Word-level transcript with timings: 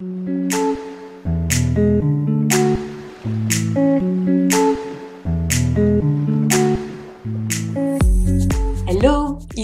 Thank 0.00 0.52
you. 1.78 2.39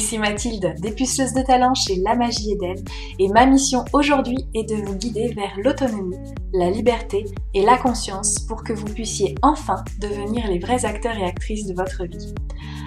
Ici 0.06 0.18
Mathilde, 0.18 0.74
dépuceuse 0.78 1.32
de 1.32 1.42
talent 1.42 1.74
chez 1.74 1.96
La 1.96 2.14
Magie 2.14 2.52
Eden, 2.52 2.76
et 3.18 3.26
ma 3.26 3.44
mission 3.44 3.84
aujourd'hui 3.92 4.36
est 4.54 4.62
de 4.62 4.76
vous 4.76 4.94
guider 4.94 5.32
vers 5.34 5.58
l'autonomie, 5.58 6.16
la 6.52 6.70
liberté 6.70 7.24
et 7.54 7.62
la 7.64 7.76
conscience 7.76 8.38
pour 8.46 8.62
que 8.62 8.72
vous 8.72 8.84
puissiez 8.84 9.34
enfin 9.42 9.82
devenir 10.00 10.46
les 10.46 10.60
vrais 10.60 10.84
acteurs 10.84 11.18
et 11.18 11.24
actrices 11.24 11.66
de 11.66 11.74
votre 11.74 12.04
vie. 12.04 12.32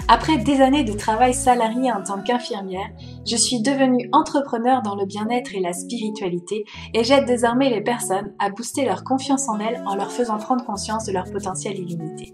Après 0.07 0.37
des 0.37 0.61
années 0.61 0.85
de 0.85 0.93
travail 0.93 1.33
salarié 1.33 1.91
en 1.91 2.01
tant 2.03 2.21
qu'infirmière, 2.21 2.89
je 3.27 3.35
suis 3.35 3.61
devenue 3.61 4.09
entrepreneur 4.13 4.81
dans 4.81 4.95
le 4.95 5.05
bien-être 5.05 5.53
et 5.53 5.59
la 5.59 5.73
spiritualité 5.73 6.63
et 6.93 7.03
j'aide 7.03 7.25
désormais 7.25 7.69
les 7.69 7.81
personnes 7.81 8.33
à 8.39 8.49
booster 8.49 8.85
leur 8.85 9.03
confiance 9.03 9.49
en 9.49 9.59
elles 9.59 9.83
en 9.85 9.95
leur 9.95 10.13
faisant 10.13 10.37
prendre 10.37 10.65
conscience 10.65 11.05
de 11.05 11.11
leur 11.11 11.29
potentiel 11.29 11.77
illimité. 11.77 12.33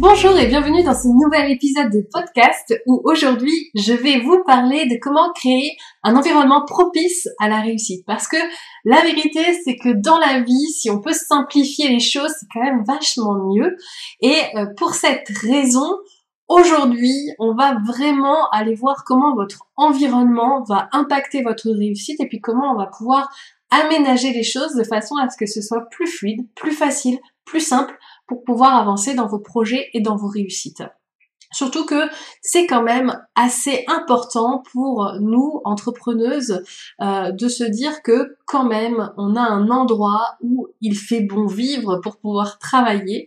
Bonjour 0.00 0.34
et 0.38 0.46
bienvenue 0.46 0.82
dans 0.82 0.94
ce 0.94 1.08
nouvel 1.08 1.50
épisode 1.50 1.92
de 1.92 2.08
podcast 2.10 2.74
où 2.86 3.02
aujourd'hui 3.04 3.70
je 3.74 3.92
vais 3.92 4.18
vous 4.18 4.42
parler 4.46 4.86
de 4.86 4.96
comment 4.98 5.30
créer 5.34 5.76
un 6.02 6.16
environnement 6.16 6.64
propice 6.64 7.28
à 7.38 7.50
la 7.50 7.60
réussite. 7.60 8.06
Parce 8.06 8.26
que 8.26 8.38
la 8.86 9.02
vérité 9.02 9.40
c'est 9.62 9.76
que 9.76 9.90
dans 9.90 10.16
la 10.16 10.40
vie, 10.40 10.68
si 10.72 10.88
on 10.88 11.02
peut 11.02 11.12
simplifier 11.12 11.90
les 11.90 12.00
choses, 12.00 12.32
c'est 12.40 12.46
quand 12.50 12.64
même 12.64 12.82
vachement 12.82 13.34
mieux. 13.52 13.76
Et 14.22 14.38
euh, 14.54 14.64
pour 14.74 14.94
cette 14.94 15.28
raison, 15.42 15.98
aujourd'hui 16.48 17.28
on 17.38 17.54
va 17.54 17.76
vraiment 17.86 18.48
aller 18.52 18.74
voir 18.74 19.04
comment 19.04 19.34
votre 19.34 19.66
environnement 19.76 20.64
va 20.66 20.88
impacter 20.92 21.42
votre 21.42 21.70
réussite 21.70 22.22
et 22.22 22.26
puis 22.26 22.40
comment 22.40 22.72
on 22.72 22.78
va 22.78 22.86
pouvoir 22.86 23.28
aménager 23.70 24.32
les 24.32 24.44
choses 24.44 24.74
de 24.76 24.82
façon 24.82 25.16
à 25.16 25.28
ce 25.28 25.36
que 25.36 25.44
ce 25.44 25.60
soit 25.60 25.90
plus 25.90 26.06
fluide, 26.06 26.48
plus 26.54 26.72
facile, 26.72 27.18
plus 27.44 27.60
simple 27.60 27.94
pour 28.30 28.44
pouvoir 28.44 28.76
avancer 28.76 29.14
dans 29.16 29.26
vos 29.26 29.40
projets 29.40 29.90
et 29.92 30.00
dans 30.00 30.14
vos 30.14 30.28
réussites. 30.28 30.84
Surtout 31.52 31.84
que 31.84 32.08
c'est 32.42 32.66
quand 32.66 32.82
même 32.82 33.20
assez 33.34 33.84
important 33.88 34.62
pour 34.72 35.14
nous, 35.20 35.60
entrepreneuses, 35.64 36.62
euh, 37.00 37.32
de 37.32 37.48
se 37.48 37.64
dire 37.64 38.02
que 38.02 38.36
quand 38.46 38.64
même 38.64 39.10
on 39.16 39.34
a 39.34 39.42
un 39.42 39.68
endroit 39.68 40.36
où 40.40 40.68
il 40.80 40.96
fait 40.96 41.22
bon 41.22 41.46
vivre 41.46 41.96
pour 41.96 42.18
pouvoir 42.18 42.60
travailler. 42.60 43.26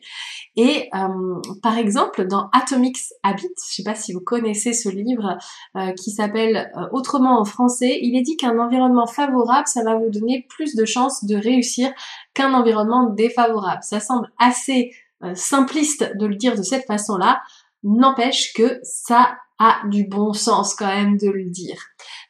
Et 0.55 0.89
euh, 0.95 1.41
par 1.61 1.77
exemple, 1.77 2.25
dans 2.25 2.49
Atomics 2.53 2.97
Habits, 3.23 3.49
je 3.69 3.75
sais 3.75 3.83
pas 3.83 3.95
si 3.95 4.13
vous 4.13 4.21
connaissez 4.21 4.71
ce 4.71 4.87
livre 4.87 5.37
euh, 5.75 5.91
qui 5.91 6.11
s'appelle 6.11 6.71
autrement 6.93 7.41
en 7.41 7.45
français, 7.45 7.99
il 8.01 8.17
est 8.17 8.21
dit 8.21 8.37
qu'un 8.37 8.57
environnement 8.57 9.07
favorable, 9.07 9.67
ça 9.67 9.83
va 9.83 9.95
vous 9.95 10.09
donner 10.09 10.45
plus 10.47 10.75
de 10.75 10.85
chances 10.85 11.25
de 11.25 11.35
réussir 11.35 11.91
qu'un 12.33 12.53
environnement 12.53 13.09
défavorable. 13.09 13.83
Ça 13.83 13.99
semble 13.99 14.31
assez 14.39 14.91
simpliste 15.35 16.17
de 16.17 16.25
le 16.25 16.35
dire 16.35 16.55
de 16.55 16.63
cette 16.63 16.85
façon-là. 16.85 17.41
N'empêche 17.83 18.53
que 18.53 18.79
ça 18.83 19.37
a 19.59 19.81
du 19.89 20.05
bon 20.07 20.33
sens 20.33 20.75
quand 20.75 20.87
même 20.87 21.17
de 21.17 21.29
le 21.29 21.49
dire. 21.49 21.79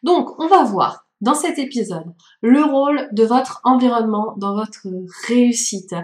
Donc, 0.04 0.40
on 0.40 0.48
va 0.48 0.64
voir 0.64 1.06
dans 1.22 1.36
cet 1.36 1.58
épisode 1.58 2.14
le 2.42 2.64
rôle 2.64 3.08
de 3.14 3.24
votre 3.24 3.62
environnement 3.64 4.36
dans 4.38 4.56
votre 4.56 4.86
réussite. 5.28 5.96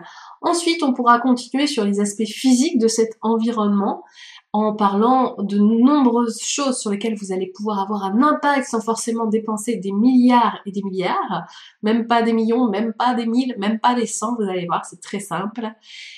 Ensuite, 0.41 0.81
on 0.81 0.93
pourra 0.93 1.19
continuer 1.19 1.67
sur 1.67 1.83
les 1.83 1.99
aspects 1.99 2.23
physiques 2.23 2.79
de 2.79 2.87
cet 2.87 3.09
environnement 3.21 4.03
en 4.51 4.75
parlant 4.75 5.35
de 5.37 5.59
nombreuses 5.59 6.41
choses 6.41 6.79
sur 6.79 6.89
lesquelles 6.89 7.15
vous 7.15 7.31
allez 7.31 7.51
pouvoir 7.55 7.79
avoir 7.79 8.03
un 8.03 8.21
impact 8.23 8.65
sans 8.65 8.81
forcément 8.81 9.27
dépenser 9.27 9.75
des 9.75 9.91
milliards 9.91 10.59
et 10.65 10.71
des 10.71 10.81
milliards, 10.81 11.43
même 11.83 12.07
pas 12.07 12.23
des 12.23 12.33
millions, 12.33 12.67
même 12.67 12.93
pas 12.93 13.13
des 13.13 13.27
mille, 13.27 13.53
même 13.59 13.79
pas 13.79 13.93
des 13.93 14.07
cent, 14.07 14.35
vous 14.35 14.49
allez 14.49 14.65
voir, 14.65 14.85
c'est 14.85 15.01
très 15.01 15.19
simple. 15.19 15.69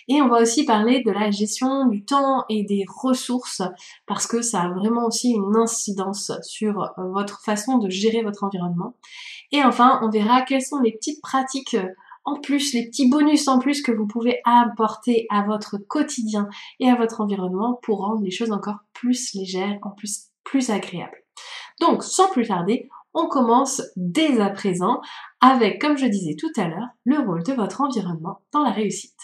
Et 0.08 0.22
on 0.22 0.30
va 0.30 0.42
aussi 0.42 0.64
parler 0.64 1.04
de 1.04 1.12
la 1.12 1.30
gestion 1.30 1.88
du 1.88 2.06
temps 2.06 2.46
et 2.48 2.64
des 2.64 2.86
ressources, 2.88 3.62
parce 4.08 4.28
que 4.28 4.42
ça 4.42 4.62
a 4.62 4.70
vraiment 4.70 5.08
aussi 5.08 5.32
une 5.32 5.58
incidence 5.58 6.32
sur 6.42 6.94
votre 6.98 7.42
façon 7.42 7.80
de 7.80 7.90
gérer 7.90 8.22
votre 8.22 8.46
environnement. 8.46 8.96
Et 9.52 9.62
enfin, 9.62 10.00
on 10.04 10.10
verra 10.10 10.44
quelles 10.44 10.62
sont 10.62 10.80
les 10.80 10.94
petites 10.94 11.22
pratiques 11.22 11.76
en 12.24 12.40
plus, 12.40 12.74
les 12.74 12.88
petits 12.88 13.10
bonus 13.10 13.48
en 13.48 13.60
plus 13.60 13.82
que 13.82 13.92
vous 13.92 14.08
pouvez 14.08 14.40
apporter 14.46 15.26
à 15.30 15.44
votre 15.44 15.78
quotidien 15.78 16.50
et 16.80 16.90
à 16.90 16.96
votre 16.96 17.22
environnement 17.22 17.80
pour 17.82 18.00
rendre 18.00 18.24
les 18.24 18.32
choses 18.32 18.52
encore 18.52 18.80
plus 18.94 19.34
légères, 19.34 19.80
en 19.82 19.92
plus 19.92 20.28
plus 20.44 20.70
agréables. 20.70 21.18
Donc, 21.80 22.04
sans 22.04 22.30
plus 22.30 22.48
tarder, 22.48 22.90
on 23.14 23.28
commence 23.28 23.82
dès 23.96 24.40
à 24.40 24.50
présent 24.50 25.02
avec, 25.40 25.82
comme 25.82 25.98
je 25.98 26.06
disais 26.06 26.36
tout 26.36 26.52
à 26.58 26.68
l'heure, 26.68 26.88
le 27.06 27.20
rôle 27.20 27.44
de 27.44 27.54
votre 27.54 27.82
environnement 27.82 28.40
dans 28.54 28.64
la 28.64 28.72
réussite. 28.72 29.18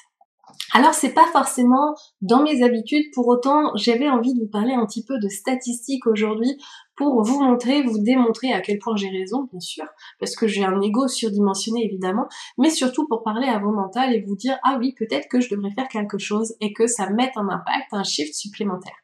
Alors 0.74 0.94
c'est 0.94 1.14
pas 1.14 1.28
forcément 1.32 1.96
dans 2.22 2.42
mes 2.44 2.64
habitudes, 2.64 3.06
pour 3.14 3.28
autant 3.28 3.72
j'avais 3.76 4.10
envie 4.10 4.34
de 4.34 4.40
vous 4.40 4.50
parler 4.50 4.74
un 4.74 4.86
petit 4.86 5.04
peu 5.04 5.20
de 5.20 5.28
statistiques 5.28 6.08
aujourd'hui 6.08 6.58
pour 6.98 7.24
vous 7.24 7.42
montrer, 7.42 7.84
vous 7.84 8.00
démontrer 8.00 8.52
à 8.52 8.60
quel 8.60 8.80
point 8.80 8.96
j'ai 8.96 9.10
raison, 9.10 9.48
bien 9.52 9.60
sûr, 9.60 9.86
parce 10.20 10.36
que 10.36 10.48
j'ai 10.48 10.66
un 10.66 10.82
ego 10.82 11.08
surdimensionné 11.08 11.86
évidemment, 11.86 12.28
mais 12.58 12.70
surtout 12.70 13.08
pour 13.08 13.24
parler 13.24 13.48
à 13.48 13.60
vos 13.60 13.72
mentales 13.72 14.14
et 14.14 14.22
vous 14.22 14.36
dire 14.36 14.58
ah 14.64 14.78
oui 14.80 14.94
peut-être 14.98 15.28
que 15.30 15.40
je 15.40 15.50
devrais 15.54 15.72
faire 15.72 15.88
quelque 15.88 16.18
chose 16.18 16.56
et 16.60 16.74
que 16.74 16.88
ça 16.88 17.10
mette 17.12 17.38
un 17.38 17.48
impact, 17.48 17.88
un 17.92 18.04
shift 18.04 18.34
supplémentaire. 18.34 18.96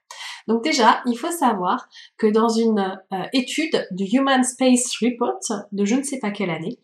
Donc 0.47 0.63
déjà, 0.63 1.01
il 1.05 1.17
faut 1.17 1.31
savoir 1.31 1.87
que 2.17 2.27
dans 2.27 2.49
une 2.49 2.99
euh, 3.13 3.23
étude 3.31 3.87
du 3.91 4.05
Human 4.05 4.43
Space 4.43 4.97
Report 5.01 5.39
de 5.71 5.85
je 5.85 5.95
ne 5.95 6.03
sais 6.03 6.19
pas 6.19 6.31
quelle 6.31 6.49
année, 6.49 6.79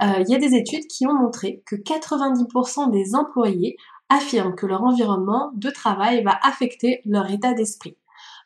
euh, 0.00 0.24
il 0.26 0.30
y 0.30 0.34
a 0.34 0.38
des 0.38 0.54
études 0.54 0.86
qui 0.86 1.06
ont 1.06 1.14
montré 1.14 1.62
que 1.66 1.76
90% 1.76 2.90
des 2.90 3.14
employés 3.14 3.76
affirment 4.08 4.54
que 4.54 4.66
leur 4.66 4.82
environnement 4.82 5.50
de 5.54 5.70
travail 5.70 6.22
va 6.22 6.38
affecter 6.42 7.00
leur 7.04 7.30
état 7.30 7.52
d'esprit. 7.54 7.96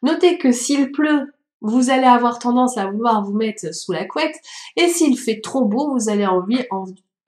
Notez 0.03 0.39
que 0.39 0.53
s'il 0.53 0.93
pleut, 0.93 1.33
vous 1.61 1.91
allez 1.91 2.07
avoir 2.07 2.39
tendance 2.39 2.77
à 2.77 2.87
vouloir 2.87 3.25
vous 3.25 3.35
mettre 3.35 3.75
sous 3.75 3.93
la 3.93 4.05
couette, 4.05 4.37
et 4.77 4.89
s'il 4.89 5.19
fait 5.19 5.41
trop 5.41 5.65
beau, 5.65 5.93
vous 5.93 6.09
allez 6.09 6.27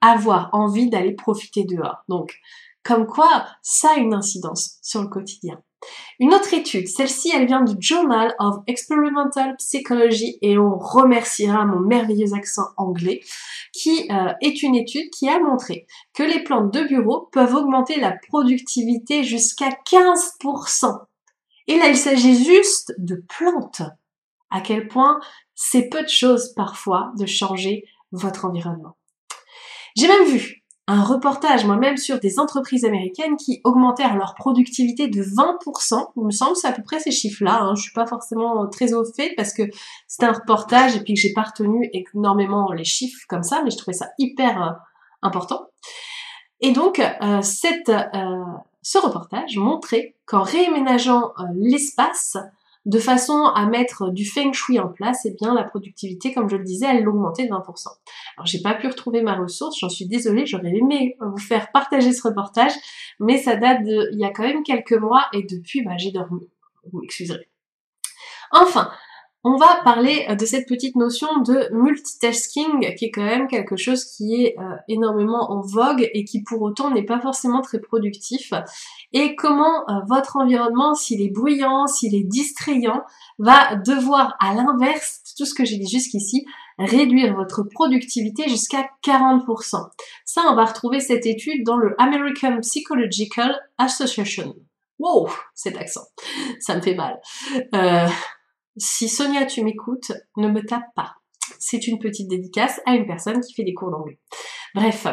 avoir 0.01 0.49
envie 0.53 0.89
d'aller 0.89 1.13
profiter 1.13 1.63
dehors. 1.63 2.03
Donc, 2.07 2.35
comme 2.83 3.05
quoi, 3.05 3.45
ça 3.61 3.89
a 3.95 3.99
une 3.99 4.13
incidence 4.13 4.77
sur 4.81 5.01
le 5.01 5.09
quotidien. 5.09 5.61
Une 6.19 6.33
autre 6.33 6.53
étude, 6.53 6.87
celle-ci, 6.87 7.31
elle 7.33 7.47
vient 7.47 7.61
du 7.61 7.75
Journal 7.79 8.35
of 8.39 8.57
Experimental 8.67 9.55
Psychology 9.57 10.37
et 10.41 10.57
on 10.57 10.77
remerciera 10.77 11.65
mon 11.65 11.79
merveilleux 11.79 12.33
accent 12.33 12.67
anglais, 12.75 13.21
qui 13.71 14.07
euh, 14.11 14.33
est 14.41 14.61
une 14.61 14.75
étude 14.75 15.09
qui 15.11 15.29
a 15.29 15.39
montré 15.39 15.85
que 16.13 16.23
les 16.23 16.43
plantes 16.43 16.73
de 16.73 16.83
bureau 16.83 17.29
peuvent 17.31 17.55
augmenter 17.55 17.99
la 17.99 18.13
productivité 18.27 19.23
jusqu'à 19.23 19.69
15%. 19.69 20.99
Et 21.67 21.77
là, 21.77 21.87
il 21.87 21.97
s'agit 21.97 22.43
juste 22.43 22.93
de 22.97 23.23
plantes. 23.27 23.83
À 24.51 24.61
quel 24.61 24.87
point 24.87 25.19
c'est 25.55 25.89
peu 25.89 26.01
de 26.01 26.09
choses 26.09 26.53
parfois 26.55 27.11
de 27.17 27.25
changer 27.25 27.85
votre 28.11 28.45
environnement. 28.45 28.97
J'ai 29.95 30.07
même 30.07 30.25
vu 30.25 30.59
un 30.89 31.03
reportage 31.03 31.65
moi-même 31.65 31.97
sur 31.97 32.19
des 32.19 32.39
entreprises 32.39 32.83
américaines 32.83 33.37
qui 33.37 33.61
augmentèrent 33.63 34.17
leur 34.17 34.33
productivité 34.33 35.07
de 35.07 35.21
20%. 35.21 36.13
Il 36.17 36.23
me 36.23 36.31
semble 36.31 36.55
c'est 36.55 36.67
à 36.67 36.71
peu 36.71 36.81
près 36.81 36.99
ces 36.99 37.11
chiffres-là. 37.11 37.59
Hein. 37.61 37.75
Je 37.75 37.83
suis 37.83 37.93
pas 37.93 38.07
forcément 38.07 38.67
très 38.69 38.93
au 38.93 39.05
fait 39.05 39.35
parce 39.37 39.53
que 39.53 39.61
c'est 40.07 40.23
un 40.23 40.31
reportage 40.31 40.95
et 40.95 41.01
puis 41.01 41.13
que 41.13 41.19
j'ai 41.19 41.31
pas 41.31 41.43
retenu 41.43 41.91
énormément 41.93 42.71
les 42.71 42.85
chiffres 42.85 43.23
comme 43.29 43.43
ça, 43.43 43.61
mais 43.63 43.69
je 43.69 43.77
trouvais 43.77 43.95
ça 43.95 44.07
hyper 44.17 44.63
euh, 44.63 44.71
important. 45.21 45.67
Et 46.59 46.71
donc 46.71 46.97
euh, 46.97 47.07
euh, 47.21 47.41
ce 48.81 48.97
reportage 48.97 49.57
montrait 49.57 50.15
qu'en 50.25 50.41
réaménageant 50.41 51.33
l'espace, 51.53 52.35
de 52.89 52.97
façon 52.97 53.43
à 53.43 53.67
mettre 53.67 54.09
du 54.09 54.25
feng 54.25 54.51
shui 54.51 54.79
en 54.79 54.87
place, 54.87 55.25
eh 55.25 55.35
bien 55.39 55.53
la 55.53 55.63
productivité, 55.63 56.33
comme 56.33 56.49
je 56.49 56.55
le 56.55 56.63
disais, 56.63 56.87
elle 56.89 57.03
l'augmentait 57.03 57.45
de 57.45 57.51
20%. 57.51 57.87
Alors 58.35 58.45
j'ai 58.45 58.61
pas 58.61 58.73
pu 58.73 58.87
retrouver 58.87 59.21
ma 59.21 59.35
ressource, 59.35 59.77
j'en 59.79 59.89
suis 59.89 60.07
désolée, 60.07 60.47
j'aurais 60.47 60.73
aimé 60.73 61.15
vous 61.19 61.37
faire 61.37 61.71
partager 61.71 62.11
ce 62.11 62.27
reportage, 62.27 62.71
mais 63.19 63.37
ça 63.37 63.55
date 63.55 63.83
de 63.83 64.09
il 64.11 64.19
y 64.19 64.25
a 64.25 64.31
quand 64.31 64.41
même 64.41 64.63
quelques 64.63 64.93
mois 64.93 65.25
et 65.33 65.43
depuis 65.43 65.83
bah, 65.83 65.97
j'ai 65.97 66.11
dormi. 66.11 66.49
Vous 66.91 67.01
m'excuserez. 67.01 67.47
Enfin, 68.51 68.89
on 69.43 69.55
va 69.55 69.79
parler 69.83 70.25
euh, 70.29 70.35
de 70.35 70.45
cette 70.45 70.67
petite 70.67 70.95
notion 70.95 71.27
de 71.41 71.69
multitasking 71.71 72.95
qui 72.95 73.05
est 73.05 73.11
quand 73.11 73.23
même 73.23 73.47
quelque 73.47 73.77
chose 73.77 74.03
qui 74.03 74.43
est 74.43 74.55
euh, 74.59 74.75
énormément 74.89 75.51
en 75.51 75.61
vogue 75.61 76.09
et 76.13 76.25
qui 76.25 76.43
pour 76.43 76.61
autant 76.61 76.91
n'est 76.91 77.05
pas 77.05 77.21
forcément 77.21 77.61
très 77.61 77.79
productif 77.79 78.51
et 79.13 79.35
comment 79.35 79.89
euh, 79.89 79.93
votre 80.07 80.35
environnement, 80.35 80.93
s'il 80.93 81.21
est 81.21 81.29
bruyant, 81.29 81.87
s'il 81.87 82.15
est 82.15 82.25
distrayant, 82.25 83.01
va 83.37 83.75
devoir 83.75 84.35
à 84.41 84.53
l'inverse 84.53 85.21
tout 85.37 85.45
ce 85.45 85.53
que 85.53 85.63
j'ai 85.63 85.77
dit 85.77 85.89
jusqu'ici, 85.89 86.45
réduire 86.77 87.33
votre 87.33 87.63
productivité 87.63 88.49
jusqu'à 88.49 88.89
40%. 89.05 89.89
Ça, 90.25 90.41
on 90.49 90.55
va 90.55 90.65
retrouver 90.65 90.99
cette 90.99 91.25
étude 91.25 91.63
dans 91.65 91.77
le 91.77 91.95
American 91.97 92.59
Psychological 92.59 93.57
Association. 93.77 94.55
Wow, 94.99 95.29
cet 95.55 95.77
accent, 95.77 96.03
ça 96.59 96.75
me 96.75 96.81
fait 96.81 96.95
mal. 96.95 97.21
Si 98.77 99.09
Sonia, 99.09 99.45
tu 99.45 99.63
m'écoutes, 99.63 100.11
ne 100.37 100.47
me 100.47 100.65
tape 100.65 100.93
pas. 100.95 101.15
C'est 101.59 101.87
une 101.87 101.99
petite 101.99 102.29
dédicace 102.29 102.79
à 102.85 102.93
une 102.93 103.07
personne 103.07 103.41
qui 103.41 103.53
fait 103.53 103.63
des 103.63 103.73
cours 103.73 103.91
d'anglais. 103.91 104.19
Bref. 104.75 105.07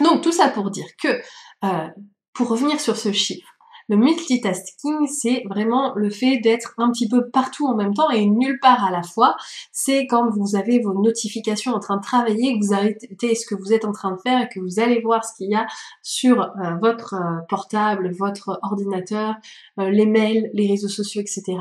Donc 0.00 0.22
tout 0.22 0.32
ça 0.32 0.48
pour 0.48 0.70
dire 0.70 0.86
que, 1.00 1.20
euh, 1.64 1.88
pour 2.32 2.48
revenir 2.48 2.80
sur 2.80 2.96
ce 2.96 3.12
chiffre, 3.12 3.48
le 3.88 3.96
multitasking, 3.96 5.06
c'est 5.06 5.44
vraiment 5.48 5.94
le 5.94 6.10
fait 6.10 6.38
d'être 6.38 6.74
un 6.78 6.90
petit 6.90 7.08
peu 7.08 7.28
partout 7.30 7.66
en 7.66 7.76
même 7.76 7.94
temps 7.94 8.10
et 8.10 8.26
nulle 8.26 8.58
part 8.60 8.84
à 8.84 8.90
la 8.90 9.02
fois. 9.02 9.36
C'est 9.72 10.06
quand 10.06 10.30
vous 10.30 10.56
avez 10.56 10.80
vos 10.80 10.94
notifications 10.94 11.72
en 11.72 11.80
train 11.80 11.96
de 11.96 12.02
travailler, 12.02 12.58
que 12.58 12.64
vous 12.64 12.72
arrêtez 12.74 13.34
ce 13.34 13.46
que 13.46 13.54
vous 13.54 13.72
êtes 13.72 13.84
en 13.84 13.92
train 13.92 14.12
de 14.12 14.20
faire 14.20 14.42
et 14.42 14.48
que 14.48 14.60
vous 14.60 14.80
allez 14.80 15.00
voir 15.00 15.24
ce 15.24 15.34
qu'il 15.36 15.50
y 15.50 15.54
a 15.54 15.66
sur 16.02 16.40
euh, 16.42 16.74
votre 16.80 17.14
euh, 17.14 17.40
portable, 17.48 18.12
votre 18.18 18.58
ordinateur, 18.62 19.34
euh, 19.78 19.90
les 19.90 20.06
mails, 20.06 20.50
les 20.54 20.66
réseaux 20.66 20.88
sociaux, 20.88 21.20
etc. 21.20 21.58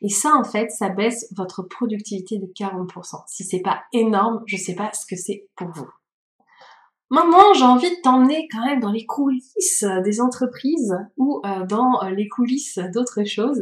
Et 0.00 0.08
ça, 0.08 0.34
en 0.36 0.44
fait, 0.44 0.70
ça 0.70 0.88
baisse 0.88 1.26
votre 1.36 1.62
productivité 1.62 2.38
de 2.38 2.46
40%. 2.46 3.22
Si 3.26 3.44
c'est 3.44 3.60
pas 3.60 3.82
énorme, 3.92 4.42
je 4.46 4.56
sais 4.56 4.74
pas 4.74 4.90
ce 4.92 5.06
que 5.06 5.16
c'est 5.16 5.46
pour 5.56 5.68
vous. 5.70 5.88
Maintenant, 7.12 7.52
j'ai 7.52 7.64
envie 7.64 7.90
de 7.90 8.00
t'emmener 8.02 8.48
quand 8.50 8.64
même 8.64 8.80
dans 8.80 8.90
les 8.90 9.04
coulisses 9.04 9.84
des 10.02 10.22
entreprises 10.22 10.96
ou 11.18 11.42
euh, 11.44 11.66
dans 11.66 12.02
euh, 12.02 12.08
les 12.08 12.26
coulisses 12.26 12.78
d'autres 12.94 13.24
choses 13.24 13.60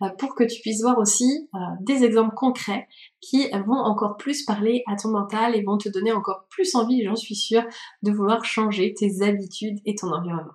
euh, 0.00 0.10
pour 0.16 0.36
que 0.36 0.44
tu 0.44 0.60
puisses 0.60 0.80
voir 0.80 0.98
aussi 0.98 1.50
des 1.80 2.04
exemples 2.04 2.36
concrets 2.36 2.86
qui 3.20 3.50
vont 3.66 3.80
encore 3.80 4.16
plus 4.16 4.44
parler 4.44 4.84
à 4.86 4.94
ton 4.94 5.08
mental 5.08 5.56
et 5.56 5.64
vont 5.64 5.76
te 5.76 5.88
donner 5.88 6.12
encore 6.12 6.46
plus 6.50 6.76
envie, 6.76 7.02
j'en 7.04 7.16
suis 7.16 7.34
sûre, 7.34 7.64
de 8.04 8.12
vouloir 8.12 8.44
changer 8.44 8.94
tes 8.94 9.22
habitudes 9.22 9.80
et 9.84 9.96
ton 9.96 10.12
environnement. 10.12 10.54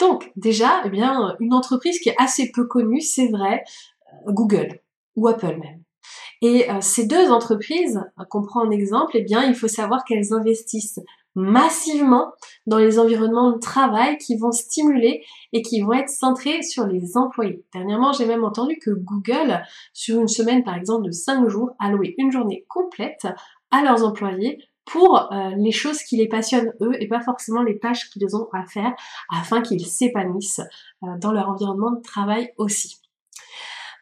Donc, 0.00 0.32
déjà, 0.34 0.82
eh 0.84 0.90
bien, 0.90 1.36
une 1.38 1.54
entreprise 1.54 2.00
qui 2.00 2.08
est 2.08 2.16
assez 2.18 2.50
peu 2.50 2.66
connue, 2.66 3.00
c'est 3.00 3.28
vrai, 3.28 3.62
Google 4.26 4.80
ou 5.14 5.28
Apple 5.28 5.58
même. 5.60 5.84
Et 6.42 6.66
ces 6.80 7.06
deux 7.06 7.30
entreprises, 7.30 8.02
qu'on 8.30 8.42
prend 8.42 8.66
en 8.66 8.70
exemple, 8.70 9.12
eh 9.14 9.22
bien, 9.22 9.44
il 9.44 9.54
faut 9.54 9.68
savoir 9.68 10.04
qu'elles 10.04 10.32
investissent 10.32 11.00
massivement 11.34 12.32
dans 12.66 12.78
les 12.78 12.98
environnements 12.98 13.52
de 13.52 13.58
travail 13.58 14.18
qui 14.18 14.36
vont 14.36 14.52
stimuler 14.52 15.24
et 15.52 15.62
qui 15.62 15.80
vont 15.80 15.92
être 15.92 16.08
centrés 16.08 16.62
sur 16.62 16.86
les 16.86 17.16
employés. 17.16 17.64
Dernièrement, 17.72 18.12
j'ai 18.12 18.26
même 18.26 18.44
entendu 18.44 18.78
que 18.78 18.90
Google, 18.90 19.62
sur 19.92 20.20
une 20.20 20.28
semaine 20.28 20.64
par 20.64 20.76
exemple 20.76 21.06
de 21.06 21.12
5 21.12 21.48
jours, 21.48 21.70
allouait 21.78 22.14
une 22.18 22.32
journée 22.32 22.64
complète 22.68 23.26
à 23.70 23.82
leurs 23.82 24.04
employés 24.04 24.58
pour 24.84 25.32
euh, 25.32 25.50
les 25.56 25.70
choses 25.70 26.02
qui 26.02 26.16
les 26.16 26.28
passionnent 26.28 26.72
eux 26.80 27.00
et 27.00 27.06
pas 27.06 27.20
forcément 27.20 27.62
les 27.62 27.78
tâches 27.78 28.10
qu'ils 28.10 28.34
ont 28.34 28.48
à 28.52 28.64
faire 28.66 28.92
afin 29.32 29.62
qu'ils 29.62 29.86
s'épanouissent 29.86 30.62
euh, 31.04 31.06
dans 31.20 31.32
leur 31.32 31.48
environnement 31.48 31.92
de 31.92 32.02
travail 32.02 32.52
aussi. 32.56 32.99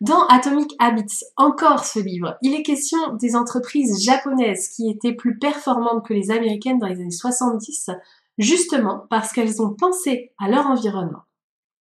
Dans 0.00 0.26
Atomic 0.28 0.76
Habits, 0.78 1.24
encore 1.36 1.84
ce 1.84 1.98
livre, 1.98 2.36
il 2.40 2.54
est 2.54 2.62
question 2.62 3.14
des 3.14 3.34
entreprises 3.34 4.00
japonaises 4.04 4.68
qui 4.68 4.88
étaient 4.88 5.14
plus 5.14 5.38
performantes 5.38 6.06
que 6.06 6.14
les 6.14 6.30
américaines 6.30 6.78
dans 6.78 6.86
les 6.86 7.00
années 7.00 7.10
70, 7.10 7.90
justement 8.38 9.06
parce 9.10 9.32
qu'elles 9.32 9.60
ont 9.60 9.74
pensé 9.74 10.30
à 10.38 10.48
leur 10.48 10.68
environnement. 10.68 11.24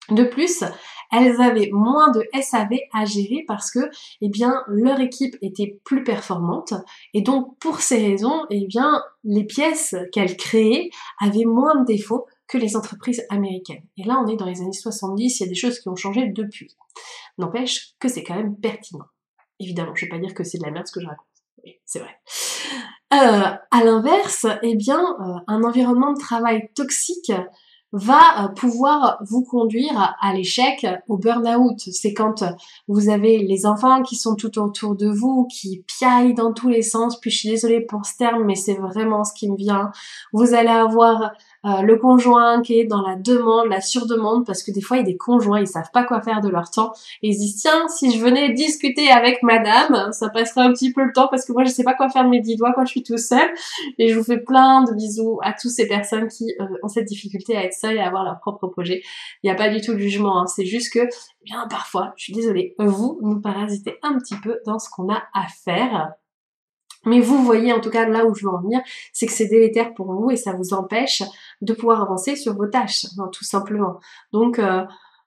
De 0.08 0.24
plus, 0.24 0.64
elles 1.12 1.42
avaient 1.42 1.68
moins 1.72 2.10
de 2.10 2.24
SAV 2.40 2.78
à 2.94 3.04
gérer 3.04 3.44
parce 3.46 3.70
que, 3.70 3.90
eh 4.22 4.30
bien, 4.30 4.62
leur 4.66 4.98
équipe 5.00 5.36
était 5.42 5.78
plus 5.84 6.02
performante 6.02 6.72
et 7.12 7.20
donc 7.20 7.58
pour 7.58 7.80
ces 7.80 7.98
raisons, 7.98 8.46
eh 8.48 8.66
bien, 8.66 9.02
les 9.24 9.44
pièces 9.44 9.94
qu'elles 10.12 10.38
créaient 10.38 10.88
avaient 11.20 11.44
moins 11.44 11.80
de 11.80 11.84
défauts 11.84 12.24
que 12.48 12.56
les 12.56 12.76
entreprises 12.76 13.24
américaines. 13.28 13.82
Et 13.98 14.04
là, 14.04 14.22
on 14.24 14.28
est 14.28 14.36
dans 14.36 14.46
les 14.46 14.62
années 14.62 14.72
70, 14.72 15.40
il 15.40 15.42
y 15.42 15.46
a 15.46 15.48
des 15.48 15.54
choses 15.54 15.80
qui 15.80 15.88
ont 15.88 15.96
changé 15.96 16.28
depuis. 16.28 16.76
N'empêche 17.38 17.94
que 17.98 18.08
c'est 18.08 18.22
quand 18.22 18.36
même 18.36 18.56
pertinent. 18.56 19.04
Évidemment, 19.58 19.94
je 19.94 20.04
vais 20.04 20.10
pas 20.10 20.18
dire 20.18 20.34
que 20.34 20.44
c'est 20.44 20.58
de 20.58 20.64
la 20.64 20.70
merde 20.70 20.86
ce 20.86 20.92
que 20.92 21.00
je 21.00 21.06
raconte. 21.06 21.26
Oui, 21.64 21.76
c'est 21.84 22.00
vrai. 22.00 22.20
Euh, 23.14 23.54
à 23.70 23.84
l'inverse, 23.84 24.46
eh 24.62 24.74
bien, 24.74 25.00
euh, 25.00 25.38
un 25.46 25.62
environnement 25.62 26.12
de 26.12 26.18
travail 26.18 26.68
toxique 26.74 27.32
va 27.92 28.44
euh, 28.44 28.48
pouvoir 28.48 29.18
vous 29.28 29.42
conduire 29.44 30.16
à 30.20 30.34
l'échec, 30.34 30.84
au 31.08 31.16
burn-out. 31.16 31.78
C'est 31.78 32.12
quand 32.12 32.44
vous 32.88 33.08
avez 33.08 33.38
les 33.38 33.64
enfants 33.64 34.02
qui 34.02 34.16
sont 34.16 34.34
tout 34.34 34.58
autour 34.58 34.96
de 34.96 35.08
vous, 35.08 35.46
qui 35.46 35.84
piaillent 35.86 36.34
dans 36.34 36.52
tous 36.52 36.68
les 36.68 36.82
sens, 36.82 37.18
puis 37.20 37.30
je 37.30 37.38
suis 37.38 37.48
désolée 37.50 37.80
pour 37.80 38.04
ce 38.04 38.16
terme, 38.16 38.44
mais 38.44 38.56
c'est 38.56 38.74
vraiment 38.74 39.24
ce 39.24 39.32
qui 39.34 39.50
me 39.50 39.56
vient. 39.56 39.92
Vous 40.32 40.52
allez 40.52 40.68
avoir 40.68 41.32
euh, 41.66 41.82
le 41.82 41.96
conjoint 41.96 42.62
qui 42.62 42.78
est 42.78 42.84
dans 42.84 43.02
la 43.02 43.16
demande, 43.16 43.68
la 43.68 43.80
surdemande, 43.80 44.46
parce 44.46 44.62
que 44.62 44.70
des 44.70 44.80
fois 44.80 44.98
il 44.98 45.00
y 45.00 45.02
a 45.02 45.06
des 45.06 45.16
conjoints, 45.16 45.60
ils 45.60 45.66
savent 45.66 45.90
pas 45.92 46.04
quoi 46.04 46.20
faire 46.20 46.40
de 46.40 46.48
leur 46.48 46.70
temps, 46.70 46.92
et 47.22 47.28
ils 47.28 47.34
se 47.34 47.40
disent 47.40 47.56
tiens, 47.56 47.88
si 47.88 48.16
je 48.16 48.22
venais 48.22 48.52
discuter 48.52 49.10
avec 49.10 49.42
madame, 49.42 50.12
ça 50.12 50.28
passerait 50.28 50.62
un 50.62 50.72
petit 50.72 50.92
peu 50.92 51.02
le 51.02 51.12
temps, 51.12 51.28
parce 51.28 51.44
que 51.44 51.52
moi 51.52 51.64
je 51.64 51.70
sais 51.70 51.82
pas 51.82 51.94
quoi 51.94 52.08
faire 52.08 52.24
de 52.24 52.28
mes 52.28 52.40
dix 52.40 52.56
doigts 52.56 52.72
quand 52.74 52.84
je 52.84 52.90
suis 52.90 53.02
tout 53.02 53.18
seul, 53.18 53.48
et 53.98 54.08
je 54.08 54.18
vous 54.18 54.24
fais 54.24 54.38
plein 54.38 54.84
de 54.84 54.94
bisous 54.94 55.38
à 55.42 55.52
toutes 55.52 55.72
ces 55.72 55.88
personnes 55.88 56.28
qui 56.28 56.54
euh, 56.60 56.64
ont 56.82 56.88
cette 56.88 57.06
difficulté 57.06 57.56
à 57.56 57.64
être 57.64 57.74
seules 57.74 57.96
et 57.96 58.00
à 58.00 58.06
avoir 58.06 58.24
leur 58.24 58.38
propre 58.38 58.68
projet. 58.68 59.02
Il 59.42 59.46
n'y 59.46 59.50
a 59.50 59.56
pas 59.56 59.68
du 59.68 59.80
tout 59.80 59.94
de 59.94 59.98
jugement, 59.98 60.42
hein. 60.42 60.46
c'est 60.46 60.66
juste 60.66 60.92
que, 60.92 61.00
eh 61.00 61.44
bien 61.44 61.66
parfois, 61.68 62.12
je 62.16 62.24
suis 62.24 62.32
désolée, 62.32 62.74
vous 62.78 63.18
nous 63.22 63.40
parasitez 63.40 63.98
un 64.02 64.18
petit 64.18 64.36
peu 64.36 64.60
dans 64.66 64.78
ce 64.78 64.88
qu'on 64.88 65.12
a 65.12 65.22
à 65.34 65.46
faire. 65.64 66.12
Mais 67.06 67.20
vous 67.20 67.42
voyez 67.44 67.72
en 67.72 67.80
tout 67.80 67.90
cas 67.90 68.06
là 68.08 68.26
où 68.26 68.34
je 68.34 68.44
veux 68.44 68.52
en 68.52 68.60
venir, 68.60 68.80
c'est 69.12 69.26
que 69.26 69.32
c'est 69.32 69.46
délétère 69.46 69.94
pour 69.94 70.12
vous 70.12 70.30
et 70.30 70.36
ça 70.36 70.52
vous 70.52 70.74
empêche 70.74 71.22
de 71.62 71.72
pouvoir 71.72 72.02
avancer 72.02 72.36
sur 72.36 72.54
vos 72.54 72.66
tâches, 72.66 73.06
hein, 73.18 73.28
tout 73.32 73.44
simplement. 73.44 73.98
Donc 74.32 74.58
euh, 74.58 74.82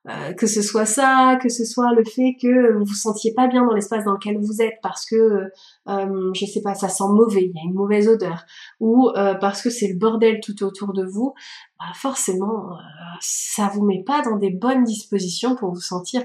euh, 0.07 0.33
que 0.33 0.47
ce 0.47 0.61
soit 0.61 0.85
ça, 0.85 1.37
que 1.41 1.49
ce 1.49 1.65
soit 1.65 1.93
le 1.93 2.05
fait 2.05 2.37
que 2.41 2.71
vous 2.71 2.85
vous 2.85 2.93
sentiez 2.93 3.33
pas 3.33 3.47
bien 3.47 3.65
dans 3.65 3.73
l'espace 3.73 4.05
dans 4.05 4.13
lequel 4.13 4.37
vous 4.37 4.61
êtes 4.61 4.79
parce 4.81 5.05
que 5.05 5.51
euh, 5.89 6.31
je 6.33 6.45
sais 6.45 6.61
pas, 6.61 6.73
ça 6.73 6.87
sent 6.87 7.09
mauvais, 7.09 7.43
il 7.43 7.51
y 7.53 7.59
a 7.59 7.63
une 7.65 7.73
mauvaise 7.73 8.07
odeur, 8.07 8.45
ou 8.79 9.09
euh, 9.09 9.35
parce 9.35 9.61
que 9.61 9.69
c'est 9.69 9.89
le 9.89 9.97
bordel 9.97 10.39
tout 10.41 10.63
autour 10.63 10.93
de 10.93 11.03
vous, 11.03 11.33
bah 11.79 11.91
forcément 11.95 12.77
ça 13.19 13.69
vous 13.73 13.85
met 13.85 14.03
pas 14.05 14.21
dans 14.21 14.37
des 14.37 14.51
bonnes 14.51 14.85
dispositions 14.85 15.55
pour 15.55 15.73
vous 15.73 15.81
sentir 15.81 16.23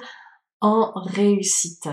en 0.61 0.93
réussite. 0.95 1.89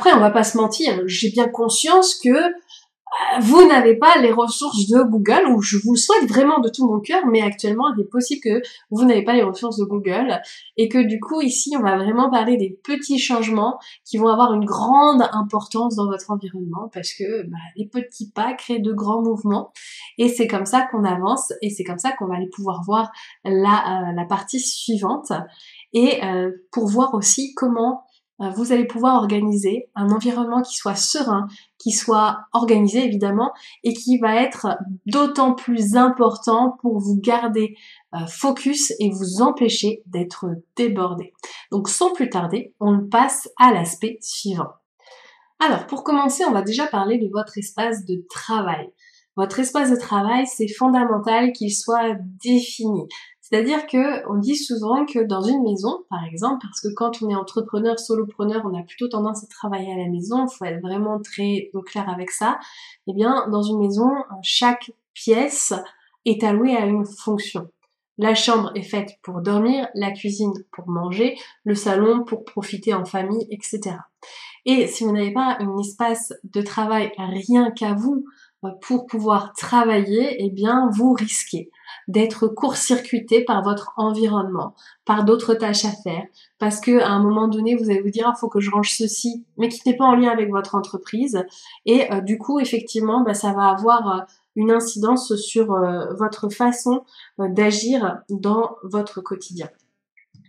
Après, 0.00 0.14
on 0.14 0.20
va 0.20 0.30
pas 0.30 0.44
se 0.44 0.56
mentir, 0.56 1.02
j'ai 1.04 1.28
bien 1.28 1.46
conscience 1.46 2.14
que 2.14 2.30
euh, 2.30 3.40
vous 3.40 3.68
n'avez 3.68 3.96
pas 3.96 4.16
les 4.18 4.32
ressources 4.32 4.88
de 4.88 5.02
Google, 5.02 5.46
ou 5.50 5.60
je 5.60 5.76
vous 5.76 5.92
le 5.92 5.98
souhaite 5.98 6.26
vraiment 6.26 6.58
de 6.58 6.70
tout 6.70 6.90
mon 6.90 7.00
cœur, 7.00 7.26
mais 7.26 7.42
actuellement, 7.42 7.92
il 7.94 8.00
est 8.00 8.08
possible 8.08 8.40
que 8.42 8.62
vous 8.90 9.04
n'avez 9.04 9.24
pas 9.24 9.34
les 9.34 9.42
ressources 9.42 9.76
de 9.76 9.84
Google, 9.84 10.40
et 10.78 10.88
que 10.88 10.96
du 10.96 11.20
coup, 11.20 11.42
ici, 11.42 11.74
on 11.78 11.82
va 11.82 11.98
vraiment 11.98 12.30
parler 12.30 12.56
des 12.56 12.80
petits 12.82 13.18
changements 13.18 13.78
qui 14.06 14.16
vont 14.16 14.28
avoir 14.28 14.54
une 14.54 14.64
grande 14.64 15.20
importance 15.32 15.96
dans 15.96 16.06
votre 16.06 16.30
environnement, 16.30 16.88
parce 16.94 17.12
que 17.12 17.42
bah, 17.42 17.58
les 17.76 17.86
petits 17.86 18.30
pas 18.30 18.54
créent 18.54 18.80
de 18.80 18.94
grands 18.94 19.20
mouvements, 19.20 19.70
et 20.16 20.30
c'est 20.30 20.46
comme 20.46 20.64
ça 20.64 20.88
qu'on 20.90 21.04
avance, 21.04 21.52
et 21.60 21.68
c'est 21.68 21.84
comme 21.84 21.98
ça 21.98 22.12
qu'on 22.12 22.24
va 22.24 22.36
aller 22.36 22.48
pouvoir 22.48 22.82
voir 22.86 23.12
la, 23.44 23.50
euh, 23.50 24.12
la 24.16 24.24
partie 24.24 24.60
suivante, 24.60 25.30
et 25.92 26.24
euh, 26.24 26.52
pour 26.72 26.86
voir 26.86 27.12
aussi 27.12 27.52
comment 27.54 28.02
vous 28.48 28.72
allez 28.72 28.86
pouvoir 28.86 29.16
organiser 29.16 29.90
un 29.94 30.08
environnement 30.08 30.62
qui 30.62 30.74
soit 30.74 30.94
serein, 30.94 31.46
qui 31.78 31.92
soit 31.92 32.38
organisé 32.52 33.04
évidemment, 33.04 33.52
et 33.84 33.92
qui 33.92 34.18
va 34.18 34.42
être 34.42 34.78
d'autant 35.06 35.54
plus 35.54 35.96
important 35.96 36.76
pour 36.80 36.98
vous 36.98 37.20
garder 37.20 37.76
euh, 38.14 38.26
focus 38.26 38.92
et 38.98 39.10
vous 39.10 39.42
empêcher 39.42 40.02
d'être 40.06 40.46
débordé. 40.76 41.32
Donc 41.70 41.88
sans 41.88 42.12
plus 42.12 42.30
tarder, 42.30 42.74
on 42.80 43.06
passe 43.06 43.50
à 43.58 43.72
l'aspect 43.72 44.18
suivant. 44.22 44.70
Alors 45.58 45.86
pour 45.86 46.02
commencer, 46.02 46.42
on 46.46 46.52
va 46.52 46.62
déjà 46.62 46.86
parler 46.86 47.18
de 47.18 47.28
votre 47.30 47.58
espace 47.58 48.06
de 48.06 48.24
travail. 48.30 48.90
Votre 49.36 49.60
espace 49.60 49.90
de 49.90 49.96
travail, 49.96 50.46
c'est 50.46 50.68
fondamental 50.68 51.52
qu'il 51.52 51.74
soit 51.74 52.16
défini. 52.42 53.06
C'est-à-dire 53.50 53.86
que 53.86 54.28
on 54.30 54.38
dit 54.38 54.56
souvent 54.56 55.04
que 55.04 55.18
dans 55.18 55.42
une 55.42 55.62
maison, 55.64 56.04
par 56.08 56.24
exemple, 56.24 56.58
parce 56.62 56.80
que 56.80 56.88
quand 56.94 57.20
on 57.22 57.30
est 57.30 57.34
entrepreneur, 57.34 57.98
solopreneur, 57.98 58.62
on 58.64 58.78
a 58.78 58.82
plutôt 58.82 59.08
tendance 59.08 59.42
à 59.42 59.48
travailler 59.48 59.92
à 59.92 59.96
la 59.96 60.08
maison, 60.08 60.46
il 60.46 60.54
faut 60.54 60.64
être 60.64 60.80
vraiment 60.80 61.20
très 61.20 61.70
au 61.74 61.82
clair 61.82 62.08
avec 62.08 62.30
ça. 62.30 62.60
Eh 63.08 63.12
bien, 63.12 63.48
dans 63.48 63.62
une 63.62 63.80
maison, 63.80 64.08
chaque 64.42 64.92
pièce 65.14 65.72
est 66.24 66.44
allouée 66.44 66.76
à 66.76 66.86
une 66.86 67.04
fonction. 67.04 67.68
La 68.18 68.34
chambre 68.34 68.70
est 68.76 68.82
faite 68.82 69.18
pour 69.22 69.40
dormir, 69.40 69.88
la 69.94 70.12
cuisine 70.12 70.52
pour 70.70 70.88
manger, 70.88 71.36
le 71.64 71.74
salon 71.74 72.22
pour 72.22 72.44
profiter 72.44 72.94
en 72.94 73.04
famille, 73.04 73.46
etc. 73.50 73.96
Et 74.66 74.86
si 74.86 75.04
vous 75.04 75.12
n'avez 75.12 75.32
pas 75.32 75.56
un 75.58 75.76
espace 75.78 76.34
de 76.44 76.60
travail 76.60 77.10
rien 77.16 77.70
qu'à 77.70 77.94
vous 77.94 78.26
euh, 78.64 78.68
pour 78.82 79.06
pouvoir 79.06 79.54
travailler, 79.54 80.36
eh 80.44 80.50
bien, 80.50 80.90
vous 80.92 81.14
risquez 81.14 81.70
d'être 82.10 82.48
court-circuité 82.48 83.44
par 83.44 83.62
votre 83.62 83.92
environnement, 83.96 84.74
par 85.04 85.24
d'autres 85.24 85.54
tâches 85.54 85.84
à 85.84 85.92
faire, 85.92 86.24
parce 86.58 86.80
que 86.80 87.00
à 87.00 87.08
un 87.08 87.22
moment 87.22 87.48
donné, 87.48 87.76
vous 87.76 87.90
allez 87.90 88.02
vous 88.02 88.10
dire, 88.10 88.24
il 88.26 88.32
ah, 88.34 88.38
faut 88.38 88.48
que 88.48 88.60
je 88.60 88.70
range 88.70 88.90
ceci, 88.90 89.44
mais 89.56 89.68
qui 89.68 89.80
n'est 89.86 89.96
pas 89.96 90.04
en 90.04 90.16
lien 90.16 90.30
avec 90.30 90.50
votre 90.50 90.74
entreprise, 90.74 91.44
et 91.86 92.12
euh, 92.12 92.20
du 92.20 92.38
coup, 92.38 92.60
effectivement, 92.60 93.22
bah, 93.22 93.34
ça 93.34 93.52
va 93.52 93.68
avoir 93.68 94.08
euh, 94.08 94.20
une 94.56 94.72
incidence 94.72 95.36
sur 95.36 95.66
votre 96.18 96.48
façon 96.48 97.04
d'agir 97.38 98.18
dans 98.28 98.76
votre 98.82 99.20
quotidien. 99.20 99.68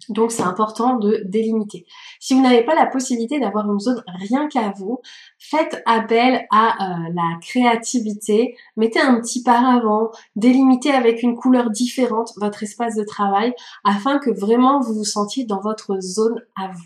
Donc 0.09 0.31
c'est 0.31 0.43
important 0.43 0.97
de 0.97 1.21
délimiter. 1.25 1.85
Si 2.19 2.33
vous 2.33 2.41
n'avez 2.41 2.63
pas 2.63 2.75
la 2.75 2.85
possibilité 2.85 3.39
d'avoir 3.39 3.71
une 3.71 3.79
zone 3.79 4.03
rien 4.07 4.47
qu'à 4.47 4.73
vous, 4.77 4.99
faites 5.37 5.81
appel 5.85 6.45
à 6.51 6.67
euh, 6.67 7.13
la 7.13 7.39
créativité, 7.41 8.55
mettez 8.77 8.99
un 8.99 9.19
petit 9.19 9.43
paravent, 9.43 10.11
délimitez 10.35 10.91
avec 10.91 11.23
une 11.23 11.35
couleur 11.35 11.69
différente 11.69 12.31
votre 12.37 12.63
espace 12.63 12.95
de 12.95 13.03
travail 13.03 13.53
afin 13.83 14.19
que 14.19 14.31
vraiment 14.31 14.79
vous 14.79 14.93
vous 14.93 15.05
sentiez 15.05 15.45
dans 15.45 15.59
votre 15.59 15.99
zone 15.99 16.41
à 16.55 16.69
vous. 16.69 16.85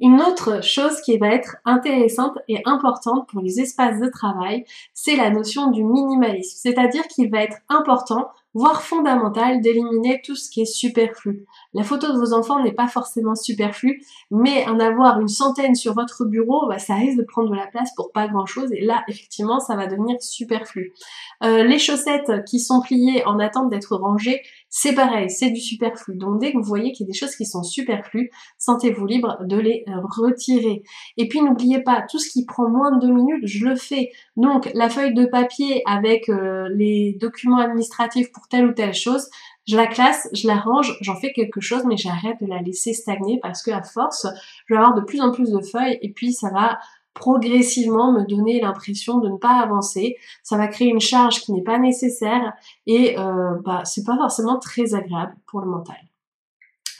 Une 0.00 0.20
autre 0.20 0.62
chose 0.62 1.00
qui 1.02 1.18
va 1.18 1.28
être 1.28 1.56
intéressante 1.64 2.36
et 2.48 2.60
importante 2.64 3.28
pour 3.28 3.40
les 3.40 3.60
espaces 3.60 4.00
de 4.00 4.08
travail, 4.08 4.64
c'est 4.92 5.14
la 5.14 5.30
notion 5.30 5.70
du 5.70 5.84
minimalisme. 5.84 6.58
C'est-à-dire 6.60 7.06
qu'il 7.06 7.30
va 7.30 7.42
être 7.42 7.58
important 7.68 8.28
voire 8.54 8.82
fondamental 8.82 9.60
d'éliminer 9.60 10.22
tout 10.24 10.36
ce 10.36 10.48
qui 10.48 10.62
est 10.62 10.64
superflu. 10.64 11.44
La 11.74 11.82
photo 11.82 12.12
de 12.12 12.18
vos 12.18 12.32
enfants 12.32 12.62
n'est 12.62 12.72
pas 12.72 12.86
forcément 12.86 13.34
superflue, 13.34 14.00
mais 14.30 14.66
en 14.66 14.78
avoir 14.78 15.20
une 15.20 15.28
centaine 15.28 15.74
sur 15.74 15.94
votre 15.94 16.24
bureau, 16.24 16.68
bah, 16.68 16.78
ça 16.78 16.94
risque 16.94 17.18
de 17.18 17.24
prendre 17.24 17.50
de 17.50 17.56
la 17.56 17.66
place 17.66 17.90
pour 17.96 18.12
pas 18.12 18.28
grand 18.28 18.46
chose 18.46 18.72
et 18.72 18.80
là 18.80 19.02
effectivement 19.08 19.58
ça 19.58 19.76
va 19.76 19.86
devenir 19.86 20.16
superflu. 20.20 20.92
Euh, 21.42 21.64
les 21.64 21.78
chaussettes 21.78 22.44
qui 22.48 22.60
sont 22.60 22.80
pliées 22.80 23.24
en 23.26 23.38
attente 23.40 23.70
d'être 23.70 23.96
rangées, 23.96 24.40
c'est 24.68 24.94
pareil, 24.94 25.30
c'est 25.30 25.50
du 25.50 25.60
superflu. 25.60 26.16
Donc 26.16 26.40
dès 26.40 26.52
que 26.52 26.58
vous 26.58 26.64
voyez 26.64 26.92
qu'il 26.92 27.06
y 27.06 27.08
a 27.08 27.12
des 27.12 27.18
choses 27.18 27.36
qui 27.36 27.46
sont 27.46 27.62
superflues, 27.62 28.30
sentez-vous 28.58 29.06
libre 29.06 29.38
de 29.44 29.56
les 29.56 29.84
euh, 29.88 29.92
retirer. 30.16 30.82
Et 31.16 31.28
puis 31.28 31.40
n'oubliez 31.40 31.82
pas, 31.82 32.04
tout 32.10 32.18
ce 32.18 32.28
qui 32.30 32.44
prend 32.44 32.68
moins 32.68 32.96
de 32.96 33.06
deux 33.06 33.12
minutes, 33.12 33.46
je 33.46 33.66
le 33.66 33.76
fais. 33.76 34.10
Donc 34.36 34.70
la 34.74 34.88
feuille 34.88 35.14
de 35.14 35.26
papier 35.26 35.82
avec 35.86 36.28
euh, 36.28 36.68
les 36.74 37.16
documents 37.20 37.58
administratifs 37.58 38.32
pour 38.32 38.43
telle 38.48 38.66
ou 38.66 38.72
telle 38.72 38.94
chose, 38.94 39.28
je 39.66 39.76
la 39.76 39.86
classe, 39.86 40.28
je 40.32 40.46
la 40.46 40.56
range, 40.56 40.96
j'en 41.00 41.16
fais 41.16 41.32
quelque 41.32 41.60
chose, 41.60 41.84
mais 41.86 41.96
j'arrête 41.96 42.36
de 42.40 42.46
la 42.46 42.60
laisser 42.60 42.92
stagner 42.92 43.38
parce 43.40 43.62
que 43.62 43.70
à 43.70 43.82
force, 43.82 44.26
je 44.66 44.74
vais 44.74 44.78
avoir 44.78 44.94
de 44.94 45.00
plus 45.00 45.20
en 45.20 45.32
plus 45.32 45.50
de 45.50 45.60
feuilles 45.60 45.98
et 46.02 46.12
puis 46.12 46.32
ça 46.32 46.50
va 46.50 46.78
progressivement 47.14 48.12
me 48.12 48.24
donner 48.24 48.60
l'impression 48.60 49.18
de 49.18 49.28
ne 49.28 49.36
pas 49.36 49.60
avancer. 49.60 50.16
Ça 50.42 50.56
va 50.56 50.66
créer 50.66 50.88
une 50.88 51.00
charge 51.00 51.40
qui 51.40 51.52
n'est 51.52 51.62
pas 51.62 51.78
nécessaire 51.78 52.52
et 52.86 53.18
euh, 53.18 53.54
bah, 53.64 53.82
c'est 53.84 54.04
pas 54.04 54.16
forcément 54.16 54.58
très 54.58 54.94
agréable 54.94 55.34
pour 55.46 55.60
le 55.60 55.66
mental. 55.66 55.96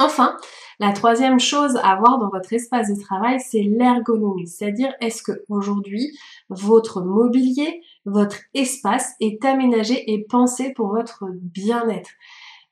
Enfin, 0.01 0.37
la 0.81 0.93
troisième 0.93 1.39
chose 1.39 1.77
à 1.83 1.97
voir 1.97 2.19
dans 2.19 2.29
votre 2.29 2.53
espace 2.53 2.89
de 2.89 3.01
travail, 3.01 3.41
c'est 3.41 3.63
l'ergonomie. 3.63 4.49
C'est-à-dire, 4.49 4.93
est-ce 5.01 5.23
que 5.23 5.45
aujourd'hui, 5.49 6.17
votre 6.49 7.03
mobilier, 7.03 7.81
votre 8.05 8.39
espace 8.55 9.15
est 9.21 9.45
aménagé 9.45 10.13
et 10.13 10.25
pensé 10.25 10.73
pour 10.73 10.89
votre 10.89 11.25
bien-être 11.33 12.11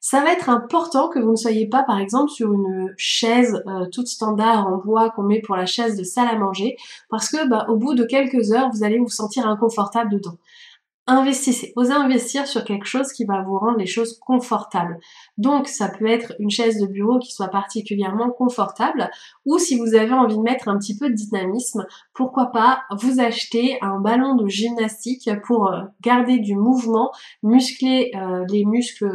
ça 0.05 0.21
va 0.21 0.33
être 0.33 0.51
important 0.51 1.09
que 1.09 1.21
vous 1.21 1.31
ne 1.31 1.37
soyez 1.37 1.69
pas, 1.69 1.85
par 1.85 2.01
exemple, 2.01 2.29
sur 2.29 2.53
une 2.53 2.93
chaise 2.97 3.63
euh, 3.69 3.87
toute 3.87 4.09
standard 4.09 4.67
en 4.67 4.79
bois 4.79 5.11
qu'on 5.11 5.23
met 5.23 5.41
pour 5.41 5.55
la 5.55 5.65
chaise 5.65 5.97
de 5.97 6.03
salle 6.03 6.27
à 6.27 6.37
manger, 6.37 6.77
parce 7.09 7.31
que 7.31 7.49
bah, 7.49 7.67
au 7.69 7.77
bout 7.77 7.95
de 7.95 8.03
quelques 8.03 8.51
heures, 8.51 8.69
vous 8.75 8.83
allez 8.83 8.99
vous 8.99 9.09
sentir 9.09 9.47
inconfortable 9.47 10.11
dedans. 10.11 10.39
Investissez, 11.09 11.73
osez 11.75 11.93
investir 11.93 12.47
sur 12.47 12.65
quelque 12.65 12.87
chose 12.87 13.13
qui 13.13 13.25
va 13.25 13.43
vous 13.43 13.59
rendre 13.59 13.79
les 13.79 13.87
choses 13.87 14.19
confortables. 14.21 14.99
Donc 15.37 15.67
ça 15.67 15.89
peut 15.89 16.07
être 16.07 16.35
une 16.39 16.51
chaise 16.51 16.81
de 16.81 16.87
bureau 16.87 17.19
qui 17.19 17.33
soit 17.33 17.49
particulièrement 17.49 18.31
confortable 18.31 19.11
ou 19.45 19.59
si 19.59 19.77
vous 19.79 19.97
avez 19.97 20.13
envie 20.13 20.37
de 20.37 20.43
mettre 20.43 20.69
un 20.69 20.79
petit 20.79 20.97
peu 20.97 21.11
de 21.11 21.15
dynamisme, 21.15 21.85
pourquoi 22.15 22.53
pas 22.53 22.83
vous 22.93 23.21
acheter 23.21 23.79
un 23.83 23.99
ballon 23.99 24.37
de 24.37 24.47
gymnastique 24.47 25.29
pour 25.45 25.73
euh, 25.73 25.83
garder 26.03 26.39
du 26.39 26.55
mouvement, 26.55 27.11
muscler 27.43 28.13
euh, 28.15 28.45
les 28.49 28.65
muscles 28.65 29.11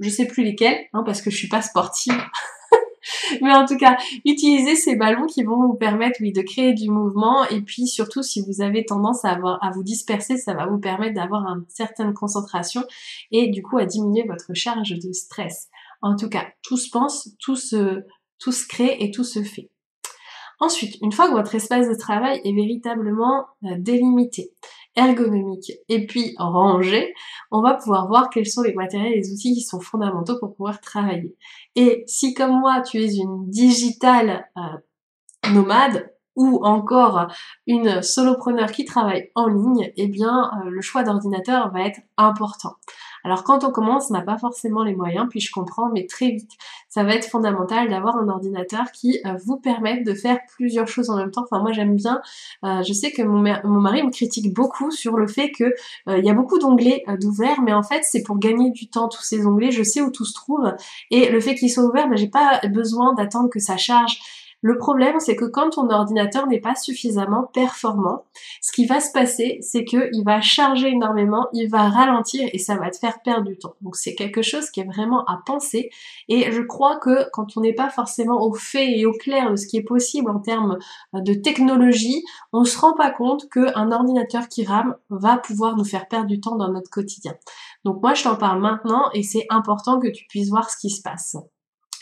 je 0.00 0.08
sais 0.08 0.26
plus 0.26 0.42
lesquels, 0.42 0.78
hein, 0.92 1.02
parce 1.04 1.22
que 1.22 1.30
je 1.30 1.36
suis 1.36 1.48
pas 1.48 1.62
sportive. 1.62 2.14
Mais 3.42 3.52
en 3.52 3.64
tout 3.64 3.76
cas, 3.76 3.96
utilisez 4.24 4.76
ces 4.76 4.96
ballons 4.96 5.26
qui 5.26 5.42
vont 5.42 5.66
vous 5.66 5.74
permettre, 5.74 6.20
de 6.20 6.42
créer 6.42 6.74
du 6.74 6.90
mouvement. 6.90 7.44
Et 7.48 7.60
puis 7.60 7.86
surtout, 7.86 8.22
si 8.22 8.42
vous 8.42 8.62
avez 8.62 8.84
tendance 8.84 9.24
à, 9.24 9.38
vous 9.74 9.82
disperser, 9.82 10.36
ça 10.36 10.54
va 10.54 10.66
vous 10.66 10.78
permettre 10.78 11.14
d'avoir 11.14 11.46
une 11.46 11.64
certaine 11.68 12.12
concentration 12.14 12.82
et 13.30 13.48
du 13.48 13.62
coup 13.62 13.78
à 13.78 13.86
diminuer 13.86 14.24
votre 14.26 14.54
charge 14.54 14.90
de 14.90 15.12
stress. 15.12 15.68
En 16.02 16.16
tout 16.16 16.28
cas, 16.28 16.46
tout 16.62 16.76
se 16.76 16.90
pense, 16.90 17.30
tout 17.38 17.56
se, 17.56 18.02
tout 18.38 18.52
se 18.52 18.66
crée 18.66 18.96
et 19.00 19.10
tout 19.10 19.24
se 19.24 19.42
fait. 19.42 19.70
Ensuite, 20.60 20.96
une 21.00 21.12
fois 21.12 21.28
que 21.28 21.32
votre 21.32 21.54
espace 21.54 21.88
de 21.88 21.94
travail 21.94 22.40
est 22.44 22.52
véritablement 22.52 23.46
euh, 23.64 23.76
délimité, 23.78 24.50
ergonomique 24.96 25.72
et 25.88 26.06
puis 26.06 26.34
rangé, 26.38 27.14
on 27.50 27.62
va 27.62 27.74
pouvoir 27.74 28.08
voir 28.08 28.30
quels 28.30 28.46
sont 28.46 28.62
les 28.62 28.74
matériels 28.74 29.12
et 29.12 29.16
les 29.16 29.32
outils 29.32 29.54
qui 29.54 29.62
sont 29.62 29.80
fondamentaux 29.80 30.38
pour 30.38 30.54
pouvoir 30.54 30.80
travailler. 30.80 31.36
Et 31.76 32.04
si 32.06 32.34
comme 32.34 32.58
moi 32.60 32.80
tu 32.80 32.98
es 32.98 33.14
une 33.14 33.48
digitale 33.48 34.48
euh, 34.56 35.50
nomade 35.52 36.12
ou 36.36 36.64
encore 36.64 37.26
une 37.66 38.02
solopreneur 38.02 38.70
qui 38.72 38.84
travaille 38.84 39.30
en 39.34 39.46
ligne, 39.46 39.92
eh 39.96 40.06
bien 40.06 40.50
euh, 40.64 40.70
le 40.70 40.80
choix 40.80 41.02
d'ordinateur 41.02 41.70
va 41.72 41.82
être 41.82 42.00
important. 42.16 42.74
Alors 43.24 43.44
quand 43.44 43.64
on 43.64 43.70
commence, 43.70 44.10
on 44.10 44.14
n'a 44.14 44.22
pas 44.22 44.38
forcément 44.38 44.82
les 44.82 44.94
moyens, 44.94 45.26
puis 45.28 45.40
je 45.40 45.50
comprends, 45.52 45.90
mais 45.92 46.06
très 46.06 46.30
vite, 46.30 46.52
ça 46.88 47.04
va 47.04 47.14
être 47.14 47.26
fondamental 47.26 47.88
d'avoir 47.88 48.16
un 48.16 48.28
ordinateur 48.28 48.90
qui 48.92 49.20
euh, 49.26 49.34
vous 49.44 49.56
permette 49.56 50.04
de 50.04 50.14
faire 50.14 50.38
plusieurs 50.56 50.88
choses 50.88 51.10
en 51.10 51.16
même 51.16 51.30
temps. 51.30 51.44
Enfin 51.50 51.62
moi 51.62 51.72
j'aime 51.72 51.94
bien, 51.94 52.20
euh, 52.64 52.82
je 52.82 52.92
sais 52.92 53.12
que 53.12 53.22
mon, 53.22 53.40
mari 53.80 54.02
me 54.02 54.10
critique 54.10 54.52
beaucoup 54.54 54.90
sur 54.90 55.16
le 55.16 55.26
fait 55.26 55.50
que 55.50 55.64
euh, 56.08 56.18
il 56.18 56.24
y 56.24 56.30
a 56.30 56.34
beaucoup 56.34 56.58
d'onglets 56.58 57.04
d'ouverts, 57.20 57.62
mais 57.62 57.72
en 57.72 57.82
fait 57.82 58.02
c'est 58.02 58.22
pour 58.22 58.38
gagner 58.38 58.70
du 58.70 58.88
temps 58.88 59.08
tous 59.08 59.22
ces 59.22 59.46
onglets, 59.46 59.70
je 59.70 59.82
sais 59.82 60.00
où 60.00 60.10
tout 60.10 60.24
se 60.24 60.34
trouve, 60.34 60.72
et 61.10 61.30
le 61.30 61.40
fait 61.40 61.54
qu'ils 61.54 61.70
soient 61.70 61.84
ouverts, 61.84 62.08
ben, 62.08 62.16
j'ai 62.16 62.28
pas 62.28 62.60
besoin 62.68 63.14
d'attendre 63.14 63.50
que 63.50 63.60
ça 63.60 63.76
charge 63.76 64.20
le 64.62 64.76
problème, 64.76 65.20
c'est 65.20 65.36
que 65.36 65.46
quand 65.46 65.70
ton 65.70 65.88
ordinateur 65.88 66.46
n'est 66.46 66.60
pas 66.60 66.74
suffisamment 66.74 67.44
performant, 67.52 68.24
ce 68.60 68.72
qui 68.72 68.84
va 68.84 69.00
se 69.00 69.10
passer, 69.10 69.58
c'est 69.62 69.84
qu'il 69.84 70.22
va 70.24 70.40
charger 70.42 70.88
énormément, 70.88 71.48
il 71.52 71.68
va 71.70 71.88
ralentir 71.88 72.48
et 72.52 72.58
ça 72.58 72.76
va 72.76 72.90
te 72.90 72.98
faire 72.98 73.22
perdre 73.22 73.46
du 73.46 73.56
temps. 73.56 73.74
Donc 73.80 73.96
c'est 73.96 74.14
quelque 74.14 74.42
chose 74.42 74.70
qui 74.70 74.80
est 74.80 74.84
vraiment 74.84 75.24
à 75.24 75.40
penser 75.46 75.90
et 76.28 76.52
je 76.52 76.60
crois 76.60 76.98
que 76.98 77.28
quand 77.32 77.56
on 77.56 77.62
n'est 77.62 77.74
pas 77.74 77.88
forcément 77.88 78.42
au 78.44 78.52
fait 78.52 78.98
et 78.98 79.06
au 79.06 79.12
clair 79.12 79.50
de 79.50 79.56
ce 79.56 79.66
qui 79.66 79.78
est 79.78 79.82
possible 79.82 80.30
en 80.30 80.40
termes 80.40 80.78
de 81.14 81.32
technologie, 81.32 82.22
on 82.52 82.64
se 82.64 82.78
rend 82.78 82.94
pas 82.94 83.10
compte 83.10 83.48
qu'un 83.48 83.92
ordinateur 83.92 84.48
qui 84.48 84.64
rame 84.64 84.94
va 85.08 85.38
pouvoir 85.38 85.76
nous 85.76 85.84
faire 85.84 86.06
perdre 86.06 86.26
du 86.26 86.40
temps 86.40 86.56
dans 86.56 86.70
notre 86.70 86.90
quotidien. 86.90 87.34
Donc 87.84 88.02
moi 88.02 88.12
je 88.12 88.24
t'en 88.24 88.36
parle 88.36 88.60
maintenant 88.60 89.10
et 89.14 89.22
c'est 89.22 89.46
important 89.48 89.98
que 89.98 90.08
tu 90.08 90.26
puisses 90.28 90.50
voir 90.50 90.68
ce 90.68 90.76
qui 90.76 90.90
se 90.90 91.00
passe. 91.00 91.36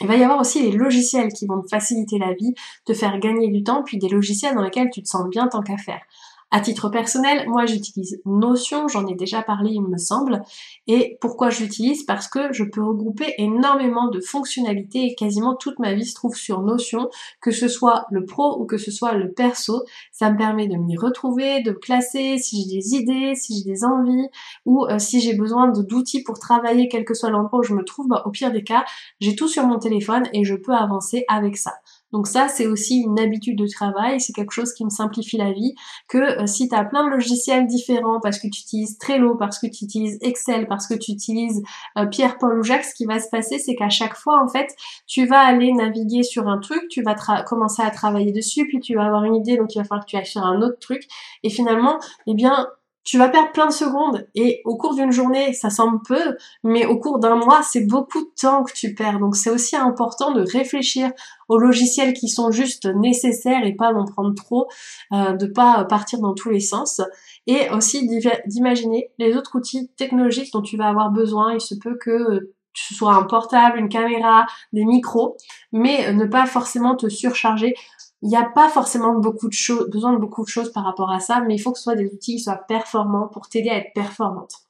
Il 0.00 0.06
va 0.06 0.16
y 0.16 0.22
avoir 0.22 0.40
aussi 0.40 0.62
les 0.62 0.72
logiciels 0.72 1.32
qui 1.32 1.46
vont 1.46 1.60
te 1.60 1.68
faciliter 1.68 2.18
la 2.18 2.32
vie, 2.34 2.54
te 2.84 2.94
faire 2.94 3.18
gagner 3.18 3.48
du 3.48 3.62
temps, 3.64 3.82
puis 3.82 3.98
des 3.98 4.08
logiciels 4.08 4.54
dans 4.54 4.62
lesquels 4.62 4.90
tu 4.90 5.02
te 5.02 5.08
sens 5.08 5.28
bien 5.28 5.48
tant 5.48 5.62
qu'à 5.62 5.76
faire. 5.76 6.02
À 6.50 6.60
titre 6.60 6.88
personnel, 6.88 7.46
moi 7.46 7.66
j'utilise 7.66 8.22
Notion, 8.24 8.88
j'en 8.88 9.06
ai 9.06 9.14
déjà 9.14 9.42
parlé 9.42 9.72
il 9.72 9.82
me 9.82 9.98
semble. 9.98 10.40
Et 10.86 11.18
pourquoi 11.20 11.50
je 11.50 11.62
l'utilise 11.62 12.04
Parce 12.04 12.26
que 12.26 12.54
je 12.54 12.64
peux 12.64 12.82
regrouper 12.82 13.34
énormément 13.36 14.08
de 14.08 14.18
fonctionnalités 14.20 15.08
et 15.08 15.14
quasiment 15.14 15.56
toute 15.56 15.78
ma 15.78 15.92
vie 15.92 16.06
se 16.06 16.14
trouve 16.14 16.36
sur 16.36 16.62
Notion, 16.62 17.10
que 17.42 17.50
ce 17.50 17.68
soit 17.68 18.06
le 18.10 18.24
pro 18.24 18.58
ou 18.58 18.64
que 18.64 18.78
ce 18.78 18.90
soit 18.90 19.12
le 19.12 19.30
perso. 19.30 19.84
Ça 20.10 20.30
me 20.30 20.38
permet 20.38 20.68
de 20.68 20.76
m'y 20.76 20.96
retrouver, 20.96 21.62
de 21.62 21.72
classer 21.72 22.38
si 22.38 22.62
j'ai 22.62 22.76
des 22.76 22.94
idées, 22.94 23.34
si 23.34 23.58
j'ai 23.58 23.70
des 23.70 23.84
envies 23.84 24.28
ou 24.64 24.86
euh, 24.86 24.98
si 24.98 25.20
j'ai 25.20 25.34
besoin 25.34 25.68
d'outils 25.68 26.22
pour 26.22 26.38
travailler 26.38 26.88
quel 26.88 27.04
que 27.04 27.12
soit 27.12 27.28
l'endroit 27.28 27.60
où 27.60 27.62
je 27.62 27.74
me 27.74 27.84
trouve. 27.84 28.08
Bah, 28.08 28.22
au 28.24 28.30
pire 28.30 28.52
des 28.52 28.64
cas, 28.64 28.86
j'ai 29.20 29.36
tout 29.36 29.48
sur 29.48 29.66
mon 29.66 29.78
téléphone 29.78 30.22
et 30.32 30.44
je 30.44 30.54
peux 30.54 30.74
avancer 30.74 31.26
avec 31.28 31.58
ça. 31.58 31.74
Donc 32.12 32.26
ça, 32.26 32.48
c'est 32.48 32.66
aussi 32.66 33.00
une 33.00 33.18
habitude 33.18 33.58
de 33.58 33.66
travail, 33.66 34.20
c'est 34.20 34.32
quelque 34.32 34.52
chose 34.52 34.72
qui 34.72 34.84
me 34.84 34.90
simplifie 34.90 35.36
la 35.36 35.52
vie, 35.52 35.74
que 36.08 36.18
euh, 36.18 36.46
si 36.46 36.68
tu 36.68 36.74
as 36.74 36.84
plein 36.84 37.04
de 37.04 37.10
logiciels 37.10 37.66
différents, 37.66 38.20
parce 38.20 38.38
que 38.38 38.48
tu 38.48 38.62
utilises 38.62 38.98
Trello, 38.98 39.34
parce 39.34 39.58
que 39.58 39.66
tu 39.66 39.84
utilises 39.84 40.18
Excel, 40.22 40.66
parce 40.66 40.86
que 40.86 40.94
tu 40.94 41.12
utilises 41.12 41.62
euh, 41.98 42.06
Pierre, 42.06 42.38
Paul 42.38 42.58
ou 42.58 42.62
Jacques, 42.62 42.84
ce 42.84 42.94
qui 42.94 43.04
va 43.04 43.20
se 43.20 43.28
passer, 43.28 43.58
c'est 43.58 43.74
qu'à 43.74 43.90
chaque 43.90 44.16
fois, 44.16 44.42
en 44.42 44.48
fait, 44.48 44.74
tu 45.06 45.26
vas 45.26 45.40
aller 45.40 45.72
naviguer 45.72 46.22
sur 46.22 46.48
un 46.48 46.58
truc, 46.58 46.88
tu 46.88 47.02
vas 47.02 47.14
commencer 47.44 47.82
à 47.82 47.90
travailler 47.90 48.32
dessus, 48.32 48.66
puis 48.66 48.80
tu 48.80 48.94
vas 48.94 49.04
avoir 49.04 49.24
une 49.24 49.36
idée, 49.36 49.56
donc 49.56 49.74
il 49.74 49.78
va 49.78 49.84
falloir 49.84 50.04
que 50.04 50.10
tu 50.10 50.16
ailles 50.16 50.24
un 50.36 50.62
autre 50.62 50.78
truc, 50.78 51.02
et 51.42 51.50
finalement, 51.50 51.98
eh 52.26 52.34
bien, 52.34 52.68
tu 53.08 53.16
vas 53.16 53.30
perdre 53.30 53.52
plein 53.52 53.68
de 53.68 53.72
secondes 53.72 54.28
et 54.34 54.60
au 54.66 54.76
cours 54.76 54.94
d'une 54.94 55.12
journée, 55.12 55.54
ça 55.54 55.70
semble 55.70 56.02
peu, 56.06 56.36
mais 56.62 56.84
au 56.84 56.98
cours 56.98 57.18
d'un 57.18 57.36
mois, 57.36 57.62
c'est 57.62 57.86
beaucoup 57.86 58.20
de 58.20 58.30
temps 58.38 58.64
que 58.64 58.72
tu 58.74 58.94
perds. 58.94 59.18
Donc 59.18 59.34
c'est 59.34 59.48
aussi 59.48 59.76
important 59.76 60.32
de 60.32 60.42
réfléchir 60.42 61.10
aux 61.48 61.56
logiciels 61.56 62.12
qui 62.12 62.28
sont 62.28 62.50
juste 62.50 62.84
nécessaires 62.84 63.64
et 63.64 63.74
pas 63.74 63.94
d'en 63.94 64.04
prendre 64.04 64.34
trop, 64.34 64.68
euh, 65.14 65.32
de 65.32 65.46
pas 65.46 65.86
partir 65.86 66.18
dans 66.18 66.34
tous 66.34 66.50
les 66.50 66.60
sens 66.60 67.00
et 67.46 67.70
aussi 67.70 68.06
d'imaginer 68.46 69.10
les 69.16 69.34
autres 69.38 69.56
outils 69.56 69.88
technologiques 69.96 70.52
dont 70.52 70.60
tu 70.60 70.76
vas 70.76 70.88
avoir 70.88 71.10
besoin. 71.10 71.54
Il 71.54 71.62
se 71.62 71.76
peut 71.76 71.96
que 71.96 72.52
ce 72.74 72.92
soit 72.94 73.14
un 73.14 73.22
portable, 73.22 73.78
une 73.78 73.88
caméra, 73.88 74.44
des 74.74 74.84
micros, 74.84 75.38
mais 75.72 76.12
ne 76.12 76.26
pas 76.26 76.44
forcément 76.44 76.94
te 76.94 77.08
surcharger 77.08 77.74
il 78.22 78.28
n'y 78.28 78.36
a 78.36 78.44
pas 78.44 78.68
forcément 78.68 79.14
beaucoup 79.14 79.48
de 79.48 79.52
choses, 79.52 79.88
besoin 79.90 80.12
de 80.12 80.18
beaucoup 80.18 80.44
de 80.44 80.48
choses 80.48 80.72
par 80.72 80.84
rapport 80.84 81.10
à 81.10 81.20
ça, 81.20 81.40
mais 81.40 81.54
il 81.54 81.58
faut 81.58 81.72
que 81.72 81.78
ce 81.78 81.84
soit 81.84 81.94
des 81.94 82.06
outils 82.06 82.36
qui 82.36 82.40
soient 82.40 82.56
performants 82.56 83.28
pour 83.28 83.48
t'aider 83.48 83.70
à 83.70 83.76
être 83.76 83.92
performante. 83.94 84.68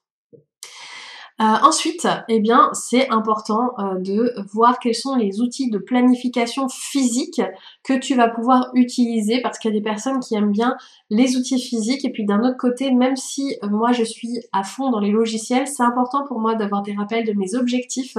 Euh, 1.41 1.45
ensuite, 1.63 2.09
eh 2.29 2.41
bien, 2.41 2.69
c'est 2.73 3.09
important 3.11 3.71
euh, 3.79 3.95
de 4.01 4.35
voir 4.53 4.81
quels 4.81 4.97
sont 4.97 5.15
les 5.15 5.41
outils 5.41 5.71
de 5.71 5.79
planification 5.79 6.69
physique 6.69 7.41
que 7.85 7.97
tu 7.97 8.17
vas 8.17 8.29
pouvoir 8.29 8.71
utiliser 8.75 9.41
parce 9.41 9.61
qu'il 9.61 9.73
y 9.73 9.77
a 9.77 9.79
des 9.79 9.85
personnes 9.85 10.19
qui 10.19 10.35
aiment 10.35 10.51
bien 10.51 10.77
les 11.11 11.37
outils 11.37 11.61
physiques 11.61 12.05
et 12.05 12.11
puis 12.11 12.25
d'un 12.25 12.41
autre 12.41 12.57
côté, 12.57 12.91
même 12.91 13.15
si 13.15 13.57
euh, 13.63 13.69
moi 13.69 13.93
je 13.93 14.03
suis 14.03 14.41
à 14.53 14.65
fond 14.65 14.91
dans 14.91 14.99
les 14.99 15.13
logiciels, 15.13 15.69
c'est 15.69 15.85
important 15.85 16.27
pour 16.27 16.41
moi 16.41 16.57
d'avoir 16.57 16.83
des 16.83 16.95
rappels 16.95 17.25
de 17.25 17.33
mes 17.33 17.55
objectifs 17.55 18.17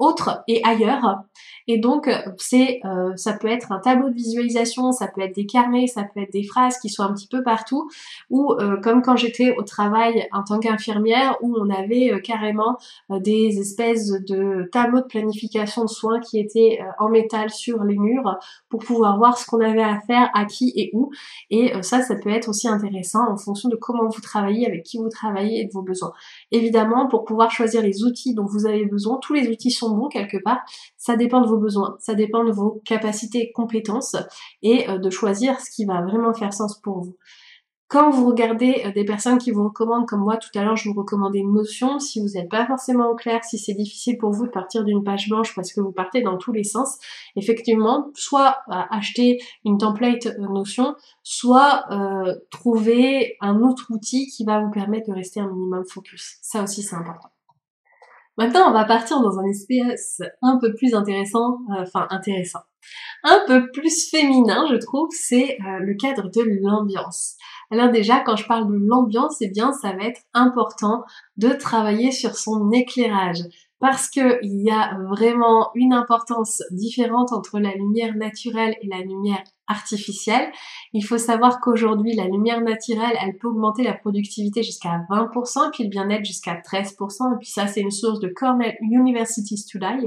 autres 0.00 0.42
et 0.48 0.62
ailleurs. 0.64 1.22
Et 1.68 1.78
donc, 1.78 2.08
c'est, 2.38 2.80
ça 3.16 3.32
peut 3.34 3.48
être 3.48 3.72
un 3.72 3.78
tableau 3.78 4.08
de 4.08 4.14
visualisation, 4.14 4.92
ça 4.92 5.08
peut 5.08 5.20
être 5.20 5.34
des 5.34 5.46
carnets, 5.46 5.86
ça 5.86 6.02
peut 6.02 6.20
être 6.20 6.32
des 6.32 6.44
phrases 6.44 6.78
qui 6.78 6.88
sont 6.88 7.02
un 7.02 7.12
petit 7.12 7.28
peu 7.28 7.42
partout, 7.42 7.88
ou 8.30 8.54
comme 8.82 9.02
quand 9.02 9.16
j'étais 9.16 9.54
au 9.56 9.62
travail 9.62 10.28
en 10.32 10.42
tant 10.42 10.58
qu'infirmière, 10.58 11.36
où 11.40 11.56
on 11.58 11.70
avait 11.70 12.20
carrément 12.22 12.78
euh, 13.10 13.18
des 13.18 13.58
espèces 13.58 14.10
de 14.10 14.68
tableaux 14.72 15.00
de 15.00 15.06
planification 15.06 15.84
de 15.84 15.88
soins 15.88 16.20
qui 16.20 16.38
étaient 16.38 16.80
euh, 16.80 16.84
en 16.98 17.08
métal 17.08 17.50
sur 17.50 17.84
les 17.84 17.98
murs 17.98 18.38
pour 18.68 18.80
pouvoir 18.80 19.16
voir 19.18 19.38
ce 19.38 19.46
qu'on 19.46 19.60
avait 19.60 19.82
à 19.82 20.00
faire, 20.00 20.30
à 20.34 20.44
qui 20.44 20.72
et 20.76 20.90
où. 20.92 21.10
Et 21.50 21.74
euh, 21.74 21.82
ça, 21.82 22.02
ça 22.02 22.14
peut 22.16 22.30
être 22.30 22.48
aussi 22.48 22.68
intéressant 22.68 23.28
en 23.28 23.36
fonction 23.36 23.68
de 23.68 23.76
comment 23.76 24.08
vous 24.08 24.20
travaillez, 24.20 24.66
avec 24.66 24.82
qui 24.84 24.98
vous 24.98 25.08
travaillez 25.08 25.60
et 25.60 25.64
de 25.66 25.72
vos 25.72 25.82
besoins. 25.82 26.12
Évidemment, 26.52 27.08
pour 27.08 27.24
pouvoir 27.24 27.50
choisir 27.50 27.82
les 27.82 28.04
outils 28.04 28.34
dont 28.34 28.44
vous 28.44 28.66
avez 28.66 28.84
besoin, 28.84 29.18
tous 29.20 29.32
les 29.32 29.48
outils 29.48 29.70
sont 29.70 29.96
bons 29.96 30.08
quelque 30.08 30.36
part, 30.36 30.60
ça 30.96 31.16
dépend 31.16 31.40
de 31.40 31.48
vos 31.48 31.58
besoins, 31.58 31.96
ça 31.98 32.14
dépend 32.14 32.44
de 32.44 32.52
vos 32.52 32.82
capacités 32.84 33.38
et 33.40 33.52
compétences 33.52 34.16
et 34.62 34.86
de 34.86 35.10
choisir 35.10 35.58
ce 35.60 35.70
qui 35.74 35.84
va 35.84 36.02
vraiment 36.02 36.32
faire 36.34 36.52
sens 36.52 36.78
pour 36.80 37.00
vous. 37.00 37.16
Quand 37.92 38.08
vous 38.08 38.26
regardez 38.26 38.84
euh, 38.86 38.92
des 38.92 39.04
personnes 39.04 39.36
qui 39.36 39.50
vous 39.50 39.64
recommandent, 39.64 40.08
comme 40.08 40.22
moi 40.22 40.38
tout 40.38 40.48
à 40.54 40.64
l'heure 40.64 40.76
je 40.76 40.88
vous 40.88 40.98
recommandais 40.98 41.40
une 41.40 41.52
notion, 41.52 41.98
si 41.98 42.20
vous 42.20 42.28
n'êtes 42.28 42.48
pas 42.48 42.66
forcément 42.66 43.10
au 43.10 43.14
clair, 43.14 43.44
si 43.44 43.58
c'est 43.58 43.74
difficile 43.74 44.16
pour 44.16 44.30
vous 44.30 44.46
de 44.46 44.50
partir 44.50 44.82
d'une 44.82 45.04
page 45.04 45.28
blanche 45.28 45.54
parce 45.54 45.74
que 45.74 45.82
vous 45.82 45.92
partez 45.92 46.22
dans 46.22 46.38
tous 46.38 46.52
les 46.52 46.64
sens, 46.64 46.96
effectivement, 47.36 48.10
soit 48.14 48.56
euh, 48.70 48.76
acheter 48.90 49.42
une 49.66 49.76
template 49.76 50.24
euh, 50.24 50.48
notion, 50.48 50.96
soit 51.22 51.84
trouver 52.50 53.36
un 53.42 53.60
autre 53.60 53.88
outil 53.90 54.26
qui 54.28 54.46
va 54.46 54.60
vous 54.60 54.70
permettre 54.70 55.10
de 55.10 55.14
rester 55.14 55.40
un 55.40 55.48
minimum 55.48 55.84
focus. 55.84 56.38
Ça 56.40 56.62
aussi 56.62 56.82
c'est 56.82 56.96
important. 56.96 57.28
Maintenant, 58.38 58.70
on 58.70 58.72
va 58.72 58.86
partir 58.86 59.20
dans 59.20 59.38
un 59.38 59.44
espace 59.44 60.22
un 60.40 60.58
peu 60.58 60.72
plus 60.72 60.94
intéressant, 60.94 61.58
enfin 61.68 62.06
intéressant, 62.08 62.60
un 63.24 63.42
peu 63.46 63.70
plus 63.72 64.10
féminin, 64.10 64.66
je 64.70 64.76
trouve, 64.76 65.08
c'est 65.12 65.56
le 65.80 65.94
cadre 65.94 66.30
de 66.30 66.42
l'ambiance. 66.62 67.36
Alors 67.70 67.90
déjà, 67.90 68.20
quand 68.20 68.36
je 68.36 68.46
parle 68.46 68.68
de 68.68 68.78
l'ambiance, 68.86 69.36
eh 69.40 69.48
bien, 69.48 69.72
ça 69.72 69.92
va 69.92 70.04
être 70.04 70.20
important 70.34 71.04
de 71.36 71.48
travailler 71.48 72.12
sur 72.12 72.36
son 72.36 72.70
éclairage 72.70 73.42
parce 73.82 74.08
qu'il 74.08 74.38
y 74.42 74.70
a 74.70 74.96
vraiment 75.10 75.72
une 75.74 75.92
importance 75.92 76.62
différente 76.70 77.32
entre 77.32 77.58
la 77.58 77.74
lumière 77.74 78.14
naturelle 78.14 78.76
et 78.80 78.86
la 78.86 79.00
lumière 79.00 79.42
artificielle. 79.66 80.52
Il 80.92 81.04
faut 81.04 81.18
savoir 81.18 81.60
qu'aujourd'hui, 81.60 82.14
la 82.14 82.26
lumière 82.26 82.60
naturelle, 82.60 83.16
elle 83.20 83.36
peut 83.38 83.48
augmenter 83.48 83.82
la 83.82 83.94
productivité 83.94 84.62
jusqu'à 84.62 85.00
20%, 85.10 85.72
puis 85.72 85.82
le 85.82 85.90
bien-être 85.90 86.24
jusqu'à 86.24 86.54
13%, 86.60 87.34
et 87.34 87.38
puis 87.40 87.48
ça, 87.48 87.66
c'est 87.66 87.80
une 87.80 87.90
source 87.90 88.20
de 88.20 88.28
Cornell 88.28 88.76
University 88.82 89.58
Study, 89.58 90.06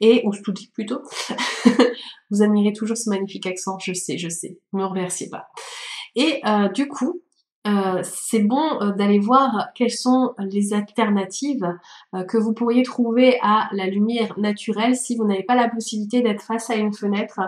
et, 0.00 0.22
ou 0.24 0.32
Study 0.32 0.70
plutôt. 0.72 1.02
Vous 2.30 2.42
admirez 2.42 2.72
toujours 2.72 2.96
ce 2.96 3.10
magnifique 3.10 3.46
accent, 3.46 3.78
je 3.78 3.92
sais, 3.92 4.16
je 4.16 4.30
sais, 4.30 4.58
ne 4.72 4.78
me 4.78 4.86
remerciez 4.86 5.28
pas. 5.28 5.48
Et 6.16 6.40
euh, 6.46 6.70
du 6.70 6.88
coup, 6.88 7.20
euh, 7.66 8.00
c'est 8.02 8.40
bon 8.40 8.80
euh, 8.80 8.92
d'aller 8.92 9.18
voir 9.18 9.68
quelles 9.74 9.90
sont 9.90 10.34
les 10.38 10.72
alternatives 10.72 11.78
que 12.28 12.36
vous 12.36 12.52
pourriez 12.52 12.82
trouver 12.82 13.38
à 13.42 13.68
la 13.72 13.86
lumière 13.86 14.38
naturelle 14.38 14.96
si 14.96 15.16
vous 15.16 15.24
n'avez 15.24 15.44
pas 15.44 15.54
la 15.54 15.68
possibilité 15.68 16.22
d'être 16.22 16.42
face 16.42 16.70
à 16.70 16.74
une 16.74 16.92
fenêtre 16.92 17.40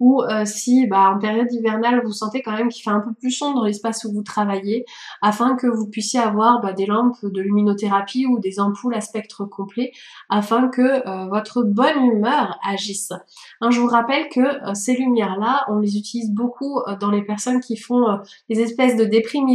ou 0.00 0.22
euh, 0.22 0.44
si 0.46 0.86
bah, 0.86 1.12
en 1.14 1.18
période 1.18 1.52
hivernale 1.52 2.00
vous 2.04 2.12
sentez 2.12 2.42
quand 2.42 2.52
même 2.52 2.70
qu'il 2.70 2.82
fait 2.82 2.90
un 2.90 3.00
peu 3.00 3.12
plus 3.12 3.30
sombre 3.30 3.60
dans 3.60 3.66
l'espace 3.66 4.04
où 4.04 4.12
vous 4.12 4.22
travaillez, 4.22 4.86
afin 5.20 5.56
que 5.56 5.66
vous 5.66 5.88
puissiez 5.88 6.18
avoir 6.18 6.60
bah, 6.62 6.72
des 6.72 6.86
lampes 6.86 7.22
de 7.22 7.40
luminothérapie 7.40 8.26
ou 8.26 8.38
des 8.38 8.58
ampoules 8.58 8.94
à 8.94 9.02
spectre 9.02 9.44
complet, 9.44 9.92
afin 10.30 10.68
que 10.68 10.80
euh, 10.80 11.28
votre 11.28 11.62
bonne 11.62 12.02
humeur 12.06 12.58
agisse. 12.66 13.12
Hein, 13.60 13.70
je 13.70 13.78
vous 13.78 13.86
rappelle 13.86 14.28
que 14.30 14.40
euh, 14.40 14.74
ces 14.74 14.96
lumières-là, 14.96 15.66
on 15.68 15.78
les 15.78 15.98
utilise 15.98 16.32
beaucoup 16.32 16.80
dans 16.98 17.10
les 17.10 17.22
personnes 17.22 17.60
qui 17.60 17.76
font 17.76 18.18
des 18.48 18.60
espèces 18.60 18.96
de 18.96 19.04
déprime 19.04 19.48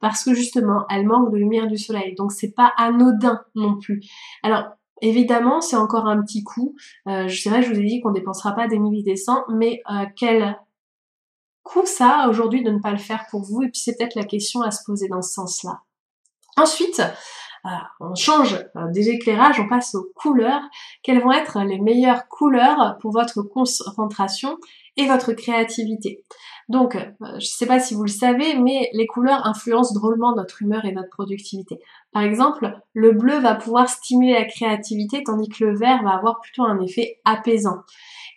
parce 0.00 0.24
que 0.24 0.34
justement, 0.34 0.84
elles 0.90 1.06
manquent 1.06 1.32
de 1.32 1.36
lumière 1.36 1.66
du 1.66 1.78
soleil. 1.78 2.14
Donc 2.14 2.32
c'est 2.32 2.52
pas 2.54 2.72
anodin 2.76 3.40
non 3.54 3.78
plus. 3.78 4.00
Alors 4.42 4.64
Évidemment, 5.00 5.60
c'est 5.60 5.76
encore 5.76 6.06
un 6.06 6.20
petit 6.22 6.42
coup. 6.42 6.74
Euh, 7.06 7.28
je 7.28 7.42
dirais, 7.42 7.62
je 7.62 7.72
vous 7.72 7.78
ai 7.78 7.84
dit 7.84 8.00
qu'on 8.00 8.10
dépensera 8.10 8.52
pas 8.54 8.66
des 8.66 8.78
milliers 8.78 9.02
des 9.02 9.16
cents, 9.16 9.44
mais 9.48 9.80
euh, 9.90 10.06
quel 10.16 10.58
coût 11.62 11.86
ça 11.86 12.26
aujourd'hui 12.28 12.64
de 12.64 12.70
ne 12.70 12.80
pas 12.80 12.90
le 12.90 12.98
faire 12.98 13.26
pour 13.30 13.42
vous? 13.42 13.62
Et 13.62 13.68
puis 13.68 13.80
c'est 13.80 13.96
peut-être 13.96 14.16
la 14.16 14.24
question 14.24 14.62
à 14.62 14.70
se 14.70 14.84
poser 14.84 15.08
dans 15.08 15.22
ce 15.22 15.34
sens-là. 15.34 15.82
Ensuite, 16.56 17.00
euh, 17.64 17.68
on 18.00 18.14
change 18.14 18.54
euh, 18.54 18.90
des 18.90 19.10
éclairages, 19.10 19.60
on 19.60 19.68
passe 19.68 19.94
aux 19.94 20.08
couleurs. 20.14 20.62
Quelles 21.02 21.22
vont 21.22 21.32
être 21.32 21.60
les 21.60 21.78
meilleures 21.78 22.26
couleurs 22.28 22.98
pour 23.00 23.12
votre 23.12 23.42
concentration 23.42 24.58
et 24.96 25.06
votre 25.06 25.32
créativité? 25.32 26.24
Donc, 26.68 26.96
euh, 26.96 27.00
je 27.20 27.34
ne 27.36 27.40
sais 27.40 27.66
pas 27.66 27.80
si 27.80 27.94
vous 27.94 28.02
le 28.02 28.10
savez, 28.10 28.58
mais 28.58 28.90
les 28.92 29.06
couleurs 29.06 29.46
influencent 29.46 29.94
drôlement 29.94 30.34
notre 30.34 30.60
humeur 30.60 30.84
et 30.84 30.92
notre 30.92 31.08
productivité. 31.08 31.80
Par 32.12 32.22
exemple, 32.22 32.78
le 32.92 33.12
bleu 33.12 33.38
va 33.38 33.54
pouvoir 33.54 33.88
stimuler 33.88 34.34
la 34.34 34.44
créativité, 34.44 35.22
tandis 35.24 35.48
que 35.48 35.64
le 35.64 35.74
vert 35.74 36.02
va 36.02 36.10
avoir 36.10 36.40
plutôt 36.40 36.64
un 36.64 36.80
effet 36.80 37.20
apaisant. 37.24 37.78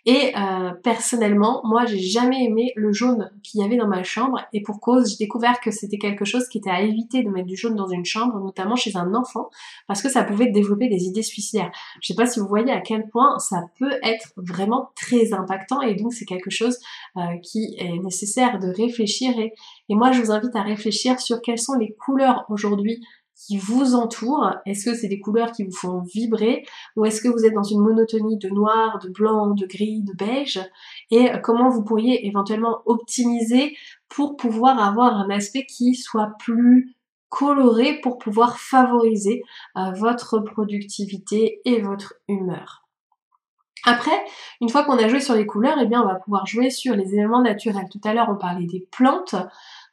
Et 0.04 0.32
euh, 0.36 0.72
personnellement, 0.82 1.60
moi, 1.64 1.84
j'ai 1.84 2.00
jamais 2.00 2.44
aimé 2.44 2.72
le 2.74 2.92
jaune 2.92 3.30
qu'il 3.44 3.60
y 3.60 3.64
avait 3.64 3.76
dans 3.76 3.86
ma 3.86 4.02
chambre. 4.02 4.40
Et 4.52 4.60
pour 4.60 4.80
cause, 4.80 5.10
j'ai 5.10 5.24
découvert 5.24 5.60
que 5.60 5.70
c'était 5.70 5.98
quelque 5.98 6.24
chose 6.24 6.48
qui 6.48 6.58
était 6.58 6.70
à 6.70 6.80
éviter 6.80 7.22
de 7.22 7.28
mettre 7.28 7.46
du 7.46 7.56
jaune 7.56 7.76
dans 7.76 7.86
une 7.86 8.04
chambre, 8.04 8.40
notamment 8.40 8.74
chez 8.74 8.96
un 8.96 9.14
enfant, 9.14 9.48
parce 9.86 10.02
que 10.02 10.08
ça 10.08 10.24
pouvait 10.24 10.50
développer 10.50 10.88
des 10.88 11.04
idées 11.04 11.22
suicidaires. 11.22 11.70
Je 12.00 12.08
sais 12.08 12.16
pas 12.16 12.26
si 12.26 12.40
vous 12.40 12.48
voyez 12.48 12.72
à 12.72 12.80
quel 12.80 13.08
point 13.10 13.38
ça 13.38 13.62
peut 13.78 13.92
être 14.02 14.32
vraiment 14.36 14.90
très 14.96 15.32
impactant. 15.34 15.82
Et 15.82 15.94
donc, 15.94 16.12
c'est 16.12 16.24
quelque 16.24 16.50
chose 16.50 16.78
euh, 17.16 17.36
qui 17.42 17.76
est 17.78 17.98
nécessaire 17.98 18.21
de 18.58 18.68
réfléchir. 18.74 19.38
Et, 19.38 19.52
moi, 19.88 20.12
je 20.12 20.20
vous 20.20 20.30
invite 20.30 20.54
à 20.56 20.62
réfléchir 20.62 21.20
sur 21.20 21.40
quelles 21.42 21.58
sont 21.58 21.74
les 21.74 21.94
couleurs 21.94 22.44
aujourd'hui 22.48 23.00
qui 23.34 23.58
vous 23.58 23.94
entourent 23.94 24.54
Est-ce 24.66 24.84
que 24.84 24.94
c'est 24.94 25.08
des 25.08 25.18
couleurs 25.18 25.52
qui 25.52 25.64
vous 25.64 25.72
font 25.72 26.02
vibrer 26.02 26.64
ou 26.96 27.04
est-ce 27.04 27.20
que 27.20 27.28
vous 27.28 27.44
êtes 27.44 27.54
dans 27.54 27.62
une 27.62 27.80
monotonie 27.80 28.38
de 28.38 28.48
noir, 28.48 28.98
de 29.00 29.08
blanc, 29.08 29.54
de 29.54 29.66
gris, 29.66 30.02
de 30.02 30.12
beige? 30.12 30.60
Et 31.10 31.28
comment 31.42 31.68
vous 31.68 31.82
pourriez 31.82 32.26
éventuellement 32.26 32.82
optimiser 32.86 33.76
pour 34.08 34.36
pouvoir 34.36 34.78
avoir 34.78 35.16
un 35.16 35.30
aspect 35.30 35.66
qui 35.66 35.94
soit 35.94 36.32
plus 36.38 36.94
coloré 37.30 37.98
pour 38.02 38.18
pouvoir 38.18 38.58
favoriser 38.58 39.42
euh, 39.76 39.90
votre 39.92 40.38
productivité 40.38 41.60
et 41.64 41.80
votre 41.80 42.14
humeur? 42.28 42.81
Après, 43.84 44.24
une 44.60 44.68
fois 44.68 44.84
qu'on 44.84 44.98
a 44.98 45.08
joué 45.08 45.20
sur 45.20 45.34
les 45.34 45.46
couleurs, 45.46 45.78
eh 45.80 45.86
bien 45.86 46.02
on 46.02 46.06
va 46.06 46.14
pouvoir 46.16 46.46
jouer 46.46 46.70
sur 46.70 46.94
les 46.94 47.14
éléments 47.14 47.42
naturels. 47.42 47.88
Tout 47.90 48.00
à 48.04 48.14
l'heure 48.14 48.28
on 48.30 48.36
parlait 48.36 48.66
des 48.66 48.86
plantes. 48.90 49.34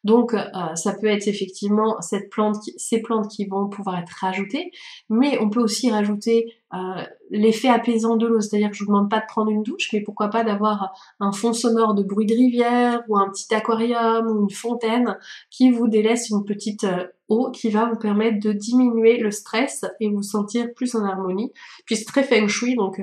Donc 0.03 0.33
euh, 0.33 0.39
ça 0.75 0.93
peut 0.93 1.07
être 1.07 1.27
effectivement 1.27 1.99
cette 1.99 2.29
plante, 2.29 2.57
ces 2.77 3.01
plantes 3.01 3.27
qui 3.27 3.45
vont 3.45 3.67
pouvoir 3.67 3.99
être 3.99 4.15
rajoutées, 4.21 4.71
mais 5.09 5.37
on 5.41 5.49
peut 5.49 5.59
aussi 5.59 5.91
rajouter 5.91 6.53
euh, 6.73 7.03
l'effet 7.31 7.67
apaisant 7.67 8.15
de 8.15 8.25
l'eau, 8.25 8.39
c'est-à-dire 8.39 8.69
que 8.69 8.77
je 8.77 8.83
vous 8.85 8.91
demande 8.91 9.09
pas 9.09 9.19
de 9.19 9.25
prendre 9.27 9.51
une 9.51 9.63
douche, 9.63 9.89
mais 9.91 10.01
pourquoi 10.01 10.29
pas 10.29 10.43
d'avoir 10.43 10.93
un 11.19 11.33
fond 11.33 11.51
sonore 11.51 11.95
de 11.95 12.03
bruit 12.03 12.25
de 12.25 12.33
rivière 12.33 13.03
ou 13.09 13.17
un 13.17 13.29
petit 13.29 13.53
aquarium 13.53 14.27
ou 14.27 14.43
une 14.43 14.51
fontaine 14.51 15.17
qui 15.49 15.69
vous 15.69 15.89
délaisse 15.89 16.29
une 16.29 16.45
petite 16.45 16.85
euh, 16.85 17.07
eau 17.27 17.51
qui 17.51 17.69
va 17.69 17.85
vous 17.85 17.97
permettre 17.97 18.39
de 18.39 18.53
diminuer 18.53 19.17
le 19.17 19.31
stress 19.31 19.83
et 19.99 20.09
vous 20.09 20.23
sentir 20.23 20.73
plus 20.73 20.95
en 20.95 21.03
harmonie. 21.03 21.51
Puis 21.85 21.97
c'est 21.97 22.05
très 22.05 22.23
feng 22.23 22.47
shui, 22.47 22.75
donc 22.75 23.01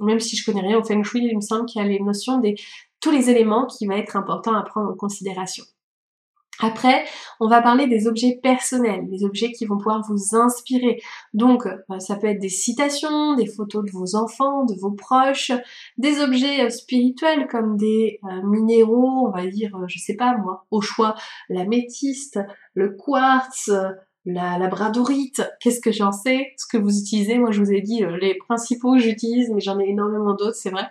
même 0.00 0.20
si 0.20 0.36
je 0.36 0.44
connais 0.44 0.60
rien 0.60 0.78
au 0.78 0.84
feng 0.84 1.02
shui, 1.02 1.24
il 1.24 1.36
me 1.36 1.40
semble 1.40 1.66
qu'il 1.66 1.82
y 1.82 1.84
a 1.84 1.88
les 1.88 2.00
notions 2.00 2.38
des 2.38 2.56
tous 3.00 3.10
les 3.10 3.30
éléments 3.30 3.66
qui 3.66 3.86
va 3.86 3.96
être 3.96 4.16
important 4.16 4.54
à 4.54 4.62
prendre 4.62 4.90
en 4.90 4.94
considération. 4.94 5.64
Après, 6.58 7.04
on 7.38 7.48
va 7.48 7.60
parler 7.60 7.86
des 7.86 8.06
objets 8.06 8.38
personnels, 8.42 9.06
des 9.10 9.24
objets 9.24 9.52
qui 9.52 9.66
vont 9.66 9.76
pouvoir 9.76 10.02
vous 10.08 10.34
inspirer. 10.34 11.02
Donc, 11.34 11.66
euh, 11.66 11.98
ça 11.98 12.16
peut 12.16 12.28
être 12.28 12.40
des 12.40 12.48
citations, 12.48 13.34
des 13.34 13.46
photos 13.46 13.84
de 13.84 13.90
vos 13.90 14.16
enfants, 14.16 14.64
de 14.64 14.74
vos 14.80 14.92
proches, 14.92 15.52
des 15.98 16.20
objets 16.20 16.64
euh, 16.64 16.70
spirituels 16.70 17.46
comme 17.48 17.76
des 17.76 18.20
euh, 18.24 18.42
minéraux, 18.42 19.28
on 19.28 19.30
va 19.30 19.46
dire, 19.46 19.78
je 19.86 19.98
sais 19.98 20.16
pas 20.16 20.36
moi, 20.38 20.64
au 20.70 20.80
choix, 20.80 21.14
la 21.50 21.66
métiste, 21.66 22.40
le 22.72 22.96
quartz, 22.96 23.70
la, 24.26 24.58
la 24.58 24.66
bradorite, 24.66 25.42
qu'est-ce 25.60 25.80
que 25.80 25.92
j'en 25.92 26.10
sais, 26.10 26.52
ce 26.56 26.66
que 26.66 26.76
vous 26.76 26.98
utilisez, 26.98 27.38
moi 27.38 27.52
je 27.52 27.62
vous 27.62 27.72
ai 27.72 27.80
dit 27.80 28.04
euh, 28.04 28.16
les 28.18 28.34
principaux 28.34 28.94
que 28.94 28.98
j'utilise, 28.98 29.50
mais 29.50 29.60
j'en 29.60 29.78
ai 29.78 29.88
énormément 29.88 30.34
d'autres, 30.34 30.56
c'est 30.56 30.70
vrai. 30.70 30.88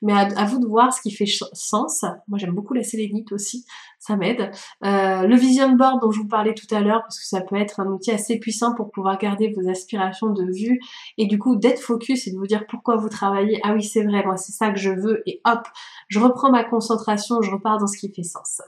Mais 0.00 0.14
à, 0.14 0.44
vous 0.46 0.58
de 0.58 0.66
voir 0.66 0.92
ce 0.92 1.02
qui 1.02 1.10
fait 1.10 1.26
sens. 1.26 2.04
Moi 2.28 2.38
j'aime 2.38 2.54
beaucoup 2.54 2.72
la 2.72 2.82
sélénite 2.82 3.30
aussi, 3.32 3.66
ça 3.98 4.16
m'aide. 4.16 4.50
Euh, 4.84 5.26
le 5.26 5.36
vision 5.36 5.70
board 5.72 6.00
dont 6.00 6.10
je 6.10 6.20
vous 6.20 6.28
parlais 6.28 6.54
tout 6.54 6.72
à 6.74 6.80
l'heure, 6.80 7.02
parce 7.02 7.18
que 7.18 7.26
ça 7.26 7.42
peut 7.42 7.56
être 7.56 7.80
un 7.80 7.86
outil 7.86 8.10
assez 8.10 8.38
puissant 8.38 8.74
pour 8.74 8.90
pouvoir 8.90 9.18
garder 9.18 9.52
vos 9.54 9.68
aspirations 9.68 10.30
de 10.30 10.44
vue 10.44 10.80
et 11.18 11.26
du 11.26 11.38
coup 11.38 11.56
d'être 11.56 11.80
focus 11.80 12.26
et 12.26 12.32
de 12.32 12.38
vous 12.38 12.46
dire 12.46 12.64
pourquoi 12.68 12.96
vous 12.96 13.10
travaillez. 13.10 13.60
Ah 13.64 13.74
oui 13.74 13.82
c'est 13.82 14.02
vrai, 14.02 14.24
moi 14.24 14.38
c'est 14.38 14.52
ça 14.52 14.70
que 14.70 14.78
je 14.78 14.90
veux 14.90 15.22
et 15.26 15.42
hop, 15.44 15.66
je 16.08 16.18
reprends 16.18 16.50
ma 16.50 16.64
concentration, 16.64 17.42
je 17.42 17.50
repars 17.50 17.78
dans 17.78 17.86
ce 17.86 17.98
qui 17.98 18.10
fait 18.12 18.22
sens. 18.22 18.62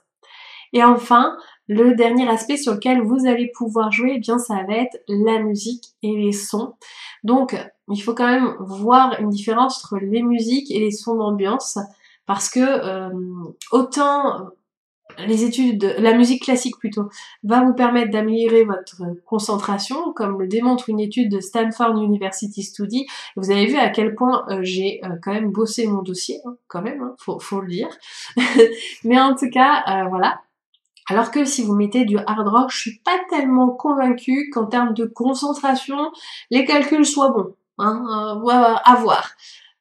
Et 0.73 0.85
enfin, 0.85 1.37
le 1.71 1.95
dernier 1.95 2.29
aspect 2.29 2.57
sur 2.57 2.75
lequel 2.75 3.01
vous 3.01 3.27
allez 3.27 3.51
pouvoir 3.55 3.93
jouer, 3.93 4.15
eh 4.17 4.19
bien 4.19 4.39
ça 4.39 4.55
va 4.67 4.75
être 4.75 4.99
la 5.07 5.39
musique 5.39 5.85
et 6.03 6.17
les 6.17 6.33
sons. 6.33 6.75
Donc 7.23 7.57
il 7.89 8.03
faut 8.03 8.15
quand 8.15 8.27
même 8.27 8.57
voir 8.59 9.21
une 9.21 9.31
différence 9.31 9.85
entre 9.85 10.05
les 10.05 10.23
musiques 10.23 10.71
et 10.73 10.81
les 10.81 10.91
sons 10.91 11.15
d'ambiance 11.15 11.79
parce 12.27 12.51
que 12.51 12.61
euh, 12.61 13.11
autant 13.71 14.51
les 15.27 15.45
études, 15.45 15.95
la 15.99 16.15
musique 16.15 16.43
classique 16.43 16.77
plutôt, 16.79 17.09
va 17.43 17.63
vous 17.65 17.75
permettre 17.75 18.11
d'améliorer 18.11 18.65
votre 18.65 19.03
concentration, 19.27 20.13
comme 20.13 20.41
le 20.41 20.47
démontre 20.47 20.89
une 20.89 21.01
étude 21.01 21.31
de 21.31 21.41
Stanford 21.41 22.01
University 22.01 22.63
Study. 22.63 23.07
Vous 23.37 23.51
avez 23.51 23.67
vu 23.67 23.77
à 23.77 23.91
quel 23.91 24.15
point 24.15 24.45
euh, 24.49 24.61
j'ai 24.63 25.01
euh, 25.05 25.17
quand 25.23 25.33
même 25.33 25.51
bossé 25.51 25.87
mon 25.87 26.03
dossier, 26.03 26.41
hein, 26.45 26.57
quand 26.69 26.83
même, 26.83 27.03
hein, 27.03 27.15
faut, 27.19 27.39
faut, 27.39 27.61
le 27.61 27.69
dire. 27.69 27.89
Mais 29.05 29.21
en 29.21 29.35
tout 29.35 29.51
cas, 29.51 30.07
voilà, 30.09 30.41
alors 31.11 31.33
que 31.33 31.45
si 31.45 31.65
vous 31.65 31.75
mettez 31.75 32.05
du 32.05 32.17
hard 32.19 32.47
rock, 32.47 32.71
je 32.71 32.79
suis 32.79 33.01
pas 33.01 33.19
tellement 33.29 33.71
convaincue 33.71 34.49
qu'en 34.53 34.67
termes 34.67 34.95
de 34.95 35.07
concentration, 35.07 36.13
les 36.53 36.65
calculs 36.65 37.05
soient 37.05 37.31
bons. 37.31 37.57
Hein, 37.79 38.05
euh, 38.09 38.75
à 38.85 38.95
voir. 38.95 39.33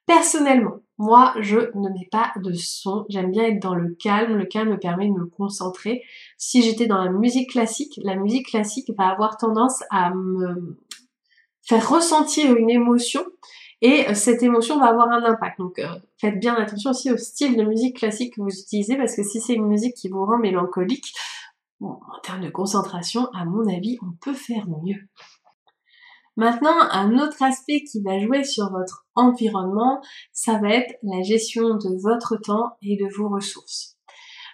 Personnellement, 0.08 0.78
moi, 0.98 1.36
je 1.40 1.60
ne 1.76 1.90
mets 1.90 2.08
pas 2.12 2.32
de 2.38 2.54
son. 2.54 3.06
J'aime 3.10 3.30
bien 3.30 3.44
être 3.44 3.62
dans 3.62 3.76
le 3.76 3.96
calme. 4.02 4.38
Le 4.38 4.46
calme 4.46 4.72
me 4.72 4.80
permet 4.80 5.08
de 5.08 5.14
me 5.14 5.28
concentrer. 5.28 6.02
Si 6.38 6.64
j'étais 6.64 6.88
dans 6.88 7.04
la 7.04 7.12
musique 7.12 7.52
classique, 7.52 8.00
la 8.04 8.16
musique 8.16 8.48
classique 8.48 8.92
va 8.98 9.10
avoir 9.10 9.38
tendance 9.38 9.84
à 9.92 10.12
me 10.16 10.80
faire 11.70 11.88
ressentir 11.88 12.56
une 12.56 12.70
émotion 12.70 13.24
et 13.82 14.10
euh, 14.10 14.16
cette 14.16 14.42
émotion 14.42 14.80
va 14.80 14.88
avoir 14.88 15.10
un 15.10 15.24
impact. 15.24 15.60
Donc 15.60 15.78
euh, 15.78 15.88
faites 16.18 16.40
bien 16.40 16.56
attention 16.56 16.90
aussi 16.90 17.12
au 17.12 17.18
style 17.18 17.56
de 17.56 17.64
musique 17.64 17.98
classique 17.98 18.36
que 18.36 18.42
vous 18.42 18.50
utilisez 18.50 18.98
parce 18.98 19.16
que 19.16 19.24
si 19.24 19.40
c'est 19.40 19.54
une 19.54 19.68
musique 19.68 19.94
qui 19.94 20.10
vous 20.10 20.26
rend 20.26 20.40
mélancolique, 20.40 21.14
en 21.82 22.00
termes 22.24 22.42
de 22.42 22.50
concentration, 22.50 23.28
à 23.34 23.46
mon 23.46 23.66
avis, 23.74 23.98
on 24.02 24.12
peut 24.20 24.34
faire 24.34 24.66
mieux. 24.84 25.08
Maintenant, 26.36 26.76
un 26.92 27.18
autre 27.20 27.42
aspect 27.42 27.84
qui 27.84 28.02
va 28.02 28.20
jouer 28.20 28.44
sur 28.44 28.70
votre 28.70 29.06
environnement, 29.16 30.02
ça 30.34 30.58
va 30.58 30.70
être 30.72 30.94
la 31.04 31.22
gestion 31.22 31.76
de 31.76 32.02
votre 32.02 32.36
temps 32.36 32.78
et 32.82 32.98
de 32.98 33.08
vos 33.16 33.30
ressources. 33.30 33.98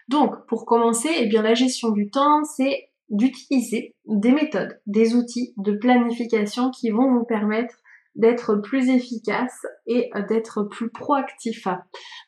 Donc, 0.07 0.45
pour 0.47 0.65
commencer, 0.65 1.09
eh 1.15 1.25
bien, 1.25 1.41
la 1.41 1.55
gestion 1.55 1.89
du 1.89 2.11
temps, 2.11 2.43
c'est 2.43 2.91
d'utiliser 3.09 3.95
des 4.05 4.31
méthodes, 4.31 4.79
des 4.87 5.15
outils 5.15 5.53
de 5.57 5.73
planification 5.73 6.71
qui 6.71 6.89
vont 6.89 7.11
vous 7.11 7.25
permettre 7.25 7.75
d'être 8.15 8.55
plus 8.55 8.89
efficace 8.89 9.65
et 9.87 10.09
euh, 10.15 10.21
d'être 10.27 10.63
plus 10.63 10.89
proactif. 10.89 11.67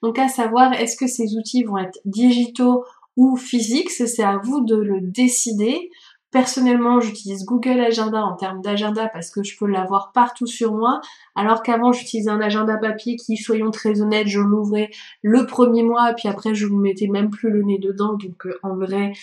Donc 0.04 0.20
à 0.20 0.28
savoir, 0.28 0.74
est-ce 0.74 0.98
que 0.98 1.08
ces 1.08 1.36
outils 1.38 1.64
vont 1.64 1.78
être 1.78 2.00
digitaux 2.06 2.84
ou 3.16 3.36
physiques, 3.36 3.90
c'est 3.90 4.24
à 4.24 4.38
vous 4.38 4.64
de 4.64 4.76
le 4.76 5.02
décider. 5.02 5.90
Personnellement, 6.32 7.00
j'utilise 7.00 7.46
Google 7.46 7.80
Agenda 7.80 8.22
en 8.22 8.36
termes 8.36 8.62
d'agenda 8.62 9.08
parce 9.08 9.32
que 9.32 9.44
je 9.44 9.58
peux 9.58 9.66
l'avoir 9.66 10.12
partout 10.14 10.46
sur 10.46 10.74
moi, 10.74 11.02
alors 11.36 11.64
qu'avant 11.64 11.92
j'utilisais 11.92 12.30
un 12.30 12.42
agenda 12.42 12.78
papier 12.78 13.16
qui, 13.16 13.38
soyons 13.38 13.72
très 13.72 14.02
honnêtes, 14.02 14.28
je 14.28 14.40
l'ouvrais 14.40 14.92
le 15.24 15.48
premier 15.48 15.84
mois, 15.84 16.14
puis 16.14 16.28
après 16.28 16.54
je 16.54 16.68
ne 16.68 16.80
mettais 16.80 17.08
même 17.08 17.32
plus 17.32 17.50
le 17.50 17.64
nez 17.64 17.80
dedans, 17.80 18.14
donc 18.14 18.46
euh, 18.46 18.60
en 18.62 18.76
vrai, 18.76 19.14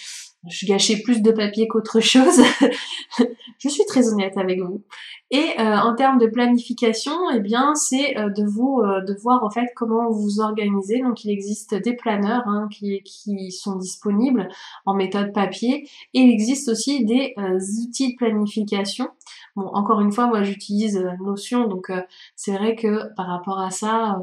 je 0.48 0.66
gâchais 0.66 1.00
plus 1.02 1.22
de 1.22 1.30
papier 1.30 1.68
qu'autre 1.68 2.00
chose. 2.00 2.40
je 3.58 3.68
suis 3.68 3.84
très 3.86 4.12
honnête 4.12 4.36
avec 4.36 4.60
vous. 4.60 4.82
Et 5.30 5.58
euh, 5.58 5.76
en 5.78 5.94
termes 5.94 6.18
de 6.18 6.26
planification, 6.26 7.12
eh 7.34 7.40
bien, 7.40 7.74
c'est 7.74 8.16
euh, 8.18 8.28
de 8.28 8.44
vous 8.44 8.80
euh, 8.80 9.00
de 9.00 9.14
voir 9.14 9.42
en 9.42 9.50
fait 9.50 9.66
comment 9.74 10.10
vous 10.10 10.40
organisez. 10.40 11.00
Donc, 11.00 11.24
il 11.24 11.30
existe 11.30 11.74
des 11.74 11.96
planeurs 11.96 12.46
hein, 12.46 12.68
qui, 12.70 13.02
qui 13.02 13.50
sont 13.50 13.76
disponibles 13.76 14.48
en 14.86 14.94
méthode 14.94 15.32
papier, 15.32 15.88
et 16.12 16.20
il 16.20 16.30
existe 16.30 16.68
aussi 16.68 17.04
des 17.04 17.34
outils 17.82 18.12
de 18.12 18.16
planification. 18.16 19.08
Bon, 19.56 19.66
encore 19.66 20.00
une 20.00 20.12
fois, 20.12 20.26
moi, 20.26 20.42
j'utilise 20.42 21.02
Notion, 21.24 21.66
donc 21.66 21.90
c'est 22.36 22.52
vrai 22.52 22.76
que 22.76 23.12
par 23.14 23.26
rapport 23.26 23.60
à 23.60 23.70
ça, 23.70 24.18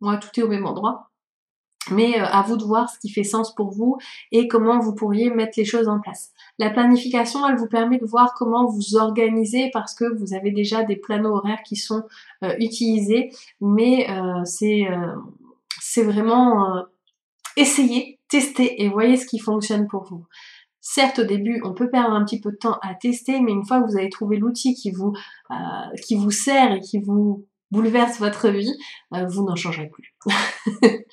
moi, 0.00 0.18
tout 0.18 0.28
est 0.38 0.42
au 0.42 0.48
même 0.48 0.66
endroit 0.66 1.10
mais 1.90 2.20
euh, 2.20 2.24
à 2.24 2.42
vous 2.42 2.56
de 2.56 2.64
voir 2.64 2.88
ce 2.88 2.98
qui 2.98 3.10
fait 3.10 3.24
sens 3.24 3.54
pour 3.54 3.70
vous 3.70 3.98
et 4.32 4.48
comment 4.48 4.78
vous 4.78 4.94
pourriez 4.94 5.30
mettre 5.30 5.54
les 5.56 5.64
choses 5.64 5.88
en 5.88 6.00
place. 6.00 6.32
La 6.58 6.70
planification, 6.70 7.46
elle 7.46 7.56
vous 7.56 7.68
permet 7.68 7.98
de 7.98 8.06
voir 8.06 8.34
comment 8.34 8.66
vous 8.66 8.96
organiser 8.96 9.70
parce 9.72 9.94
que 9.94 10.04
vous 10.04 10.34
avez 10.34 10.50
déjà 10.50 10.82
des 10.82 10.96
planos 10.96 11.36
horaires 11.36 11.62
qui 11.64 11.76
sont 11.76 12.02
euh, 12.42 12.54
utilisés, 12.58 13.30
mais 13.60 14.08
euh, 14.10 14.44
c'est 14.44 14.86
c'est 15.80 16.02
vraiment 16.02 16.84
essayer, 17.56 18.18
tester 18.28 18.82
et 18.82 18.88
voyez 18.88 19.16
ce 19.16 19.26
qui 19.26 19.38
fonctionne 19.38 19.86
pour 19.86 20.04
vous. 20.04 20.24
Certes, 20.80 21.20
au 21.20 21.24
début, 21.24 21.60
on 21.64 21.72
peut 21.72 21.90
perdre 21.90 22.14
un 22.14 22.24
petit 22.24 22.40
peu 22.40 22.50
de 22.50 22.56
temps 22.56 22.78
à 22.82 22.94
tester, 22.94 23.40
mais 23.40 23.52
une 23.52 23.64
fois 23.64 23.80
que 23.80 23.90
vous 23.90 23.96
avez 23.96 24.08
trouvé 24.08 24.36
l'outil 24.38 24.74
qui 24.74 24.90
vous 24.90 25.12
qui 26.02 26.16
vous 26.16 26.30
sert 26.30 26.72
et 26.72 26.80
qui 26.80 26.98
vous 26.98 27.46
bouleverse 27.74 28.18
votre 28.18 28.48
vie, 28.48 28.72
vous 29.10 29.44
n'en 29.44 29.56
changerez 29.56 29.88
plus. 29.88 30.14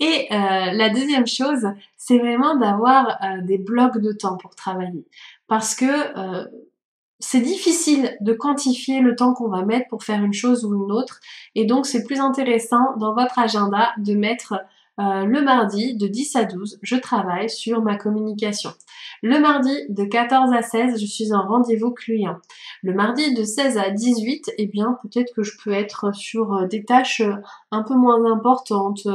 Et 0.00 0.28
euh, 0.30 0.72
la 0.72 0.90
deuxième 0.90 1.26
chose, 1.26 1.66
c'est 1.96 2.18
vraiment 2.18 2.56
d'avoir 2.56 3.18
euh, 3.22 3.42
des 3.42 3.58
blocs 3.58 3.98
de 3.98 4.12
temps 4.12 4.36
pour 4.36 4.54
travailler. 4.54 5.06
Parce 5.48 5.74
que 5.74 5.84
euh, 5.86 6.46
c'est 7.18 7.40
difficile 7.40 8.16
de 8.20 8.32
quantifier 8.32 9.00
le 9.00 9.14
temps 9.14 9.34
qu'on 9.34 9.48
va 9.48 9.64
mettre 9.64 9.88
pour 9.88 10.02
faire 10.02 10.22
une 10.22 10.32
chose 10.32 10.64
ou 10.64 10.74
une 10.74 10.92
autre. 10.92 11.20
Et 11.54 11.64
donc 11.64 11.86
c'est 11.86 12.04
plus 12.04 12.20
intéressant 12.20 12.96
dans 12.98 13.14
votre 13.14 13.38
agenda 13.38 13.92
de 13.98 14.14
mettre 14.14 14.54
euh, 15.00 15.24
le 15.24 15.40
mardi 15.40 15.96
de 15.96 16.06
10 16.06 16.36
à 16.36 16.44
12, 16.44 16.78
je 16.82 16.96
travaille 16.96 17.48
sur 17.48 17.80
ma 17.80 17.96
communication. 17.96 18.70
Le 19.22 19.40
mardi 19.40 19.74
de 19.88 20.04
14 20.04 20.52
à 20.52 20.60
16, 20.60 21.00
je 21.00 21.06
suis 21.06 21.32
en 21.32 21.46
rendez-vous 21.46 21.92
client. 21.92 22.36
Le 22.82 22.92
mardi 22.92 23.32
de 23.32 23.42
16 23.42 23.78
à 23.78 23.88
18, 23.88 24.52
eh 24.58 24.66
bien 24.66 24.98
peut-être 25.02 25.32
que 25.34 25.42
je 25.42 25.52
peux 25.64 25.72
être 25.72 26.14
sur 26.14 26.52
euh, 26.52 26.66
des 26.66 26.84
tâches 26.84 27.22
euh, 27.22 27.36
un 27.70 27.82
peu 27.82 27.94
moins 27.94 28.30
importantes, 28.30 29.06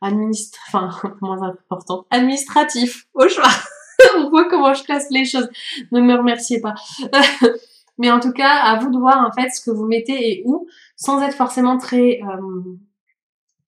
administ... 0.00 0.58
enfin 0.68 0.90
moins 1.20 1.42
importantes, 1.42 2.06
administratifs, 2.10 3.06
au 3.12 3.28
choix. 3.28 3.50
On 4.16 4.30
voit 4.30 4.48
comment 4.48 4.72
je 4.72 4.84
classe 4.84 5.08
les 5.10 5.26
choses. 5.26 5.48
Ne 5.92 6.00
me 6.00 6.14
remerciez 6.16 6.62
pas. 6.62 6.74
Mais 7.98 8.10
en 8.10 8.20
tout 8.20 8.32
cas, 8.32 8.52
à 8.52 8.78
vous 8.78 8.90
de 8.90 8.98
voir 8.98 9.26
en 9.26 9.32
fait 9.32 9.50
ce 9.50 9.60
que 9.60 9.70
vous 9.70 9.86
mettez 9.86 10.30
et 10.30 10.42
où, 10.46 10.66
sans 10.96 11.20
être 11.22 11.34
forcément 11.34 11.78
très 11.78 12.20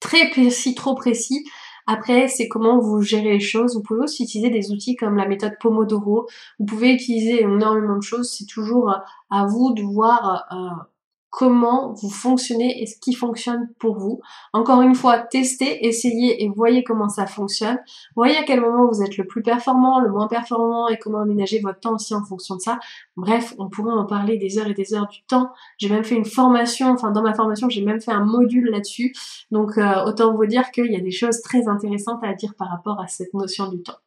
très 0.00 0.30
précis, 0.30 0.74
trop 0.74 0.94
précis. 0.94 1.44
Après, 1.86 2.28
c'est 2.28 2.48
comment 2.48 2.78
vous 2.78 3.00
gérez 3.00 3.32
les 3.32 3.40
choses. 3.40 3.74
Vous 3.74 3.82
pouvez 3.82 4.00
aussi 4.00 4.24
utiliser 4.24 4.50
des 4.50 4.72
outils 4.72 4.94
comme 4.94 5.16
la 5.16 5.26
méthode 5.26 5.54
Pomodoro. 5.58 6.28
Vous 6.58 6.66
pouvez 6.66 6.92
utiliser 6.92 7.42
énormément 7.42 7.96
de 7.96 8.02
choses. 8.02 8.30
C'est 8.30 8.46
toujours 8.46 8.94
à 9.30 9.46
vous 9.46 9.72
de 9.72 9.82
voir 9.82 10.44
euh, 10.52 10.84
comment 11.30 11.92
vous 11.92 12.10
fonctionnez 12.10 12.82
et 12.82 12.86
ce 12.86 12.98
qui 12.98 13.12
fonctionne 13.12 13.68
pour 13.78 13.98
vous. 13.98 14.20
Encore 14.52 14.82
une 14.82 14.94
fois, 14.94 15.18
testez, 15.18 15.86
essayez 15.86 16.42
et 16.42 16.48
voyez 16.48 16.82
comment 16.82 17.08
ça 17.08 17.26
fonctionne. 17.26 17.78
Voyez 18.16 18.36
à 18.36 18.44
quel 18.44 18.60
moment 18.60 18.88
vous 18.88 19.02
êtes 19.02 19.16
le 19.16 19.26
plus 19.26 19.42
performant, 19.42 20.00
le 20.00 20.10
moins 20.10 20.28
performant 20.28 20.88
et 20.88 20.98
comment 20.98 21.20
aménager 21.20 21.60
votre 21.60 21.80
temps 21.80 21.94
aussi 21.94 22.14
en 22.14 22.24
fonction 22.24 22.56
de 22.56 22.60
ça. 22.60 22.78
Bref, 23.16 23.54
on 23.58 23.68
pourrait 23.68 23.92
en 23.92 24.06
parler 24.06 24.38
des 24.38 24.58
heures 24.58 24.68
et 24.68 24.74
des 24.74 24.94
heures 24.94 25.08
du 25.08 25.22
temps. 25.24 25.50
J'ai 25.76 25.88
même 25.88 26.04
fait 26.04 26.16
une 26.16 26.24
formation, 26.24 26.90
enfin 26.90 27.10
dans 27.10 27.22
ma 27.22 27.34
formation, 27.34 27.68
j'ai 27.68 27.84
même 27.84 28.00
fait 28.00 28.12
un 28.12 28.24
module 28.24 28.70
là-dessus. 28.70 29.12
Donc 29.50 29.76
euh, 29.76 30.04
autant 30.04 30.34
vous 30.34 30.46
dire 30.46 30.70
qu'il 30.70 30.90
y 30.90 30.96
a 30.96 31.00
des 31.00 31.10
choses 31.10 31.40
très 31.42 31.68
intéressantes 31.68 32.22
à 32.22 32.32
dire 32.34 32.54
par 32.56 32.68
rapport 32.68 33.00
à 33.00 33.06
cette 33.06 33.34
notion 33.34 33.68
du 33.68 33.82
temps 33.82 33.98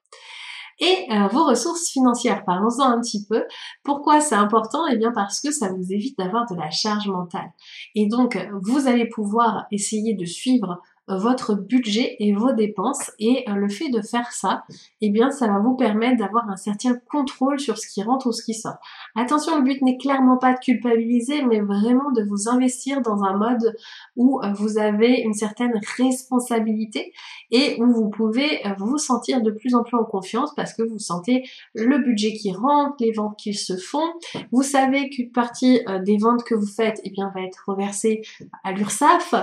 et 0.82 1.08
euh, 1.12 1.28
vos 1.28 1.46
ressources 1.46 1.90
financières. 1.90 2.44
Parlons-en 2.44 2.84
un 2.84 3.00
petit 3.00 3.26
peu. 3.26 3.46
Pourquoi 3.84 4.20
c'est 4.20 4.36
important? 4.36 4.86
Eh 4.92 4.98
bien 4.98 5.12
parce 5.14 5.40
que 5.40 5.52
ça 5.52 5.72
vous 5.72 5.94
évite 5.94 6.18
d'avoir 6.18 6.46
de 6.52 6.56
la 6.56 6.70
charge 6.70 7.08
mentale. 7.08 7.52
Et 7.96 8.08
donc, 8.08 8.38
vous 8.62 8.88
allez 8.88 9.08
pouvoir 9.08 9.66
essayer 9.72 10.16
de 10.16 10.26
suivre 10.26 10.82
votre 11.08 11.56
budget 11.56 12.16
et 12.20 12.34
vos 12.34 12.54
dépenses 12.54 13.12
et 13.20 13.44
euh, 13.50 13.54
le 13.54 13.70
fait 13.70 13.90
de 13.90 14.02
faire 14.02 14.32
ça, 14.32 14.64
eh 15.02 15.10
bien 15.10 15.32
ça 15.32 15.48
va 15.48 15.60
vous 15.60 15.76
permettre 15.76 16.18
d'avoir 16.18 16.50
un 16.50 16.56
certain 16.56 16.96
contrôle 17.10 17.60
sur 17.60 17.78
ce 17.78 17.88
qui 17.88 18.04
rentre 18.04 18.28
ou 18.28 18.32
ce 18.32 18.44
qui 18.44 18.54
sort. 18.54 18.78
Attention, 19.16 19.58
le 19.58 19.64
but 19.64 19.82
n'est 19.82 19.98
clairement 19.98 20.38
pas 20.38 20.54
de 20.54 20.60
culpabiliser, 20.60 21.44
mais 21.44 21.60
vraiment 21.60 22.12
de 22.12 22.24
vous 22.24 22.50
investir 22.50 23.02
dans 23.02 23.24
un 23.24 23.38
mode 23.38 23.76
où 24.16 24.42
euh, 24.42 24.54
vous 24.54 24.78
avez 24.78 25.22
une 25.22 25.34
certaine 25.34 25.74
responsabilité 25.98 27.14
et 27.50 27.78
où 27.82 27.92
vous 27.92 28.10
pouvez 28.10 28.66
euh, 28.66 28.74
vous 28.78 28.98
sentir 28.98 29.42
de 29.42 29.52
plus 29.52 29.76
en 29.76 29.84
plus 29.84 29.98
en 29.98 30.06
confiance 30.06 30.54
parce 30.56 30.74
que 30.74 30.84
vous 30.84 31.00
sentez 31.00 31.44
le 31.74 31.98
budget 32.00 32.34
qui 32.34 32.52
rentre, 32.52 32.96
les 33.00 33.12
ventes 33.12 33.38
qui 33.38 33.54
se 33.54 33.76
font. 33.76 34.14
Vous 34.52 34.64
savez 34.64 35.10
qu'une 35.10 35.32
partie 35.32 35.82
des 36.06 36.18
ventes 36.18 36.44
que 36.44 36.56
vous 36.56 36.68
faites, 36.68 37.00
eh 37.04 37.10
bien 37.10 37.32
va 37.34 37.42
être 37.42 37.64
reversée 37.68 38.22
à 38.64 38.72
l'URSSAF, 38.72 39.34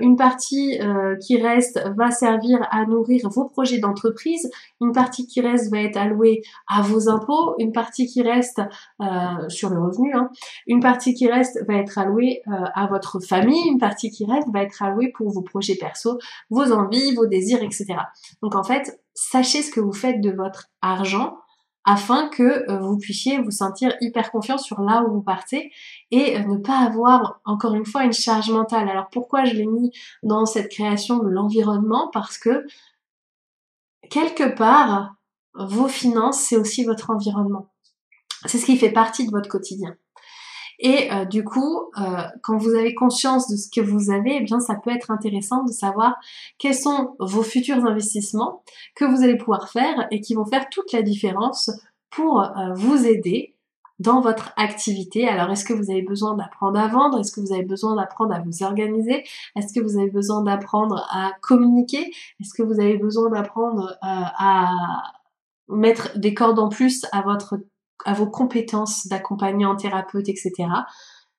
une 0.00 0.16
partie 0.16 0.78
qui 1.20 1.40
reste 1.40 1.82
va 1.96 2.10
servir 2.10 2.66
à 2.70 2.84
nourrir 2.86 3.28
vos 3.28 3.44
projets 3.48 3.78
d'entreprise, 3.78 4.50
une 4.80 4.92
partie 4.92 5.26
qui 5.26 5.40
reste 5.40 5.70
va 5.70 5.80
être 5.80 5.96
allouée 5.96 6.42
à 6.68 6.82
vos 6.82 7.08
impôts, 7.08 7.54
une 7.58 7.72
partie 7.72 8.06
qui 8.06 8.22
reste 8.22 8.60
euh, 9.00 9.48
sur 9.48 9.70
le 9.70 9.80
revenu, 9.80 10.12
hein, 10.14 10.30
une 10.66 10.80
partie 10.80 11.14
qui 11.14 11.28
reste 11.28 11.64
va 11.66 11.74
être 11.74 11.98
allouée 11.98 12.42
euh, 12.48 12.64
à 12.74 12.86
votre 12.86 13.20
famille, 13.20 13.68
une 13.68 13.78
partie 13.78 14.10
qui 14.10 14.24
reste 14.24 14.48
va 14.52 14.62
être 14.62 14.82
allouée 14.82 15.12
pour 15.16 15.30
vos 15.30 15.42
projets 15.42 15.76
perso, 15.76 16.18
vos 16.50 16.72
envies, 16.72 17.14
vos 17.14 17.26
désirs, 17.26 17.62
etc. 17.62 17.86
Donc 18.42 18.54
en 18.54 18.62
fait, 18.62 19.00
sachez 19.14 19.62
ce 19.62 19.70
que 19.70 19.80
vous 19.80 19.92
faites 19.92 20.20
de 20.20 20.30
votre 20.30 20.68
argent 20.80 21.36
afin 21.84 22.28
que 22.28 22.70
euh, 22.70 22.78
vous 22.78 22.98
puissiez 22.98 23.38
vous 23.38 23.50
sentir 23.50 23.94
hyper 24.00 24.30
confiant 24.30 24.58
sur 24.58 24.80
là 24.80 25.02
où 25.02 25.12
vous 25.12 25.22
partez 25.22 25.72
et 26.10 26.36
euh, 26.36 26.44
ne 26.44 26.58
pas 26.58 26.78
avoir 26.78 27.40
encore 27.44 27.74
une 27.74 27.86
fois 27.86 28.04
une 28.04 28.12
charge 28.12 28.50
mentale. 28.50 28.88
Alors 28.88 29.08
pourquoi 29.10 29.44
je 29.44 29.54
l'ai 29.54 29.66
mis 29.66 29.90
dans 30.22 30.46
cette 30.46 30.70
création 30.70 31.18
de 31.18 31.28
l'environnement? 31.28 32.08
Parce 32.12 32.38
que 32.38 32.66
quelque 34.10 34.54
part, 34.54 35.14
vos 35.54 35.88
finances, 35.88 36.40
c'est 36.40 36.56
aussi 36.56 36.84
votre 36.84 37.10
environnement. 37.10 37.68
C'est 38.46 38.58
ce 38.58 38.66
qui 38.66 38.76
fait 38.76 38.92
partie 38.92 39.26
de 39.26 39.30
votre 39.30 39.48
quotidien. 39.48 39.96
Et 40.78 41.12
euh, 41.12 41.24
du 41.24 41.44
coup, 41.44 41.90
euh, 41.98 42.22
quand 42.42 42.56
vous 42.56 42.70
avez 42.70 42.94
conscience 42.94 43.48
de 43.48 43.56
ce 43.56 43.68
que 43.70 43.80
vous 43.80 44.10
avez, 44.10 44.36
eh 44.36 44.40
bien, 44.40 44.60
ça 44.60 44.74
peut 44.74 44.90
être 44.90 45.10
intéressant 45.10 45.64
de 45.64 45.72
savoir 45.72 46.16
quels 46.58 46.74
sont 46.74 47.16
vos 47.20 47.42
futurs 47.42 47.84
investissements 47.84 48.62
que 48.94 49.04
vous 49.04 49.22
allez 49.22 49.36
pouvoir 49.36 49.68
faire 49.68 50.06
et 50.10 50.20
qui 50.20 50.34
vont 50.34 50.44
faire 50.44 50.68
toute 50.70 50.92
la 50.92 51.02
différence 51.02 51.70
pour 52.10 52.42
euh, 52.42 52.74
vous 52.74 53.06
aider 53.06 53.54
dans 53.98 54.20
votre 54.20 54.52
activité. 54.56 55.28
Alors, 55.28 55.50
est-ce 55.50 55.64
que 55.64 55.74
vous 55.74 55.90
avez 55.90 56.02
besoin 56.02 56.34
d'apprendre 56.34 56.78
à 56.78 56.88
vendre? 56.88 57.20
Est-ce 57.20 57.32
que 57.32 57.40
vous 57.40 57.52
avez 57.52 57.64
besoin 57.64 57.94
d'apprendre 57.94 58.34
à 58.34 58.40
vous 58.40 58.62
organiser? 58.64 59.22
Est-ce 59.54 59.72
que 59.72 59.80
vous 59.80 59.96
avez 59.98 60.10
besoin 60.10 60.42
d'apprendre 60.42 61.06
à 61.10 61.32
communiquer? 61.40 62.10
Est-ce 62.40 62.52
que 62.54 62.62
vous 62.62 62.80
avez 62.80 62.96
besoin 62.96 63.30
d'apprendre 63.30 63.96
à 64.02 64.72
mettre 65.68 66.18
des 66.18 66.34
cordes 66.34 66.58
en 66.58 66.68
plus 66.68 67.06
à 67.12 67.22
votre 67.22 67.58
à 68.04 68.14
vos 68.14 68.26
compétences 68.26 69.06
d'accompagnant, 69.06 69.76
thérapeute, 69.76 70.28
etc. 70.28 70.52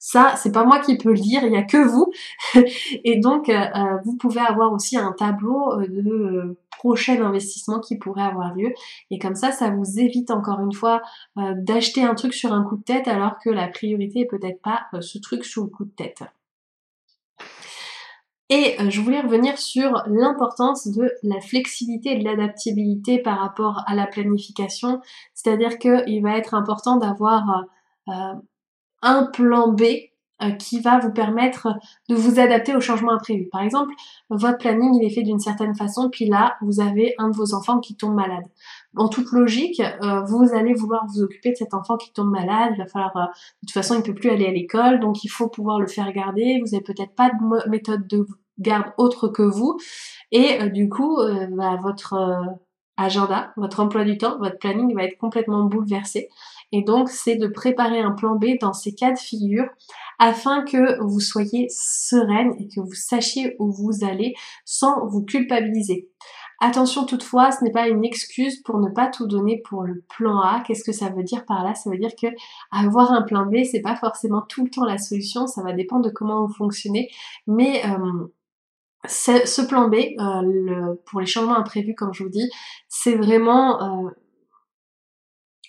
Ça, 0.06 0.34
c'est 0.36 0.52
pas 0.52 0.66
moi 0.66 0.80
qui 0.80 0.98
peux 0.98 1.14
le 1.14 1.20
dire, 1.20 1.46
il 1.46 1.54
y 1.54 1.56
a 1.56 1.64
que 1.64 1.78
vous. 1.78 2.12
et 3.06 3.22
donc, 3.22 3.48
euh, 3.48 3.54
euh, 3.54 3.98
vous 4.04 4.18
pouvez 4.18 4.42
avoir 4.42 4.74
aussi 4.74 4.98
un 4.98 5.14
tableau 5.14 5.80
euh, 5.80 5.88
de 5.88 6.58
prochains 6.72 7.24
investissements 7.24 7.80
qui 7.80 7.98
pourraient 7.98 8.24
avoir 8.24 8.54
lieu. 8.54 8.74
Et 9.12 9.18
comme 9.18 9.36
ça, 9.36 9.54
ça 9.54 9.70
vous 9.70 10.00
évite 10.00 10.30
encore 10.30 10.60
une 10.60 10.74
fois 10.74 11.02
d'acheter 11.38 12.04
un 12.04 12.16
truc 12.16 12.34
sur 12.34 12.52
un 12.52 12.64
coup 12.64 12.76
de 12.76 12.84
tête 12.84 13.08
alors 13.08 13.38
que 13.42 13.50
la 13.50 13.70
priorité 13.70 14.22
est 14.22 14.26
peut-être 14.26 14.62
pas 14.62 14.88
ce 15.00 15.20
truc 15.20 15.46
sur 15.46 15.64
le 15.64 15.70
coup 15.70 15.86
de 15.86 15.92
tête. 15.92 16.24
Et 18.54 18.80
euh, 18.80 18.92
je 18.92 19.02
voulais 19.02 19.20
revenir 19.20 19.58
sur 19.58 20.04
l'importance 20.06 20.88
de 20.88 21.12
la 21.24 21.42
flexibilité 21.42 22.12
et 22.12 22.20
de 22.20 22.24
l'adaptabilité 22.24 23.18
par 23.18 23.40
rapport 23.40 23.82
à 23.88 23.96
la 23.96 24.06
planification. 24.06 25.02
C'est-à-dire 25.34 25.80
qu'il 25.80 26.22
va 26.22 26.38
être 26.38 26.54
important 26.54 26.98
d'avoir 26.98 27.66
euh, 28.10 28.14
un 29.02 29.24
plan 29.26 29.70
B 29.70 29.82
euh, 30.44 30.52
qui 30.52 30.82
va 30.82 31.00
vous 31.00 31.12
permettre 31.12 31.68
de 32.10 32.14
vous 32.14 32.40
adapter 32.40 32.76
aux 32.76 32.80
changements 32.80 33.14
imprévus. 33.14 33.50
Par 33.52 33.64
exemple, 33.64 33.92
votre 34.30 34.60
planning 34.60 34.94
il 35.02 35.04
est 35.04 35.10
fait 35.10 35.24
d'une 35.24 35.40
certaine 35.40 35.74
façon, 35.74 36.12
puis 36.12 36.26
là 36.26 36.56
vous 36.62 36.80
avez 36.80 37.16
un 37.18 37.30
de 37.30 37.36
vos 37.36 37.56
enfants 37.56 37.80
qui 37.80 37.96
tombe 37.96 38.14
malade. 38.14 38.46
En 38.96 39.08
toute 39.08 39.32
logique, 39.32 39.82
vous 40.28 40.54
allez 40.54 40.76
vouloir 40.76 41.08
vous 41.08 41.24
occuper 41.24 41.54
de 41.54 41.56
cet 41.56 41.74
enfant 41.74 41.98
qui 41.98 42.14
tombe 42.14 42.30
malade. 42.30 42.74
Il 42.76 42.78
va 42.78 42.86
falloir, 42.86 43.14
de 43.16 43.68
toute 43.68 43.72
façon, 43.72 43.96
il 43.96 44.04
peut 44.04 44.14
plus 44.14 44.30
aller 44.30 44.46
à 44.46 44.52
l'école, 44.52 45.00
donc 45.00 45.24
il 45.24 45.30
faut 45.30 45.50
pouvoir 45.50 45.80
le 45.80 45.88
faire 45.88 46.12
garder. 46.14 46.62
Vous 46.64 46.76
avez 46.76 46.84
peut-être 46.84 47.16
pas 47.16 47.32
de 47.32 47.70
méthode 47.70 48.08
de 48.08 48.28
garde 48.60 48.94
autre 48.98 49.28
que 49.28 49.44
vous. 49.44 49.78
Et 50.32 50.62
euh, 50.62 50.70
du 50.70 50.90
coup, 50.90 51.20
euh, 51.20 51.48
bah, 51.52 51.78
votre 51.82 52.14
euh, 52.14 52.52
agenda, 52.98 53.54
votre 53.58 53.80
emploi 53.80 54.04
du 54.04 54.18
temps, 54.18 54.38
votre 54.40 54.58
planning 54.58 54.94
va 54.96 55.04
être 55.04 55.18
complètement 55.18 55.64
bouleversé. 55.66 56.30
Et 56.72 56.84
donc, 56.84 57.10
c'est 57.10 57.36
de 57.36 57.48
préparer 57.48 58.00
un 58.00 58.12
plan 58.12 58.36
B 58.36 58.58
dans 58.60 58.74
ces 58.74 58.96
cas 58.96 59.12
de 59.12 59.20
figure 59.20 59.66
afin 60.20 60.64
que 60.64 61.02
vous 61.02 61.20
soyez 61.20 61.68
sereine 61.70 62.54
et 62.60 62.68
que 62.68 62.80
vous 62.80 62.94
sachiez 62.94 63.56
où 63.60 63.72
vous 63.72 64.04
allez 64.04 64.34
sans 64.66 65.06
vous 65.08 65.24
culpabiliser. 65.24 66.10
Attention 66.60 67.06
toutefois, 67.06 67.52
ce 67.52 67.64
n'est 67.64 67.72
pas 67.72 67.90
une 67.90 68.06
excuse 68.06 68.62
pour 68.64 68.80
ne 68.80 68.90
pas 68.90 69.08
tout 69.08 69.28
donner 69.28 69.62
pour 69.68 69.84
le 69.84 70.04
plan 70.08 70.40
A. 70.40 70.62
Qu'est-ce 70.66 70.84
que 70.84 70.94
ça 70.94 71.10
veut 71.10 71.24
dire 71.24 71.46
par 71.46 71.64
là? 71.64 71.76
Ça 71.76 71.90
veut 71.90 71.98
dire 71.98 72.16
que 72.20 72.28
avoir 72.72 73.12
un 73.12 73.22
plan 73.22 73.46
B, 73.46 73.66
c'est 73.70 73.82
pas 73.82 73.98
forcément 73.98 74.42
tout 74.48 74.64
le 74.64 74.70
temps 74.70 74.86
la 74.86 74.98
solution. 74.98 75.46
Ça 75.46 75.62
va 75.62 75.74
dépendre 75.74 76.06
de 76.06 76.10
comment 76.10 76.46
vous 76.46 76.54
fonctionnez, 76.54 77.10
mais 77.48 77.84
ce 79.08 79.62
plan 79.62 79.90
B, 79.90 79.96
euh, 80.20 80.96
pour 81.06 81.20
les 81.20 81.26
changements 81.26 81.58
imprévus, 81.58 81.96
comme 81.96 82.14
je 82.14 82.24
vous 82.24 82.30
dis, 82.30 82.50
c'est 82.88 83.16
vraiment 83.16 84.06
euh, 84.06 84.10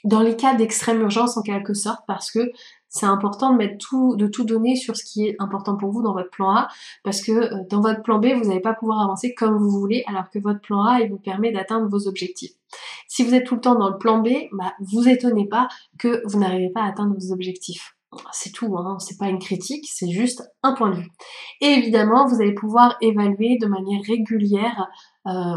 dans 0.04 0.20
les 0.20 0.36
cas 0.36 0.54
d'extrême 0.54 1.00
urgence 1.00 1.36
en 1.36 1.42
quelque 1.42 1.74
sorte, 1.74 2.00
parce 2.06 2.30
que 2.30 2.52
c'est 2.88 3.06
important 3.06 3.52
de 3.52 3.56
mettre 3.56 3.76
tout, 3.78 4.14
de 4.16 4.28
tout 4.28 4.44
donner 4.44 4.76
sur 4.76 4.96
ce 4.96 5.02
qui 5.02 5.26
est 5.26 5.36
important 5.40 5.76
pour 5.76 5.90
vous 5.90 6.02
dans 6.02 6.12
votre 6.12 6.30
plan 6.30 6.50
A, 6.54 6.68
parce 7.02 7.22
que 7.22 7.32
euh, 7.32 7.64
dans 7.68 7.80
votre 7.80 8.02
plan 8.02 8.18
B, 8.18 8.26
vous 8.26 8.48
n'allez 8.48 8.60
pas 8.60 8.74
pouvoir 8.74 9.00
avancer 9.00 9.34
comme 9.34 9.56
vous 9.56 9.70
voulez, 9.70 10.04
alors 10.06 10.30
que 10.30 10.38
votre 10.38 10.60
plan 10.60 10.84
A, 10.84 11.00
il 11.00 11.10
vous 11.10 11.18
permet 11.18 11.50
d'atteindre 11.50 11.88
vos 11.88 12.06
objectifs. 12.06 12.52
Si 13.08 13.24
vous 13.24 13.34
êtes 13.34 13.46
tout 13.46 13.56
le 13.56 13.60
temps 13.60 13.74
dans 13.74 13.90
le 13.90 13.98
plan 13.98 14.18
B, 14.18 14.28
bah, 14.52 14.74
vous 14.80 15.08
étonnez 15.08 15.48
pas 15.48 15.68
que 15.98 16.22
vous 16.26 16.38
n'arrivez 16.38 16.70
pas 16.70 16.82
à 16.82 16.88
atteindre 16.88 17.14
vos 17.18 17.32
objectifs 17.32 17.93
c'est 18.32 18.52
tout, 18.52 18.76
hein, 18.78 18.98
c'est 18.98 19.18
pas 19.18 19.28
une 19.28 19.38
critique, 19.38 19.86
c'est 19.92 20.10
juste 20.10 20.42
un 20.62 20.72
point 20.72 20.90
de 20.90 20.96
vue. 20.96 21.10
Et 21.60 21.66
évidemment, 21.66 22.26
vous 22.26 22.40
allez 22.40 22.54
pouvoir 22.54 22.96
évaluer 23.00 23.58
de 23.60 23.66
manière 23.66 24.00
régulière 24.06 24.88
euh, 25.26 25.56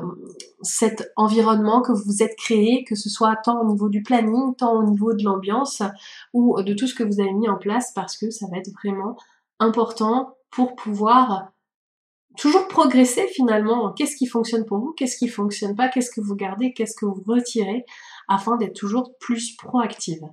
cet 0.62 1.12
environnement 1.16 1.82
que 1.82 1.92
vous 1.92 2.04
vous 2.06 2.24
êtes 2.24 2.36
créé, 2.38 2.84
que 2.84 2.96
ce 2.96 3.10
soit 3.10 3.36
tant 3.38 3.62
au 3.62 3.66
niveau 3.66 3.90
du 3.90 4.02
planning, 4.02 4.56
tant 4.56 4.78
au 4.78 4.84
niveau 4.84 5.14
de 5.14 5.24
l'ambiance 5.24 5.82
ou 6.34 6.62
de 6.62 6.74
tout 6.74 6.88
ce 6.88 6.96
que 6.96 7.04
vous 7.04 7.20
avez 7.20 7.34
mis 7.34 7.50
en 7.50 7.58
place, 7.58 7.92
parce 7.94 8.18
que 8.18 8.30
ça 8.30 8.48
va 8.52 8.58
être 8.58 8.72
vraiment 8.84 9.18
important 9.60 10.38
pour 10.52 10.76
pouvoir 10.76 11.50
toujours 12.38 12.68
progresser 12.68 13.28
finalement. 13.28 13.92
Qu'est-ce 13.94 14.16
qui 14.16 14.28
fonctionne 14.28 14.66
pour 14.66 14.80
vous, 14.80 14.94
qu'est-ce 14.94 15.18
qui 15.18 15.28
fonctionne 15.28 15.76
pas, 15.76 15.90
qu'est-ce 15.90 16.12
que 16.12 16.22
vous 16.22 16.36
gardez, 16.36 16.74
qu'est-ce 16.74 16.96
que 16.96 17.06
vous 17.06 17.24
retirez, 17.28 17.86
afin 18.28 18.58
d'être 18.58 18.76
toujours 18.76 19.18
plus 19.20 19.56
proactive. 19.58 20.24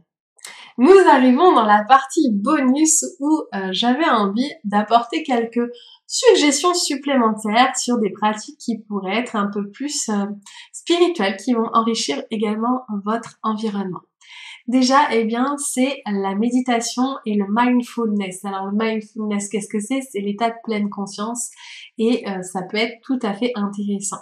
Nous 0.76 0.98
arrivons 1.08 1.54
dans 1.54 1.66
la 1.66 1.84
partie 1.84 2.32
bonus 2.32 3.04
où 3.20 3.42
euh, 3.54 3.68
j'avais 3.70 4.08
envie 4.08 4.50
d'apporter 4.64 5.22
quelques 5.22 5.70
suggestions 6.06 6.74
supplémentaires 6.74 7.76
sur 7.76 7.98
des 7.98 8.10
pratiques 8.10 8.58
qui 8.58 8.78
pourraient 8.78 9.18
être 9.18 9.36
un 9.36 9.46
peu 9.46 9.70
plus 9.70 10.08
euh, 10.08 10.26
spirituelles, 10.72 11.36
qui 11.36 11.54
vont 11.54 11.68
enrichir 11.72 12.24
également 12.32 12.82
votre 13.04 13.38
environnement. 13.44 14.00
Déjà, 14.66 15.12
eh 15.12 15.24
bien, 15.24 15.56
c'est 15.58 16.02
la 16.06 16.34
méditation 16.34 17.04
et 17.24 17.34
le 17.34 17.44
mindfulness. 17.48 18.44
Alors, 18.44 18.66
le 18.66 18.76
mindfulness, 18.76 19.48
qu'est-ce 19.50 19.68
que 19.68 19.78
c'est? 19.78 20.00
C'est 20.00 20.20
l'état 20.20 20.50
de 20.50 20.56
pleine 20.64 20.90
conscience 20.90 21.50
et 21.98 22.28
euh, 22.28 22.42
ça 22.42 22.62
peut 22.62 22.78
être 22.78 22.96
tout 23.04 23.18
à 23.22 23.34
fait 23.34 23.52
intéressant. 23.54 24.16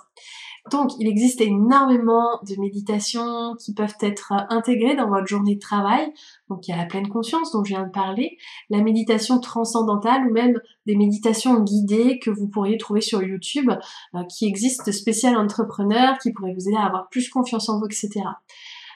Donc, 0.71 0.93
il 1.01 1.09
existe 1.09 1.41
énormément 1.41 2.39
de 2.49 2.55
méditations 2.61 3.55
qui 3.59 3.75
peuvent 3.75 3.97
être 4.01 4.33
intégrées 4.49 4.95
dans 4.95 5.09
votre 5.09 5.27
journée 5.27 5.57
de 5.57 5.61
travail. 5.61 6.13
Donc, 6.49 6.69
il 6.69 6.71
y 6.71 6.75
a 6.75 6.77
la 6.77 6.87
pleine 6.87 7.09
conscience 7.09 7.51
dont 7.51 7.65
je 7.65 7.71
viens 7.71 7.85
de 7.85 7.91
parler, 7.91 8.39
la 8.71 8.81
méditation 8.81 9.41
transcendantale 9.41 10.29
ou 10.29 10.33
même 10.33 10.61
des 10.87 10.95
méditations 10.95 11.61
guidées 11.61 12.21
que 12.21 12.31
vous 12.31 12.47
pourriez 12.47 12.79
trouver 12.79 13.01
sur 13.01 13.23
YouTube, 13.23 13.71
euh, 14.15 14.23
qui 14.25 14.47
existent 14.47 14.93
spécial 14.93 15.37
entrepreneurs, 15.37 16.19
qui 16.19 16.33
pourraient 16.33 16.55
vous 16.55 16.69
aider 16.69 16.79
à 16.79 16.87
avoir 16.87 17.09
plus 17.09 17.29
confiance 17.29 17.69
en 17.69 17.81
vous, 17.81 17.87
etc. 17.87 18.21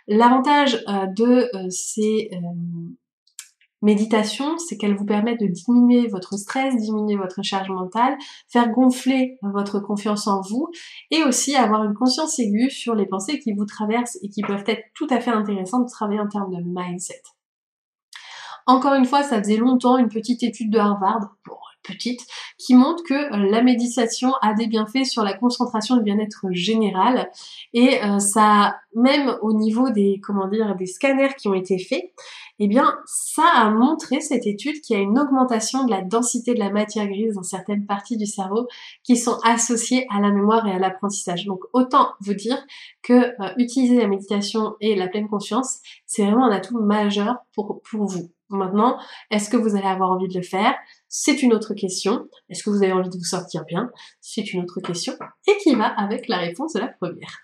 L'avantage 0.06 0.84
euh, 0.88 1.06
de 1.06 1.50
euh, 1.52 1.68
ces 1.68 2.30
méditation, 3.86 4.58
c'est 4.58 4.76
qu'elle 4.76 4.96
vous 4.96 5.06
permet 5.06 5.36
de 5.36 5.46
diminuer 5.46 6.08
votre 6.08 6.36
stress, 6.36 6.76
diminuer 6.76 7.16
votre 7.16 7.42
charge 7.42 7.70
mentale, 7.70 8.18
faire 8.48 8.68
gonfler 8.70 9.38
votre 9.42 9.80
confiance 9.80 10.26
en 10.26 10.42
vous 10.42 10.68
et 11.10 11.22
aussi 11.22 11.54
avoir 11.54 11.84
une 11.84 11.94
conscience 11.94 12.38
aiguë 12.38 12.70
sur 12.70 12.94
les 12.94 13.06
pensées 13.06 13.38
qui 13.38 13.52
vous 13.52 13.64
traversent 13.64 14.18
et 14.22 14.28
qui 14.28 14.42
peuvent 14.42 14.64
être 14.66 14.82
tout 14.94 15.06
à 15.08 15.20
fait 15.20 15.30
intéressantes 15.30 15.86
de 15.86 15.90
travailler 15.90 16.20
en 16.20 16.28
termes 16.28 16.54
de 16.54 16.62
mindset. 16.62 17.22
Encore 18.66 18.94
une 18.94 19.04
fois, 19.04 19.22
ça 19.22 19.38
faisait 19.38 19.56
longtemps 19.56 19.96
une 19.96 20.08
petite 20.08 20.42
étude 20.42 20.70
de 20.70 20.78
Harvard, 20.78 21.36
petite 21.86 22.20
qui 22.58 22.74
montre 22.74 23.02
que 23.04 23.14
euh, 23.14 23.50
la 23.50 23.62
méditation 23.62 24.32
a 24.42 24.54
des 24.54 24.66
bienfaits 24.66 25.04
sur 25.04 25.22
la 25.22 25.34
concentration 25.34 25.96
et 25.96 25.98
le 25.98 26.04
bien-être 26.04 26.46
général 26.50 27.30
et 27.72 28.02
euh, 28.02 28.18
ça 28.18 28.76
même 28.94 29.36
au 29.42 29.52
niveau 29.52 29.90
des 29.90 30.20
comment 30.22 30.48
dire 30.48 30.74
des 30.76 30.86
scanners 30.86 31.34
qui 31.38 31.48
ont 31.48 31.54
été 31.54 31.78
faits 31.78 32.12
eh 32.58 32.68
bien, 32.68 32.98
ça 33.04 33.44
a 33.54 33.70
montré 33.70 34.20
cette 34.20 34.46
étude 34.46 34.80
qu'il 34.80 34.96
y 34.96 34.98
a 34.98 35.02
une 35.02 35.18
augmentation 35.18 35.84
de 35.84 35.90
la 35.90 36.00
densité 36.00 36.54
de 36.54 36.58
la 36.58 36.70
matière 36.70 37.06
grise 37.06 37.34
dans 37.34 37.42
certaines 37.42 37.84
parties 37.84 38.16
du 38.16 38.26
cerveau 38.26 38.66
qui 39.02 39.16
sont 39.16 39.38
associées 39.44 40.06
à 40.10 40.20
la 40.20 40.30
mémoire 40.30 40.66
et 40.66 40.72
à 40.72 40.78
l'apprentissage. 40.78 41.44
Donc, 41.44 41.64
autant 41.74 42.12
vous 42.20 42.34
dire 42.34 42.58
que 43.02 43.12
euh, 43.12 43.52
utiliser 43.58 43.98
la 43.98 44.08
méditation 44.08 44.74
et 44.80 44.94
la 44.94 45.08
pleine 45.08 45.28
conscience, 45.28 45.80
c'est 46.06 46.24
vraiment 46.24 46.46
un 46.46 46.52
atout 46.52 46.80
majeur 46.80 47.36
pour, 47.54 47.82
pour 47.82 48.06
vous. 48.06 48.30
Maintenant, 48.48 48.98
est-ce 49.30 49.50
que 49.50 49.56
vous 49.56 49.76
allez 49.76 49.86
avoir 49.86 50.10
envie 50.12 50.28
de 50.28 50.38
le 50.38 50.44
faire? 50.44 50.74
C'est 51.08 51.42
une 51.42 51.52
autre 51.52 51.74
question. 51.74 52.28
Est-ce 52.48 52.62
que 52.62 52.70
vous 52.70 52.82
avez 52.82 52.92
envie 52.92 53.08
de 53.08 53.16
vous 53.16 53.24
sortir 53.24 53.64
bien? 53.64 53.90
C'est 54.20 54.52
une 54.52 54.62
autre 54.62 54.80
question. 54.80 55.14
Et 55.48 55.56
qui 55.58 55.74
va 55.74 55.86
avec 55.86 56.28
la 56.28 56.38
réponse 56.38 56.74
de 56.74 56.80
la 56.80 56.88
première. 56.88 57.38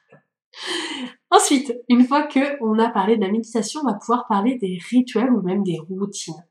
Ensuite, 1.30 1.74
une 1.88 2.04
fois 2.04 2.24
que 2.24 2.62
on 2.62 2.78
a 2.78 2.90
parlé 2.90 3.16
de 3.16 3.22
la 3.22 3.30
méditation, 3.30 3.80
on 3.82 3.90
va 3.90 3.94
pouvoir 3.94 4.26
parler 4.28 4.58
des 4.58 4.78
rituels 4.90 5.30
ou 5.30 5.40
même 5.42 5.62
des 5.62 5.78
routines. 5.78 6.44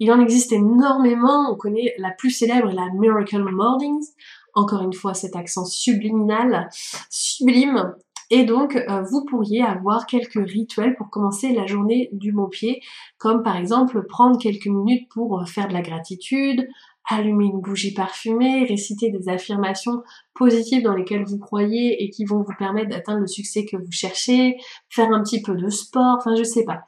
Il 0.00 0.12
en 0.12 0.20
existe 0.20 0.52
énormément, 0.52 1.50
on 1.50 1.56
connaît 1.56 1.94
la 1.98 2.10
plus 2.10 2.30
célèbre, 2.30 2.70
la 2.70 2.88
Miracle 2.92 3.42
Mornings, 3.42 4.06
encore 4.54 4.82
une 4.82 4.92
fois 4.92 5.14
cet 5.14 5.34
accent 5.34 5.64
subliminal, 5.64 6.68
sublime, 7.10 7.94
et 8.30 8.44
donc, 8.44 8.76
euh, 8.76 9.02
vous 9.10 9.24
pourriez 9.24 9.62
avoir 9.62 10.06
quelques 10.06 10.34
rituels 10.34 10.94
pour 10.96 11.08
commencer 11.08 11.54
la 11.54 11.66
journée 11.66 12.10
du 12.12 12.32
bon 12.32 12.48
pied, 12.48 12.82
comme 13.16 13.42
par 13.42 13.56
exemple 13.56 14.04
prendre 14.06 14.38
quelques 14.38 14.66
minutes 14.66 15.08
pour 15.08 15.40
euh, 15.40 15.44
faire 15.46 15.68
de 15.68 15.72
la 15.72 15.80
gratitude, 15.80 16.68
allumer 17.08 17.46
une 17.46 17.60
bougie 17.60 17.94
parfumée, 17.94 18.64
réciter 18.64 19.10
des 19.10 19.30
affirmations 19.30 20.02
positives 20.34 20.82
dans 20.82 20.94
lesquelles 20.94 21.24
vous 21.24 21.38
croyez 21.38 22.02
et 22.02 22.10
qui 22.10 22.26
vont 22.26 22.42
vous 22.42 22.54
permettre 22.58 22.90
d'atteindre 22.90 23.20
le 23.20 23.26
succès 23.26 23.64
que 23.64 23.78
vous 23.78 23.92
cherchez, 23.92 24.56
faire 24.90 25.10
un 25.10 25.22
petit 25.22 25.40
peu 25.40 25.54
de 25.54 25.70
sport, 25.70 26.16
enfin 26.18 26.34
je 26.36 26.42
sais 26.42 26.64
pas. 26.64 26.82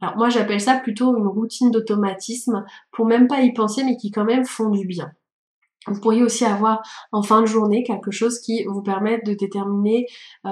Alors 0.00 0.16
moi 0.16 0.30
j'appelle 0.30 0.60
ça 0.60 0.76
plutôt 0.76 1.16
une 1.18 1.26
routine 1.26 1.70
d'automatisme 1.70 2.64
pour 2.92 3.04
même 3.04 3.26
pas 3.26 3.42
y 3.42 3.52
penser 3.52 3.84
mais 3.84 3.96
qui 3.96 4.10
quand 4.10 4.24
même 4.24 4.46
font 4.46 4.70
du 4.70 4.86
bien. 4.86 5.12
Vous 5.86 6.00
pourriez 6.00 6.22
aussi 6.22 6.44
avoir 6.44 6.82
en 7.12 7.22
fin 7.22 7.40
de 7.40 7.46
journée 7.46 7.82
quelque 7.82 8.10
chose 8.10 8.40
qui 8.40 8.64
vous 8.64 8.82
permette 8.82 9.24
de 9.24 9.34
déterminer 9.34 10.06
euh, 10.44 10.50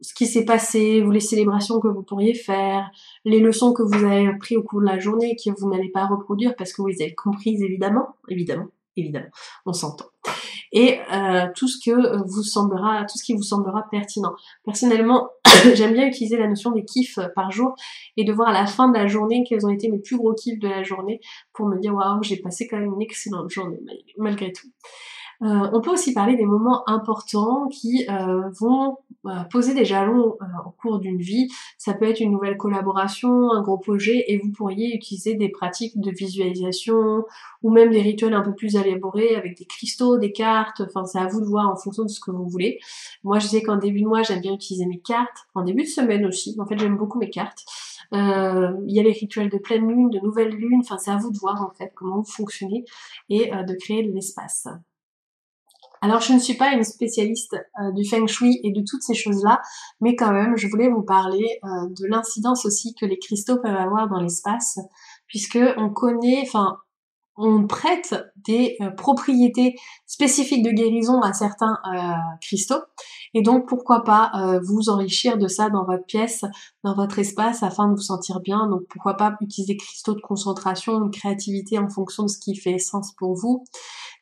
ce 0.00 0.12
qui 0.14 0.26
s'est 0.26 0.44
passé, 0.44 1.00
vous 1.00 1.10
les 1.10 1.20
célébrations 1.20 1.80
que 1.80 1.88
vous 1.88 2.02
pourriez 2.02 2.34
faire, 2.34 2.90
les 3.24 3.40
leçons 3.40 3.72
que 3.72 3.82
vous 3.82 4.04
avez 4.04 4.28
apprises 4.28 4.58
au 4.58 4.62
cours 4.62 4.80
de 4.80 4.86
la 4.86 4.98
journée 4.98 5.30
et 5.30 5.36
que 5.36 5.58
vous 5.58 5.70
n'allez 5.70 5.90
pas 5.90 6.06
reproduire 6.06 6.54
parce 6.56 6.72
que 6.72 6.82
vous 6.82 6.88
les 6.88 7.02
avez 7.02 7.14
comprises 7.14 7.62
évidemment, 7.62 8.16
évidemment, 8.28 8.66
évidemment, 8.96 9.30
on 9.64 9.72
s'entend. 9.72 10.06
Et 10.72 10.98
euh, 11.12 11.46
tout 11.54 11.68
ce 11.68 11.78
que 11.84 12.24
vous 12.26 12.42
semblera, 12.42 13.04
tout 13.04 13.18
ce 13.18 13.24
qui 13.24 13.34
vous 13.34 13.42
semblera 13.42 13.84
pertinent. 13.90 14.34
Personnellement, 14.64 15.28
j'aime 15.74 15.92
bien 15.92 16.06
utiliser 16.06 16.36
la 16.36 16.48
notion 16.48 16.70
des 16.70 16.84
kiffs 16.84 17.18
par 17.34 17.50
jour 17.50 17.74
et 18.16 18.24
de 18.24 18.32
voir 18.32 18.48
à 18.48 18.52
la 18.52 18.66
fin 18.66 18.88
de 18.88 18.96
la 18.96 19.06
journée 19.06 19.44
quels 19.48 19.64
ont 19.66 19.70
été 19.70 19.88
mes 19.88 19.98
plus 19.98 20.16
gros 20.16 20.34
kiffs 20.34 20.58
de 20.58 20.68
la 20.68 20.82
journée 20.82 21.20
pour 21.52 21.68
me 21.68 21.78
dire 21.78 21.94
waouh, 21.94 22.22
j'ai 22.22 22.36
passé 22.36 22.66
quand 22.66 22.78
même 22.78 22.92
une 22.94 23.02
excellente 23.02 23.50
journée 23.50 23.78
malgré 24.16 24.52
tout. 24.52 24.68
Euh, 25.42 25.68
on 25.72 25.80
peut 25.80 25.90
aussi 25.90 26.14
parler 26.14 26.36
des 26.36 26.46
moments 26.46 26.88
importants 26.88 27.68
qui 27.68 28.06
euh, 28.08 28.48
vont 28.58 28.98
euh, 29.26 29.42
poser 29.50 29.74
des 29.74 29.84
jalons 29.84 30.36
au 30.64 30.70
cours 30.70 30.98
d'une 30.98 31.18
vie. 31.18 31.48
Ça 31.78 31.94
peut 31.94 32.06
être 32.06 32.20
une 32.20 32.32
nouvelle 32.32 32.56
collaboration, 32.56 33.52
un 33.52 33.62
gros 33.62 33.78
projet, 33.78 34.24
et 34.28 34.38
vous 34.38 34.50
pourriez 34.52 34.94
utiliser 34.94 35.34
des 35.34 35.48
pratiques 35.48 36.00
de 36.00 36.10
visualisation 36.10 37.24
ou 37.62 37.70
même 37.70 37.90
des 37.90 38.00
rituels 38.00 38.34
un 38.34 38.42
peu 38.42 38.54
plus 38.54 38.76
élaborés 38.76 39.34
avec 39.36 39.58
des 39.58 39.66
cristaux, 39.66 40.18
des 40.18 40.32
cartes. 40.32 40.80
Enfin, 40.80 41.04
c'est 41.04 41.18
à 41.18 41.26
vous 41.26 41.40
de 41.40 41.46
voir 41.46 41.68
en 41.70 41.76
fonction 41.76 42.04
de 42.04 42.10
ce 42.10 42.20
que 42.20 42.30
vous 42.30 42.48
voulez. 42.48 42.78
Moi, 43.24 43.38
je 43.38 43.46
sais 43.46 43.62
qu'en 43.62 43.76
début 43.76 44.02
de 44.02 44.06
mois, 44.06 44.22
j'aime 44.22 44.40
bien 44.40 44.54
utiliser 44.54 44.86
mes 44.86 45.00
cartes. 45.00 45.46
En 45.54 45.62
début 45.62 45.82
de 45.82 45.88
semaine 45.88 46.24
aussi. 46.24 46.56
En 46.58 46.66
fait, 46.66 46.78
j'aime 46.78 46.96
beaucoup 46.96 47.18
mes 47.18 47.30
cartes. 47.30 47.64
Il 48.12 48.92
y 48.92 49.00
a 49.00 49.02
les 49.02 49.12
rituels 49.12 49.50
de 49.50 49.58
pleine 49.58 49.88
lune, 49.88 50.10
de 50.10 50.20
nouvelle 50.20 50.50
lune. 50.50 50.80
Enfin, 50.80 50.96
c'est 50.98 51.10
à 51.10 51.16
vous 51.16 51.30
de 51.30 51.38
voir 51.38 51.62
en 51.62 51.70
fait 51.70 51.92
comment 51.94 52.18
vous 52.18 52.30
fonctionnez 52.30 52.84
et 53.28 53.50
de 53.50 53.74
créer 53.74 54.02
de 54.02 54.12
l'espace. 54.12 54.68
Alors 56.06 56.20
je 56.20 56.32
ne 56.32 56.38
suis 56.38 56.54
pas 56.54 56.70
une 56.72 56.84
spécialiste 56.84 57.56
euh, 57.82 57.90
du 57.90 58.08
feng 58.08 58.28
shui 58.28 58.60
et 58.62 58.70
de 58.70 58.80
toutes 58.88 59.02
ces 59.02 59.14
choses-là, 59.14 59.60
mais 60.00 60.14
quand 60.14 60.30
même 60.30 60.56
je 60.56 60.68
voulais 60.68 60.88
vous 60.88 61.02
parler 61.02 61.58
euh, 61.64 61.68
de 61.88 62.06
l'incidence 62.06 62.64
aussi 62.64 62.94
que 62.94 63.04
les 63.04 63.18
cristaux 63.18 63.56
peuvent 63.60 63.74
avoir 63.74 64.08
dans 64.08 64.20
l'espace, 64.20 64.78
puisque 65.26 65.58
on 65.76 65.90
connaît, 65.90 66.42
enfin 66.42 66.76
on 67.36 67.66
prête 67.66 68.14
des 68.36 68.76
euh, 68.80 68.90
propriétés 68.92 69.74
spécifiques 70.06 70.64
de 70.64 70.70
guérison 70.70 71.20
à 71.22 71.32
certains 71.32 71.76
cristaux, 72.40 72.82
et 73.34 73.42
donc 73.42 73.66
pourquoi 73.66 74.04
pas 74.04 74.30
vous 74.62 74.88
enrichir 74.88 75.36
de 75.38 75.48
ça 75.48 75.70
dans 75.70 75.84
votre 75.84 76.06
pièce, 76.06 76.44
dans 76.84 76.94
votre 76.94 77.18
espace, 77.18 77.64
afin 77.64 77.88
de 77.88 77.94
vous 77.94 78.00
sentir 78.00 78.38
bien. 78.38 78.68
Donc 78.68 78.82
pourquoi 78.88 79.14
pas 79.14 79.36
utiliser 79.40 79.74
des 79.74 79.76
cristaux 79.76 80.14
de 80.14 80.20
concentration, 80.20 81.00
de 81.00 81.10
créativité 81.10 81.80
en 81.80 81.88
fonction 81.88 82.22
de 82.22 82.28
ce 82.28 82.38
qui 82.38 82.54
fait 82.54 82.78
sens 82.78 83.12
pour 83.18 83.34
vous. 83.34 83.64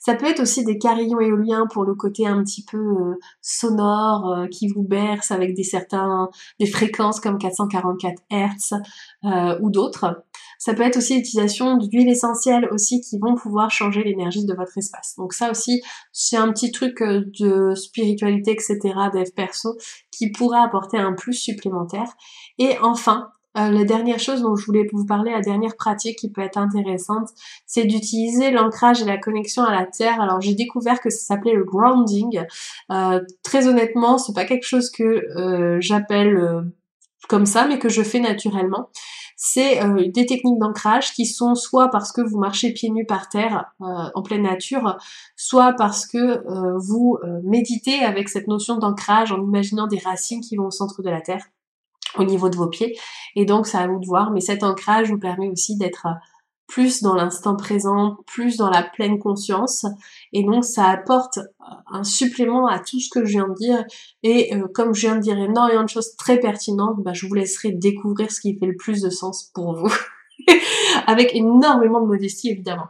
Ça 0.04 0.14
peut 0.14 0.26
être 0.26 0.40
aussi 0.40 0.64
des 0.64 0.76
carillons 0.76 1.18
éoliens 1.18 1.66
pour 1.72 1.84
le 1.84 1.94
côté 1.94 2.26
un 2.26 2.44
petit 2.44 2.62
peu 2.62 2.76
euh, 2.76 3.14
sonore 3.40 4.30
euh, 4.30 4.46
qui 4.48 4.68
vous 4.68 4.82
berce 4.82 5.30
avec 5.30 5.54
des 5.54 5.62
certains 5.62 6.28
des 6.60 6.66
fréquences 6.66 7.20
comme 7.20 7.38
444 7.38 8.22
Hz 8.30 8.74
euh, 9.24 9.58
ou 9.62 9.70
d'autres. 9.70 10.22
Ça 10.58 10.74
peut 10.74 10.82
être 10.82 10.98
aussi 10.98 11.16
l'utilisation 11.16 11.78
d'huiles 11.78 12.10
essentielles 12.10 12.68
aussi 12.70 13.00
qui 13.00 13.18
vont 13.18 13.34
pouvoir 13.34 13.70
changer 13.70 14.04
l'énergie 14.04 14.44
de 14.44 14.52
votre 14.52 14.76
espace. 14.76 15.14
Donc 15.16 15.32
ça 15.32 15.50
aussi, 15.50 15.82
c'est 16.12 16.36
un 16.36 16.52
petit 16.52 16.70
truc 16.70 17.02
de 17.02 17.74
spiritualité, 17.74 18.52
etc., 18.52 18.78
dev 19.12 19.30
perso, 19.34 19.76
qui 20.10 20.30
pourrait 20.30 20.60
apporter 20.60 20.98
un 20.98 21.14
plus 21.14 21.34
supplémentaire. 21.34 22.12
Et 22.58 22.78
enfin, 22.82 23.30
euh, 23.56 23.70
la 23.70 23.84
dernière 23.84 24.18
chose 24.18 24.42
dont 24.42 24.56
je 24.56 24.66
voulais 24.66 24.88
vous 24.92 25.06
parler, 25.06 25.30
la 25.30 25.40
dernière 25.40 25.76
pratique 25.76 26.18
qui 26.18 26.30
peut 26.30 26.40
être 26.40 26.58
intéressante, 26.58 27.28
c'est 27.66 27.84
d'utiliser 27.84 28.50
l'ancrage 28.50 29.02
et 29.02 29.04
la 29.04 29.18
connexion 29.18 29.62
à 29.62 29.72
la 29.72 29.86
terre. 29.86 30.20
Alors 30.20 30.40
j'ai 30.40 30.54
découvert 30.54 31.00
que 31.00 31.10
ça 31.10 31.34
s'appelait 31.34 31.54
le 31.54 31.64
grounding. 31.64 32.42
Euh, 32.90 33.20
très 33.42 33.68
honnêtement, 33.68 34.18
c'est 34.18 34.34
pas 34.34 34.44
quelque 34.44 34.66
chose 34.66 34.90
que 34.90 35.04
euh, 35.04 35.78
j'appelle 35.80 36.72
comme 37.28 37.46
ça, 37.46 37.66
mais 37.66 37.78
que 37.78 37.88
je 37.88 38.02
fais 38.02 38.20
naturellement. 38.20 38.90
C'est 39.36 39.80
des 40.12 40.26
techniques 40.26 40.58
d'ancrage 40.58 41.12
qui 41.12 41.26
sont 41.26 41.54
soit 41.54 41.90
parce 41.90 42.12
que 42.12 42.20
vous 42.20 42.38
marchez 42.38 42.72
pieds 42.72 42.90
nus 42.90 43.04
par 43.04 43.28
terre 43.28 43.72
en 43.80 44.22
pleine 44.22 44.42
nature, 44.42 44.96
soit 45.36 45.72
parce 45.72 46.06
que 46.06 46.44
vous 46.78 47.18
méditez 47.42 48.04
avec 48.04 48.28
cette 48.28 48.46
notion 48.46 48.76
d'ancrage 48.78 49.32
en 49.32 49.42
imaginant 49.42 49.86
des 49.86 49.98
racines 49.98 50.40
qui 50.40 50.56
vont 50.56 50.66
au 50.66 50.70
centre 50.70 51.02
de 51.02 51.10
la 51.10 51.20
terre 51.20 51.44
au 52.18 52.24
niveau 52.24 52.48
de 52.48 52.56
vos 52.56 52.68
pieds. 52.68 52.96
Et 53.36 53.44
donc, 53.44 53.66
c'est 53.66 53.78
à 53.78 53.86
vous 53.86 54.00
de 54.00 54.06
voir. 54.06 54.30
Mais 54.30 54.40
cet 54.40 54.62
ancrage 54.62 55.10
vous 55.10 55.18
permet 55.18 55.48
aussi 55.48 55.76
d'être 55.76 56.06
euh, 56.06 56.14
plus 56.66 57.02
dans 57.02 57.14
l'instant 57.14 57.56
présent, 57.56 58.16
plus 58.26 58.56
dans 58.56 58.70
la 58.70 58.82
pleine 58.82 59.18
conscience. 59.18 59.86
Et 60.32 60.44
donc, 60.44 60.64
ça 60.64 60.86
apporte 60.86 61.38
euh, 61.38 61.74
un 61.92 62.04
supplément 62.04 62.66
à 62.66 62.78
tout 62.78 63.00
ce 63.00 63.08
que 63.10 63.24
je 63.24 63.32
viens 63.32 63.48
de 63.48 63.54
dire. 63.54 63.84
Et 64.22 64.54
euh, 64.54 64.66
comme 64.72 64.94
je 64.94 65.02
viens 65.02 65.16
de 65.16 65.20
dire 65.20 65.38
énormément 65.38 65.84
de 65.84 65.88
choses 65.88 66.16
très 66.16 66.38
pertinentes, 66.38 67.02
bah, 67.02 67.12
je 67.12 67.26
vous 67.26 67.34
laisserai 67.34 67.72
découvrir 67.72 68.30
ce 68.30 68.40
qui 68.40 68.58
fait 68.58 68.66
le 68.66 68.76
plus 68.76 69.00
de 69.00 69.10
sens 69.10 69.50
pour 69.54 69.74
vous. 69.74 69.94
avec 71.06 71.34
énormément 71.34 72.00
de 72.00 72.06
modestie 72.06 72.50
évidemment. 72.50 72.86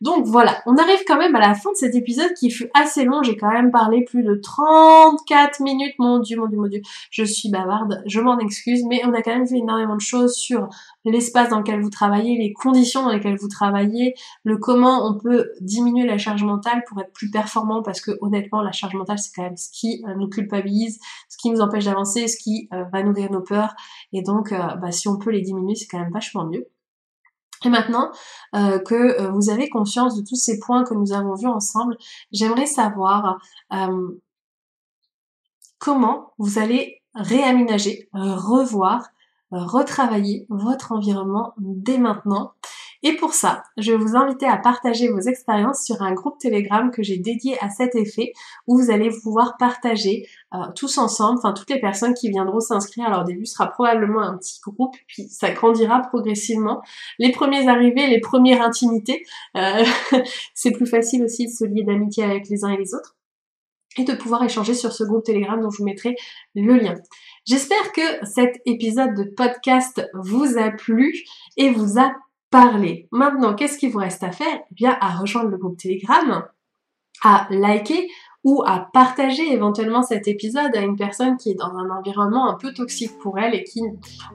Donc 0.00 0.26
voilà, 0.26 0.62
on 0.66 0.76
arrive 0.76 1.00
quand 1.06 1.18
même 1.18 1.34
à 1.34 1.40
la 1.40 1.54
fin 1.54 1.70
de 1.72 1.76
cet 1.76 1.94
épisode 1.94 2.32
qui 2.34 2.50
fut 2.50 2.70
assez 2.74 3.04
long, 3.04 3.22
j'ai 3.22 3.36
quand 3.36 3.50
même 3.52 3.70
parlé 3.70 4.04
plus 4.04 4.22
de 4.22 4.34
34 4.34 5.60
minutes, 5.60 5.94
mon 5.98 6.18
dieu, 6.18 6.38
mon 6.38 6.46
dieu, 6.46 6.58
mon 6.58 6.68
dieu, 6.68 6.80
je 7.10 7.24
suis 7.24 7.50
bavarde, 7.50 8.02
je 8.06 8.20
m'en 8.20 8.38
excuse, 8.38 8.84
mais 8.88 9.00
on 9.04 9.12
a 9.14 9.22
quand 9.22 9.34
même 9.34 9.46
fait 9.46 9.58
énormément 9.58 9.96
de 9.96 10.00
choses 10.00 10.34
sur 10.34 10.68
l'espace 11.04 11.48
dans 11.50 11.58
lequel 11.58 11.80
vous 11.80 11.90
travaillez, 11.90 12.38
les 12.38 12.52
conditions 12.52 13.02
dans 13.02 13.12
lesquelles 13.12 13.38
vous 13.38 13.48
travaillez, 13.48 14.14
le 14.44 14.58
comment 14.58 15.06
on 15.08 15.18
peut 15.18 15.50
diminuer 15.60 16.06
la 16.06 16.18
charge 16.18 16.44
mentale 16.44 16.82
pour 16.88 17.00
être 17.00 17.12
plus 17.12 17.30
performant 17.30 17.82
parce 17.82 18.00
que 18.00 18.12
honnêtement 18.20 18.62
la 18.62 18.72
charge 18.72 18.94
mentale 18.94 19.18
c'est 19.18 19.30
quand 19.34 19.42
même 19.42 19.56
ce 19.56 19.70
qui 19.72 20.04
euh, 20.06 20.14
nous 20.16 20.28
culpabilise, 20.28 20.98
ce 21.28 21.36
qui 21.38 21.50
nous 21.50 21.60
empêche 21.60 21.84
d'avancer, 21.84 22.28
ce 22.28 22.36
qui 22.36 22.68
euh, 22.72 22.84
va 22.92 23.02
nourrir 23.02 23.30
nos 23.30 23.42
peurs. 23.42 23.74
Et 24.12 24.22
donc 24.22 24.52
euh, 24.52 24.58
bah, 24.76 24.92
si 24.92 25.08
on 25.08 25.18
peut 25.18 25.30
les 25.30 25.42
diminuer 25.42 25.74
c'est 25.74 25.86
quand 25.86 25.98
même 25.98 26.12
vachement 26.12 26.44
mieux. 26.44 26.66
Et 27.64 27.68
maintenant 27.68 28.10
euh, 28.54 28.78
que 28.78 28.94
euh, 28.94 29.30
vous 29.30 29.50
avez 29.50 29.68
conscience 29.68 30.16
de 30.16 30.22
tous 30.22 30.36
ces 30.36 30.58
points 30.58 30.84
que 30.84 30.94
nous 30.94 31.12
avons 31.12 31.34
vus 31.34 31.48
ensemble, 31.48 31.96
j'aimerais 32.32 32.66
savoir 32.66 33.38
euh, 33.72 34.20
comment 35.78 36.32
vous 36.38 36.58
allez 36.58 37.02
réaménager, 37.14 38.08
revoir, 38.12 39.08
retravailler 39.50 40.46
votre 40.50 40.92
environnement 40.92 41.54
dès 41.58 41.98
maintenant 41.98 42.52
Et 43.02 43.14
pour 43.14 43.32
ça, 43.32 43.62
je 43.76 43.92
vais 43.92 43.98
vous 43.98 44.16
inviter 44.16 44.46
à 44.46 44.56
partager 44.56 45.08
vos 45.08 45.20
expériences 45.20 45.84
sur 45.84 46.02
un 46.02 46.12
groupe 46.12 46.38
Telegram 46.38 46.90
que 46.90 47.02
j'ai 47.02 47.18
dédié 47.18 47.56
à 47.60 47.70
cet 47.70 47.94
effet, 47.94 48.32
où 48.66 48.76
vous 48.76 48.90
allez 48.90 49.10
pouvoir 49.22 49.56
partager 49.56 50.26
euh, 50.54 50.58
tous 50.74 50.98
ensemble, 50.98 51.38
enfin 51.38 51.52
toutes 51.52 51.70
les 51.70 51.80
personnes 51.80 52.14
qui 52.14 52.28
viendront 52.28 52.60
s'inscrire. 52.60 53.06
Alors 53.06 53.22
au 53.22 53.24
début, 53.24 53.46
sera 53.46 53.68
probablement 53.68 54.20
un 54.20 54.36
petit 54.36 54.58
groupe, 54.60 54.96
puis 55.06 55.28
ça 55.28 55.50
grandira 55.50 56.00
progressivement. 56.00 56.82
Les 57.18 57.30
premiers 57.30 57.68
arrivés, 57.68 58.08
les 58.08 58.20
premières 58.20 58.62
intimités, 58.62 59.22
euh, 59.56 59.84
c'est 60.54 60.72
plus 60.72 60.86
facile 60.86 61.22
aussi 61.22 61.46
de 61.46 61.52
se 61.52 61.64
lier 61.64 61.84
d'amitié 61.84 62.24
avec 62.24 62.48
les 62.48 62.64
uns 62.64 62.70
et 62.70 62.76
les 62.76 62.94
autres 62.94 63.14
et 63.96 64.04
de 64.04 64.14
pouvoir 64.14 64.44
échanger 64.44 64.74
sur 64.74 64.92
ce 64.92 65.04
groupe 65.04 65.24
Telegram 65.24 65.60
dont 65.60 65.70
je 65.70 65.78
vous 65.78 65.84
mettrai 65.84 66.14
le 66.54 66.76
lien. 66.76 66.94
J'espère 67.46 67.92
que 67.92 68.26
cet 68.26 68.60
épisode 68.66 69.14
de 69.14 69.24
podcast 69.24 70.06
vous 70.14 70.58
a 70.58 70.70
plu 70.70 71.14
et 71.56 71.70
vous 71.70 71.98
a 71.98 72.12
parlé. 72.50 73.08
Maintenant, 73.12 73.54
qu'est-ce 73.54 73.78
qu'il 73.78 73.90
vous 73.90 73.98
reste 73.98 74.22
à 74.22 74.32
faire? 74.32 74.60
Eh 74.70 74.74
bien, 74.74 74.96
à 75.00 75.16
rejoindre 75.16 75.50
le 75.50 75.58
groupe 75.58 75.78
Telegram, 75.78 76.44
à 77.22 77.46
liker 77.50 78.08
ou 78.44 78.62
à 78.64 78.88
partager 78.92 79.52
éventuellement 79.52 80.02
cet 80.02 80.28
épisode 80.28 80.74
à 80.74 80.80
une 80.80 80.96
personne 80.96 81.36
qui 81.36 81.50
est 81.50 81.54
dans 81.54 81.76
un 81.76 81.90
environnement 81.90 82.48
un 82.48 82.54
peu 82.54 82.72
toxique 82.72 83.18
pour 83.18 83.38
elle 83.38 83.54
et 83.54 83.64
qui 83.64 83.82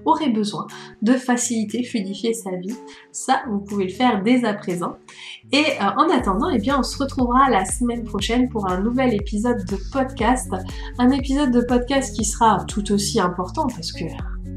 aurait 0.05 0.29
besoin 0.29 0.67
de 1.01 1.13
faciliter, 1.13 1.83
fluidifier 1.83 2.33
sa 2.33 2.51
vie. 2.51 2.75
Ça, 3.11 3.43
vous 3.49 3.59
pouvez 3.59 3.85
le 3.85 3.93
faire 3.93 4.21
dès 4.21 4.43
à 4.43 4.53
présent. 4.53 4.97
Et 5.51 5.63
euh, 5.81 5.85
en 5.97 6.09
attendant, 6.09 6.49
eh 6.49 6.59
bien, 6.59 6.79
on 6.79 6.83
se 6.83 6.97
retrouvera 6.97 7.49
la 7.49 7.65
semaine 7.65 8.03
prochaine 8.03 8.49
pour 8.49 8.69
un 8.69 8.81
nouvel 8.81 9.13
épisode 9.13 9.63
de 9.65 9.77
podcast. 9.91 10.51
Un 10.99 11.09
épisode 11.11 11.51
de 11.51 11.61
podcast 11.61 12.15
qui 12.15 12.25
sera 12.25 12.65
tout 12.65 12.91
aussi 12.91 13.19
important 13.19 13.67
parce 13.67 13.93
que 13.93 14.03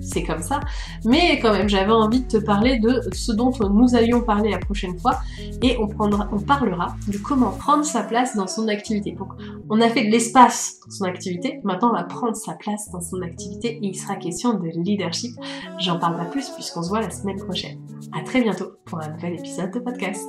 c'est 0.00 0.22
comme 0.22 0.42
ça. 0.42 0.60
Mais 1.04 1.38
quand 1.40 1.52
même, 1.52 1.68
j'avais 1.68 1.92
envie 1.92 2.22
de 2.22 2.28
te 2.28 2.36
parler 2.36 2.78
de 2.78 3.00
ce 3.12 3.32
dont 3.32 3.52
nous 3.70 3.94
allions 3.94 4.20
parler 4.20 4.50
la 4.50 4.58
prochaine 4.58 4.98
fois 4.98 5.20
et 5.62 5.76
on, 5.78 5.88
parlera 5.88 6.96
de 7.08 7.18
comment 7.18 7.50
prendre 7.50 7.84
sa 7.84 8.02
place 8.02 8.36
dans 8.36 8.46
son 8.46 8.68
activité. 8.68 9.12
Donc, 9.12 9.28
on 9.70 9.80
a 9.80 9.88
fait 9.88 10.04
de 10.04 10.10
l'espace 10.10 10.80
dans 10.84 10.94
son 10.94 11.04
activité, 11.04 11.60
maintenant 11.64 11.90
on 11.90 11.96
va 11.96 12.04
prendre 12.04 12.36
sa 12.36 12.54
place 12.54 12.90
dans 12.92 13.00
son 13.00 13.22
activité 13.22 13.78
et 13.82 13.86
il 13.86 13.94
sera 13.94 14.16
question 14.16 14.54
de 14.54 14.68
leadership. 14.74 15.32
J'en 15.78 15.98
parle 15.98 16.16
pas 16.16 16.26
plus 16.26 16.50
puisqu'on 16.50 16.82
se 16.82 16.88
voit 16.88 17.00
la 17.00 17.10
semaine 17.10 17.38
prochaine. 17.38 17.78
À 18.16 18.22
très 18.22 18.42
bientôt 18.42 18.72
pour 18.84 19.00
un 19.00 19.08
nouvel 19.08 19.34
épisode 19.34 19.72
de 19.72 19.80
podcast. 19.80 20.26